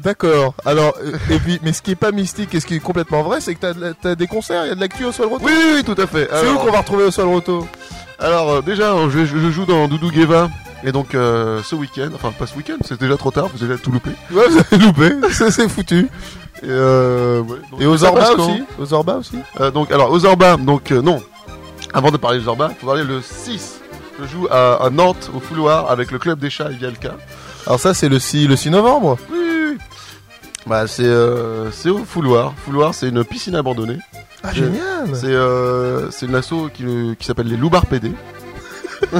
D'accord. 0.00 0.54
Alors, 0.64 0.94
euh, 1.04 1.12
et 1.30 1.38
puis, 1.38 1.60
mais 1.62 1.72
ce 1.72 1.82
qui 1.82 1.92
est 1.92 1.96
pas 1.96 2.12
mystique 2.12 2.54
et 2.54 2.60
ce 2.60 2.66
qui 2.66 2.74
est 2.74 2.80
complètement 2.80 3.22
vrai, 3.22 3.40
c'est 3.40 3.54
que 3.54 3.60
t'as, 3.60 3.74
t'as 4.00 4.14
des 4.14 4.26
concerts, 4.26 4.64
il 4.64 4.68
y 4.68 4.72
a 4.72 4.74
de 4.74 4.80
l'actu 4.80 5.04
au 5.04 5.12
Sol 5.12 5.28
Roto. 5.28 5.44
Oui, 5.44 5.52
oui, 5.56 5.72
oui, 5.76 5.84
tout 5.84 6.00
à 6.00 6.06
fait. 6.06 6.28
C'est 6.30 6.48
où 6.50 6.56
qu'on 6.58 6.72
va 6.72 6.78
retrouver 6.80 7.04
au 7.04 7.10
Sol 7.10 7.28
Roto? 7.28 7.66
Alors 8.18 8.50
euh, 8.50 8.62
déjà, 8.62 8.92
euh, 8.94 9.08
je, 9.10 9.24
je 9.24 9.50
joue 9.50 9.64
dans 9.64 9.86
Doudou 9.88 10.10
Gueva. 10.10 10.50
Et 10.84 10.92
donc 10.92 11.14
euh, 11.14 11.60
ce 11.64 11.74
week-end, 11.74 12.10
enfin 12.14 12.30
pas 12.30 12.46
ce 12.46 12.54
week-end, 12.54 12.76
c'est 12.84 13.00
déjà 13.00 13.16
trop 13.16 13.32
tard, 13.32 13.48
vous 13.52 13.64
avez 13.64 13.76
tout 13.78 13.90
loupé. 13.90 14.10
Ouais, 14.30 14.48
vous 14.48 14.58
avez 14.58 14.84
loupé, 14.84 15.10
c'est 15.32 15.68
foutu. 15.68 16.08
Et, 16.62 16.66
euh, 16.66 17.40
ouais, 17.40 17.58
donc, 17.70 17.80
Et 17.80 17.86
aux 17.86 18.04
Orba 18.04 18.32
aussi? 18.32 18.62
Aux 18.78 18.92
Orba 18.92 19.16
aussi? 19.16 19.38
Euh, 19.60 19.70
donc 19.72 19.90
alors 19.90 20.10
aux 20.12 20.24
Orba, 20.24 20.56
donc 20.56 20.92
euh, 20.92 21.02
non. 21.02 21.20
Avant 21.92 22.10
de 22.10 22.16
parler 22.16 22.38
des 22.38 22.46
Orba, 22.48 22.70
faut 22.80 22.86
parler 22.86 23.02
le 23.02 23.20
6. 23.20 23.80
Je 24.20 24.26
joue 24.26 24.48
à, 24.50 24.84
à 24.84 24.90
Nantes 24.90 25.30
au 25.34 25.40
Fouloir 25.40 25.90
avec 25.90 26.10
le 26.10 26.18
club 26.18 26.38
des 26.38 26.50
chats 26.50 26.70
et 26.70 26.74
Vialka. 26.74 27.14
Alors 27.66 27.78
ça 27.80 27.94
c'est 27.94 28.08
le 28.08 28.18
6, 28.18 28.48
le 28.48 28.56
6 28.56 28.70
novembre 28.70 29.16
Oui, 29.30 29.38
oui, 29.40 29.64
oui. 29.72 29.78
Bah 30.66 30.86
c'est 30.86 31.04
euh, 31.04 31.70
c'est 31.70 31.90
au 31.90 32.04
Fouloir. 32.04 32.52
Fouloir, 32.64 32.94
c'est 32.94 33.08
une 33.08 33.24
piscine 33.24 33.54
abandonnée. 33.54 33.98
Ah 34.42 34.48
C'est- 34.50 34.56
génial 34.60 35.08
C'est 35.14 35.26
euh, 35.26 36.10
c'est 36.10 36.26
une 36.26 36.34
asso 36.34 36.68
qui, 36.74 36.84
qui 37.18 37.26
s'appelle 37.26 37.48
les 37.48 37.56
Loubards 37.56 37.86
PD. 37.86 38.12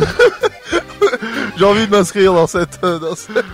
J'ai 1.56 1.64
envie 1.64 1.86
de 1.86 1.90
m'inscrire 1.90 2.32
dans 2.34 2.46
cette, 2.46 2.78
euh, 2.84 2.98
dans 2.98 3.14
cette 3.16 3.44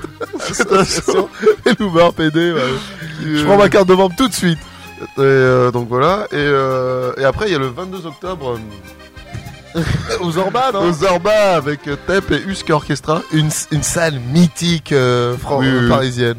association. 0.70 1.28
Les 1.64 1.72
Loubards 1.78 2.12
PD, 2.14 2.52
ouais. 2.52 2.60
Je 3.22 3.38
euh, 3.38 3.44
prends 3.44 3.56
ma 3.56 3.68
carte 3.68 3.88
de 3.88 3.94
membre 3.94 4.14
tout 4.16 4.28
de 4.28 4.34
suite. 4.34 4.58
Et 5.00 5.20
euh, 5.20 5.70
donc 5.70 5.88
voilà. 5.88 6.26
Et, 6.32 6.36
euh, 6.36 7.12
et 7.16 7.24
après, 7.24 7.46
il 7.48 7.52
y 7.52 7.54
a 7.54 7.58
le 7.58 7.68
22 7.68 8.06
octobre 8.06 8.52
euh, 8.56 8.58
Aux 10.20 10.38
Orba, 10.38 10.70
non 10.72 10.88
aux 10.88 11.04
Orba 11.04 11.56
avec 11.56 11.88
euh, 11.88 11.96
Tep 12.06 12.30
et 12.30 12.42
Husk 12.46 12.70
Orchestra. 12.70 13.22
une, 13.32 13.50
une 13.72 13.82
salle 13.82 14.20
mythique 14.32 14.92
euh, 14.92 15.36
fran- 15.36 15.58
Oui, 15.58 15.66
oui, 15.68 15.78
oui. 15.82 15.88
parisienne. 15.88 16.36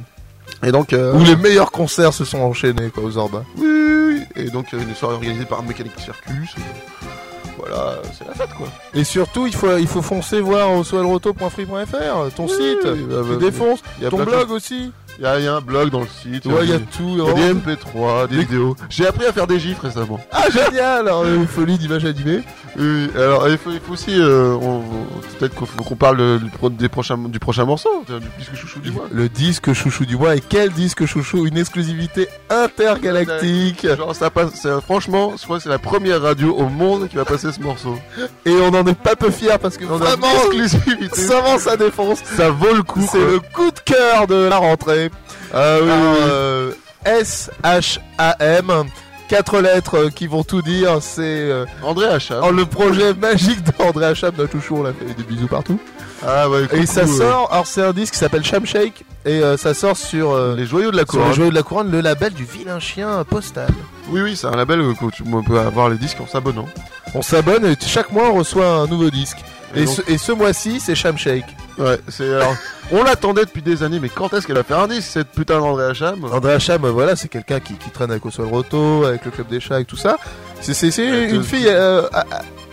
Et 0.64 0.72
donc, 0.72 0.94
euh, 0.94 1.14
Où 1.14 1.24
les 1.24 1.36
meilleurs 1.36 1.72
concerts 1.72 2.14
se 2.14 2.24
sont 2.26 2.40
enchaînés, 2.40 2.90
quoi, 2.90 3.04
aux 3.04 3.18
Orba. 3.18 3.44
oui, 3.58 3.66
oui, 3.68 4.20
oui. 4.36 4.44
Et 4.46 4.50
donc, 4.50 4.72
une 4.74 4.96
soirée 4.96 5.16
organisée 5.16 5.46
par 5.46 5.62
Mécanique 5.64 5.94
Circus. 6.00 6.56
Voilà, 7.58 7.96
c'est 8.18 8.28
la 8.28 8.34
fête 8.34 8.54
quoi. 8.58 8.68
Et 8.94 9.04
surtout, 9.04 9.48
il 9.48 9.56
faut, 9.56 9.76
il 9.78 9.88
faut 9.88 10.02
foncer 10.02 10.42
voir 10.42 10.72
au 10.72 10.84
soelroto.free.fr, 10.84 12.36
ton 12.36 12.48
site, 12.48 12.84
bah, 12.84 13.18
tu 13.32 13.38
défonces, 13.38 13.80
y 14.02 14.06
a 14.06 14.10
ton 14.10 14.18
plein 14.18 14.26
de 14.26 14.30
blog 14.32 14.52
aussi. 14.52 14.92
Il 15.18 15.24
y, 15.24 15.28
a- 15.28 15.39
il 15.39 15.45
y 15.45 15.47
a 15.47 15.55
un 15.55 15.61
blog 15.61 15.89
dans 15.91 16.01
le 16.01 16.07
site. 16.07 16.45
Ouais, 16.45 16.63
il 16.63 16.70
y 16.70 16.74
a 16.74 16.80
tout. 16.80 17.18
il 17.18 17.24
y 17.24 17.30
a 17.30 17.34
des 17.34 17.53
MP3, 17.53 18.28
des 18.28 18.36
Des- 18.36 18.41
vidéos. 18.43 18.76
J'ai 18.89 19.07
appris 19.07 19.26
à 19.26 19.32
faire 19.34 19.47
des 19.47 19.59
gifs 19.59 19.80
récemment. 19.80 20.20
Ah, 20.32 20.49
génial 20.49 21.07
alors, 21.07 21.26
Une 21.26 21.47
folie 21.47 21.78
d'images 21.78 22.05
animées. 22.05 22.41
Oui, 22.78 23.07
alors 23.16 23.47
il 23.47 23.57
faut, 23.57 23.72
il 23.72 23.80
faut 23.80 23.93
aussi, 23.93 24.11
euh, 24.20 24.57
peut-être 25.39 25.55
qu'on 25.55 25.95
parle 25.95 26.20
euh, 26.20 26.39
du, 26.39 26.49
des 26.76 26.89
prochains, 26.89 27.18
du 27.18 27.39
prochain 27.39 27.63
morceau, 27.63 27.88
euh, 28.09 28.20
du 28.20 28.28
disque 28.38 28.55
chouchou 28.55 28.80
du 28.82 28.91
mois. 28.91 29.05
Le 29.11 29.30
disque 29.30 29.72
chouchou 29.72 30.05
du 30.05 30.18
mois. 30.18 30.36
Et 30.36 30.41
quel 30.41 30.72
disque 30.72 31.05
chouchou? 31.05 31.45
Une 31.47 31.57
exclusivité 31.57 32.28
intergalactique. 32.49 33.88
Genre 33.95 34.16
ça 34.16 34.30
passe, 34.30 34.68
franchement, 34.84 35.34
je 35.39 35.43
crois 35.43 35.57
que 35.57 35.63
c'est 35.63 35.70
la 35.70 35.80
première 35.80 36.22
radio 36.22 36.53
au 36.53 36.68
monde 36.68 37.07
qui 37.07 37.16
va 37.16 37.26
passer 37.26 37.51
ce 37.51 37.59
morceau. 37.61 37.95
Et 38.45 38.51
on 38.51 38.68
en 38.74 38.86
est 38.86 38.97
pas 38.97 39.16
peu 39.16 39.32
fiers 39.32 39.57
parce 39.61 39.78
que 39.78 39.86
On 39.86 39.97
vraiment, 39.97 40.28
exclusivité. 40.34 41.16
ça 41.16 41.41
va, 41.41 41.57
ça 41.57 41.78
défonce. 41.78 42.20
Ça 42.24 42.49
vaut 42.49 42.74
le 42.74 42.84
coup. 42.84 43.07
C'est 43.09 43.18
le 43.20 43.39
coup 43.39 43.72
de 43.72 43.80
cœur 43.80 44.28
de 44.28 44.36
la 44.36 44.57
rentrée. 44.57 45.05
Ah 45.53 45.78
oui, 45.82 45.89
Alors, 45.89 46.12
oui, 46.14 46.18
oui. 46.20 46.30
euh, 46.30 46.72
S-H-A-M. 47.06 48.86
Quatre 49.28 49.60
lettres 49.60 50.10
qui 50.14 50.28
vont 50.28 50.43
tout 50.43 50.62
dire. 50.62 50.97
C'est 51.01 51.22
euh, 51.24 51.66
André 51.82 52.06
Hacham. 52.08 52.43
oh, 52.47 52.51
le 52.51 52.66
projet 52.68 53.12
magique 53.20 53.60
d'André 53.78 54.06
Hacham, 54.06 54.32
notre 54.38 54.51
chouchou. 54.53 54.78
On 54.78 54.84
l'a 54.84 54.93
fait 54.93 55.14
des 55.16 55.24
bisous 55.24 55.47
partout. 55.47 55.80
Ah 56.26 56.47
ouais, 56.47 56.68
Et 56.74 56.86
ça 56.86 57.01
euh, 57.01 57.08
sort. 57.08 57.51
Alors 57.51 57.66
c'est 57.66 57.82
un 57.82 57.91
disque 57.91 58.14
qui 58.14 58.20
s'appelle 58.20 58.43
Sham 58.43 58.66
Shake 58.68 59.03
et 59.26 59.39
euh, 59.41 59.58
ça 59.58 59.74
sort 59.74 59.97
sur. 59.97 60.56
Les 60.56 60.66
joyaux 60.68 60.91
de 60.91 60.95
la 60.97 61.03
sur 61.03 61.14
couronne. 61.14 61.30
les 61.30 61.34
joyaux 61.36 61.49
de 61.49 61.56
la 61.56 61.64
couronne, 61.64 61.91
le 61.91 62.01
label 62.01 62.34
du 62.34 62.45
vilain 62.45 62.80
chien 62.80 63.24
postal. 63.28 63.70
Oui, 64.10 64.22
oui, 64.22 64.36
c'est 64.38 64.45
un 64.47 64.56
label 64.56 64.82
où 64.82 64.93
tu 65.12 65.24
on 65.34 65.41
peut 65.43 65.60
avoir 65.60 65.89
les 65.89 65.97
disques 65.97 66.22
en 66.22 66.28
s'abonnant. 66.28 66.68
On 67.16 67.24
s'abonne 67.24 67.66
et 67.66 67.76
chaque 67.84 68.12
mois 68.12 68.30
on 68.30 68.36
reçoit 68.36 68.68
un 68.68 68.86
nouveau 68.88 69.10
disque. 69.10 69.38
Et 69.76 69.82
Et, 69.82 69.86
donc- 69.86 69.95
ce, 69.95 70.12
et 70.12 70.18
ce 70.20 70.32
mois-ci 70.34 70.80
c'est 70.80 70.93
Sham 70.95 71.18
Shake. 71.18 71.45
Ouais, 71.78 72.00
c'est 72.08 72.34
alors. 72.34 72.56
on 72.92 73.04
l'attendait 73.04 73.46
depuis 73.46 73.62
des 73.62 73.84
années, 73.84 74.00
mais 74.00 74.10
quand 74.10 74.34
est-ce 74.34 74.48
qu'elle 74.48 74.56
va 74.56 74.64
faire 74.64 74.80
un 74.80 74.88
disque, 74.88 75.10
cette 75.12 75.30
putain 75.30 75.60
d'André 75.60 75.86
Hacham? 75.86 76.24
André 76.32 76.54
Hacham, 76.54 76.84
euh, 76.86 76.92
voilà, 76.92 77.16
c'est 77.16 77.28
quelqu'un 77.28 77.60
qui, 77.60 77.74
qui 77.76 77.90
traîne 77.90 78.12
avec 78.12 78.26
Oswald 78.26 78.52
Roto, 78.52 79.04
avec 79.06 79.26
le 79.26 79.32
club 79.32 79.48
des 79.48 79.60
chats 79.60 79.80
et 79.80 79.86
tout 79.86 79.98
ça. 79.98 80.18
C'est 80.62 80.74
Ouais, 81.00 81.30
une 81.30 81.42
te- 81.42 81.48
fille 81.48 81.68
euh, 81.68 82.04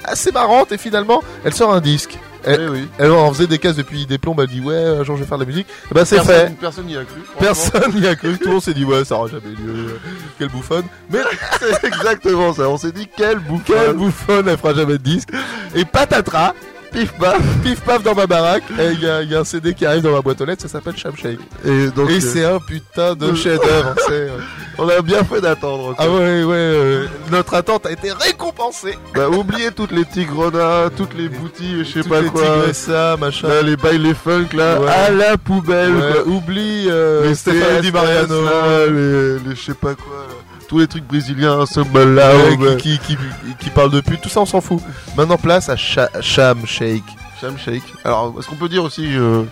assez 0.05 0.31
marrante 0.33 0.73
et 0.73 0.79
finalement 0.79 1.23
elle 1.45 1.53
sort 1.53 1.73
un 1.75 1.81
disque. 1.81 2.17
Elle, 2.45 2.63
Eh 2.65 2.69
oui. 2.69 2.89
elle 2.99 3.13
en 3.13 3.33
faisait 3.33 3.47
des 3.47 3.59
cases 3.59 3.77
depuis 3.77 4.05
des 4.07 4.19
plombs, 4.19 4.35
elle 4.39 4.49
dit 4.49 4.61
ouais, 4.61 4.75
un 4.77 5.05
jour 5.05 5.17
je 5.17 5.23
vais 5.23 5.29
faire 5.29 5.39
de 5.39 5.45
la 5.45 5.49
musique. 5.49 5.67
Et 5.91 5.95
ben 5.95 6.05
c'est 6.05 6.21
fait. 6.25 6.53
Personne 6.61 6.87
n'y 6.87 6.97
a 6.97 7.05
cru. 7.05 7.21
Personne 7.39 7.93
n'y 7.95 8.07
a 8.07 8.17
cru, 8.17 8.37
tout 8.39 8.47
le 8.49 8.53
monde 8.55 8.63
s'est 8.63 8.75
dit 8.75 8.85
ouais, 8.85 9.05
ça 9.05 9.15
aura 9.17 9.29
jamais 9.29 9.51
lieu. 9.55 10.01
Quelle 10.39 10.49
bouffonne. 10.49 10.85
Mais 11.11 11.21
C'est 11.61 11.85
exactement 11.87 12.53
ça. 12.53 12.69
On 12.69 12.77
s'est 12.79 12.91
dit 12.93 13.09
quel 13.17 13.39
bouquin. 13.39 13.75
quelle 13.75 13.93
bouffonne, 13.95 14.49
elle 14.49 14.59
fera 14.59 14.75
jamais 14.75 14.95
de 14.95 14.97
disque. 15.05 15.29
Et 15.77 15.85
patatras, 15.85 16.55
pif 16.93 17.13
paf, 17.19 17.41
pif 17.63 17.81
paf 17.81 18.03
dans 18.03 18.15
ma 18.15 18.27
baraque. 18.27 18.65
Et 18.79 18.93
il 18.93 19.01
y, 19.01 19.09
a- 19.09 19.23
il 19.23 19.31
y 19.31 19.35
a 19.35 19.41
un 19.41 19.45
CD 19.45 19.75
qui 19.75 19.85
arrive 19.87 20.03
dans 20.03 20.13
ma 20.13 20.21
boîte 20.21 20.41
aux 20.41 20.45
lettres, 20.45 20.63
ça 20.63 20.69
s'appelle 20.69 20.97
Sham 20.97 21.17
Shake. 21.17 21.39
Et 21.65 21.89
donc, 21.89 22.11
Et 22.11 22.15
euh, 22.17 22.21
c'est 22.21 22.45
un 22.45 22.59
putain 22.59 23.15
de 23.15 23.35
chef-d'œuvre. 23.35 23.95
c'est, 24.07 24.13
euh, 24.13 24.39
on 24.79 24.89
a 24.89 25.01
bien 25.03 25.23
fait 25.25 25.41
d'attendre. 25.41 25.95
Ah 25.99 26.09
ouais, 26.09 26.43
ouais, 26.45 26.55
euh, 26.57 27.07
notre 27.31 27.55
attente 27.55 27.87
a 27.87 27.91
été 27.93 28.13
récompensée. 28.13 28.97
Bah, 29.15 29.29
oubliez 29.29 29.71
toutes 29.73 29.93
les 29.93 30.05
Tigrona, 30.05 30.91
toutes 30.97 31.15
les 31.15 31.29
boutiques, 31.29 31.85
je 31.85 32.03
sais 32.03 32.09
pas 32.09 32.21
les 32.21 32.29
quoi. 32.29 32.43
Tigressa, 32.43 33.17
machin. 33.19 33.49
Là, 33.49 33.63
les 33.63 33.77
bails, 33.77 33.99
les 33.99 34.15
funk, 34.15 34.49
là, 34.55 34.81
Ouais. 34.81 34.89
à 34.91 35.11
la 35.11 35.37
poubelle. 35.37 35.95
Ouais, 35.95 36.23
oublie 36.27 36.87
euh, 36.89 37.27
les 37.29 37.35
Stéphane 37.35 37.81
Di 37.81 37.93
Mariano. 37.93 38.45
là, 38.45 38.87
les, 38.87 39.39
les 39.39 39.55
je 39.55 39.63
sais 39.63 39.75
pas 39.75 39.95
quoi. 39.95 40.27
là. 40.29 40.35
Tous 40.73 40.79
les 40.79 40.87
trucs 40.87 41.07
brésiliens, 41.07 41.67
samba 41.67 42.07
là, 42.07 42.33
qui, 42.79 42.99
qui, 42.99 43.71
parle 43.75 43.91
de 43.91 44.01
pute, 44.01 44.23
tout 44.23 44.31
ça 44.31 44.41
on 44.41 44.47
s'en 44.47 44.63
fout. 44.63 44.81
Maintenant 45.19 45.37
place 45.37 45.69
à 45.69 45.77
Sham 45.77 46.65
Shake. 46.65 47.05
Sham 47.39 47.59
Shake. 47.59 47.83
Alors, 48.05 48.35
est-ce 48.39 48.49
qu'on 48.49 48.57
peut 48.57 48.71
dire 48.71 48.83
aussi 48.83 49.05
euh, 49.19 49.43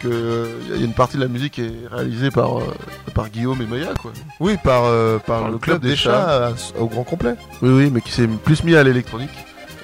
que 0.00 0.08
euh, 0.08 0.46
y 0.76 0.82
a 0.82 0.84
une 0.84 0.94
partie 0.94 1.16
de 1.16 1.22
la 1.22 1.28
musique 1.28 1.52
qui 1.52 1.60
est 1.62 1.72
réalisée 1.92 2.32
par, 2.32 2.58
euh, 2.58 2.74
par 3.14 3.28
Guillaume 3.28 3.62
et 3.62 3.66
Maya, 3.66 3.94
quoi? 4.02 4.10
Oui, 4.40 4.56
par, 4.64 4.82
euh, 4.86 5.20
par, 5.20 5.48
le, 5.48 5.58
club, 5.58 5.80
des, 5.80 5.94
chats, 5.94 6.48
à- 6.48 6.80
au 6.80 6.86
grand 6.88 7.04
complet. 7.04 7.36
Oui, 7.62 7.70
oui, 7.70 7.90
mais 7.94 8.00
qui 8.00 8.10
s'est 8.10 8.26
plus 8.26 8.64
mis 8.64 8.74
à 8.74 8.82
l'électronique. 8.82 9.30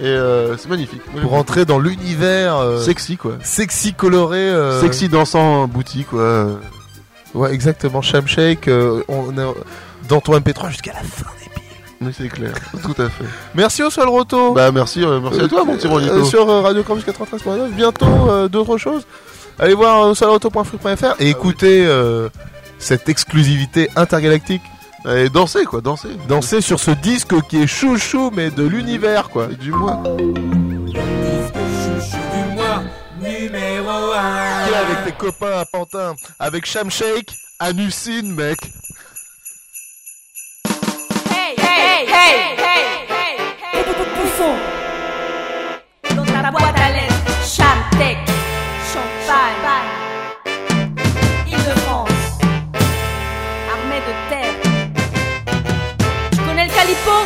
Et 0.00 0.06
euh, 0.06 0.56
c'est 0.56 0.68
magnifique. 0.68 1.02
Moi, 1.12 1.20
Pour 1.22 1.30
j'aime 1.30 1.38
entrer 1.38 1.64
dans 1.66 1.78
l'univers 1.78 2.56
euh, 2.56 2.80
Sexy, 2.80 3.16
quoi. 3.16 3.34
sexy 3.44 3.94
coloré. 3.94 4.38
euh, 4.40 4.80
Sexy 4.80 5.08
dansant 5.08 5.68
boutique, 5.68 6.08
quoi. 6.08 6.48
Ouais, 7.32 7.54
exactement. 7.54 8.02
Sham 8.02 8.26
Shake. 8.26 8.68
on 9.06 9.38
est 9.38 9.54
dans 10.08 10.20
ton 10.20 10.38
MP3 10.38 10.68
jusqu'à 10.70 10.92
la 10.92 11.00
fin 11.00 11.26
des 11.40 11.50
piles. 11.50 11.62
Mais 12.00 12.10
c'est 12.16 12.28
clair, 12.28 12.52
tout 12.82 13.00
à 13.00 13.08
fait. 13.08 13.24
Merci 13.54 13.82
au 13.82 13.90
Sol 13.90 14.08
Roto. 14.08 14.52
Bah, 14.52 14.70
merci, 14.72 15.02
euh, 15.04 15.20
merci 15.20 15.40
à 15.40 15.48
toi, 15.48 15.64
mon 15.64 15.76
petit 15.76 15.86
Euh, 15.86 15.90
Ronito. 15.90 16.24
sur 16.24 16.48
euh, 16.48 16.60
Radio 16.60 16.82
Campus 16.82 17.04
93.9. 17.06 17.70
Bientôt 17.70 18.06
euh, 18.30 18.48
d'autres 18.48 18.76
choses. 18.78 19.06
Allez 19.58 19.74
voir 19.74 20.04
euh, 20.06 20.14
solroto.free.fr 20.14 21.14
et 21.20 21.30
écoutez 21.30 21.86
euh, 21.86 22.28
cette 22.78 23.08
exclusivité 23.08 23.88
intergalactique. 23.96 24.62
Et 25.06 25.28
danser, 25.28 25.64
quoi, 25.66 25.82
danser. 25.82 26.08
Danser 26.28 26.62
sur 26.62 26.80
ce 26.80 26.90
disque 26.90 27.34
qui 27.48 27.62
est 27.62 27.66
chouchou 27.66 28.30
mais 28.34 28.50
de 28.50 28.62
l'univers 28.66 29.28
quoi. 29.28 29.46
Du 29.48 29.70
mois. 29.70 30.02
Numéro 33.20 34.12
1 34.12 34.66
T'es 34.66 34.74
avec 34.74 35.04
tes 35.04 35.12
copains 35.12 35.58
à 35.58 35.64
Pantin, 35.64 36.14
avec 36.38 36.66
Sham 36.66 36.90
Shake, 36.90 37.34
Anucine 37.58 38.34
mec. 38.34 38.58
Hey, 41.44 41.52
hey, 41.58 42.06
hey, 42.06 42.56
hey, 42.56 42.82
hey, 43.12 43.84
Bouffon. 44.16 44.56
Dans 46.16 46.24
ta 46.24 46.50
boîte 46.50 46.80
à 46.80 46.88
Chamtec, 47.44 48.16
Champagne, 48.90 49.60
armée 53.74 54.00
de 54.08 54.14
terre. 54.30 54.56
Connais 56.46 56.64
le 56.64 56.72
calipo. 56.72 57.16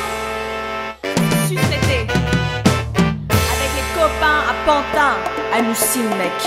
Avec 3.54 3.70
les 3.76 3.86
copains 3.94 4.40
à 4.50 4.54
Pantin, 4.66 5.14
à 5.54 5.62
Nucine, 5.62 6.10
mec. 6.18 6.38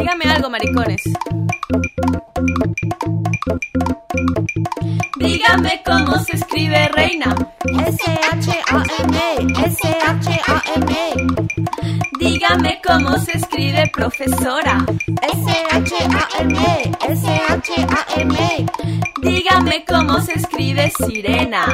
Dígame 0.00 0.24
algo, 0.30 0.48
maricones. 0.48 1.02
Dígame 5.18 5.82
cómo 5.84 6.18
se 6.24 6.36
escribe 6.36 6.88
reina. 6.88 7.34
S-H-A-M-E, 7.86 9.46
S-H-A-M-E. 9.66 11.12
Dígame 12.18 12.80
cómo 12.82 13.18
se 13.18 13.32
escribe 13.36 13.90
profesora. 13.92 14.86
S-H-A-M-E, 15.06 16.92
S-H-A-M-E. 17.10 18.66
Dígame 19.20 19.84
cómo 19.84 20.18
se 20.22 20.32
escribe 20.32 20.90
sirena. 21.06 21.66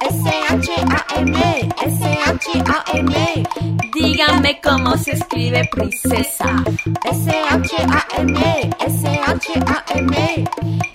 S-H-A-M-E, 0.00 1.68
S-H-A-M-E. 1.84 3.75
Dígame 4.16 4.58
cómo 4.62 4.96
se 4.96 5.10
escribe 5.10 5.68
princesa. 5.70 6.64
S-H-A-M-E, 7.04 8.70
S-H-A-M-E. 8.86 10.44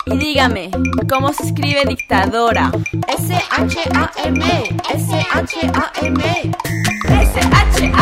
Y 0.06 0.16
dígame 0.16 0.70
cómo 1.08 1.32
se 1.32 1.44
escribe 1.44 1.84
dictadora. 1.86 2.72
S-H-A-M-E, 3.06 4.76
S-H-A-M-E. 4.92 6.50
S-H-A-M, 7.22 8.01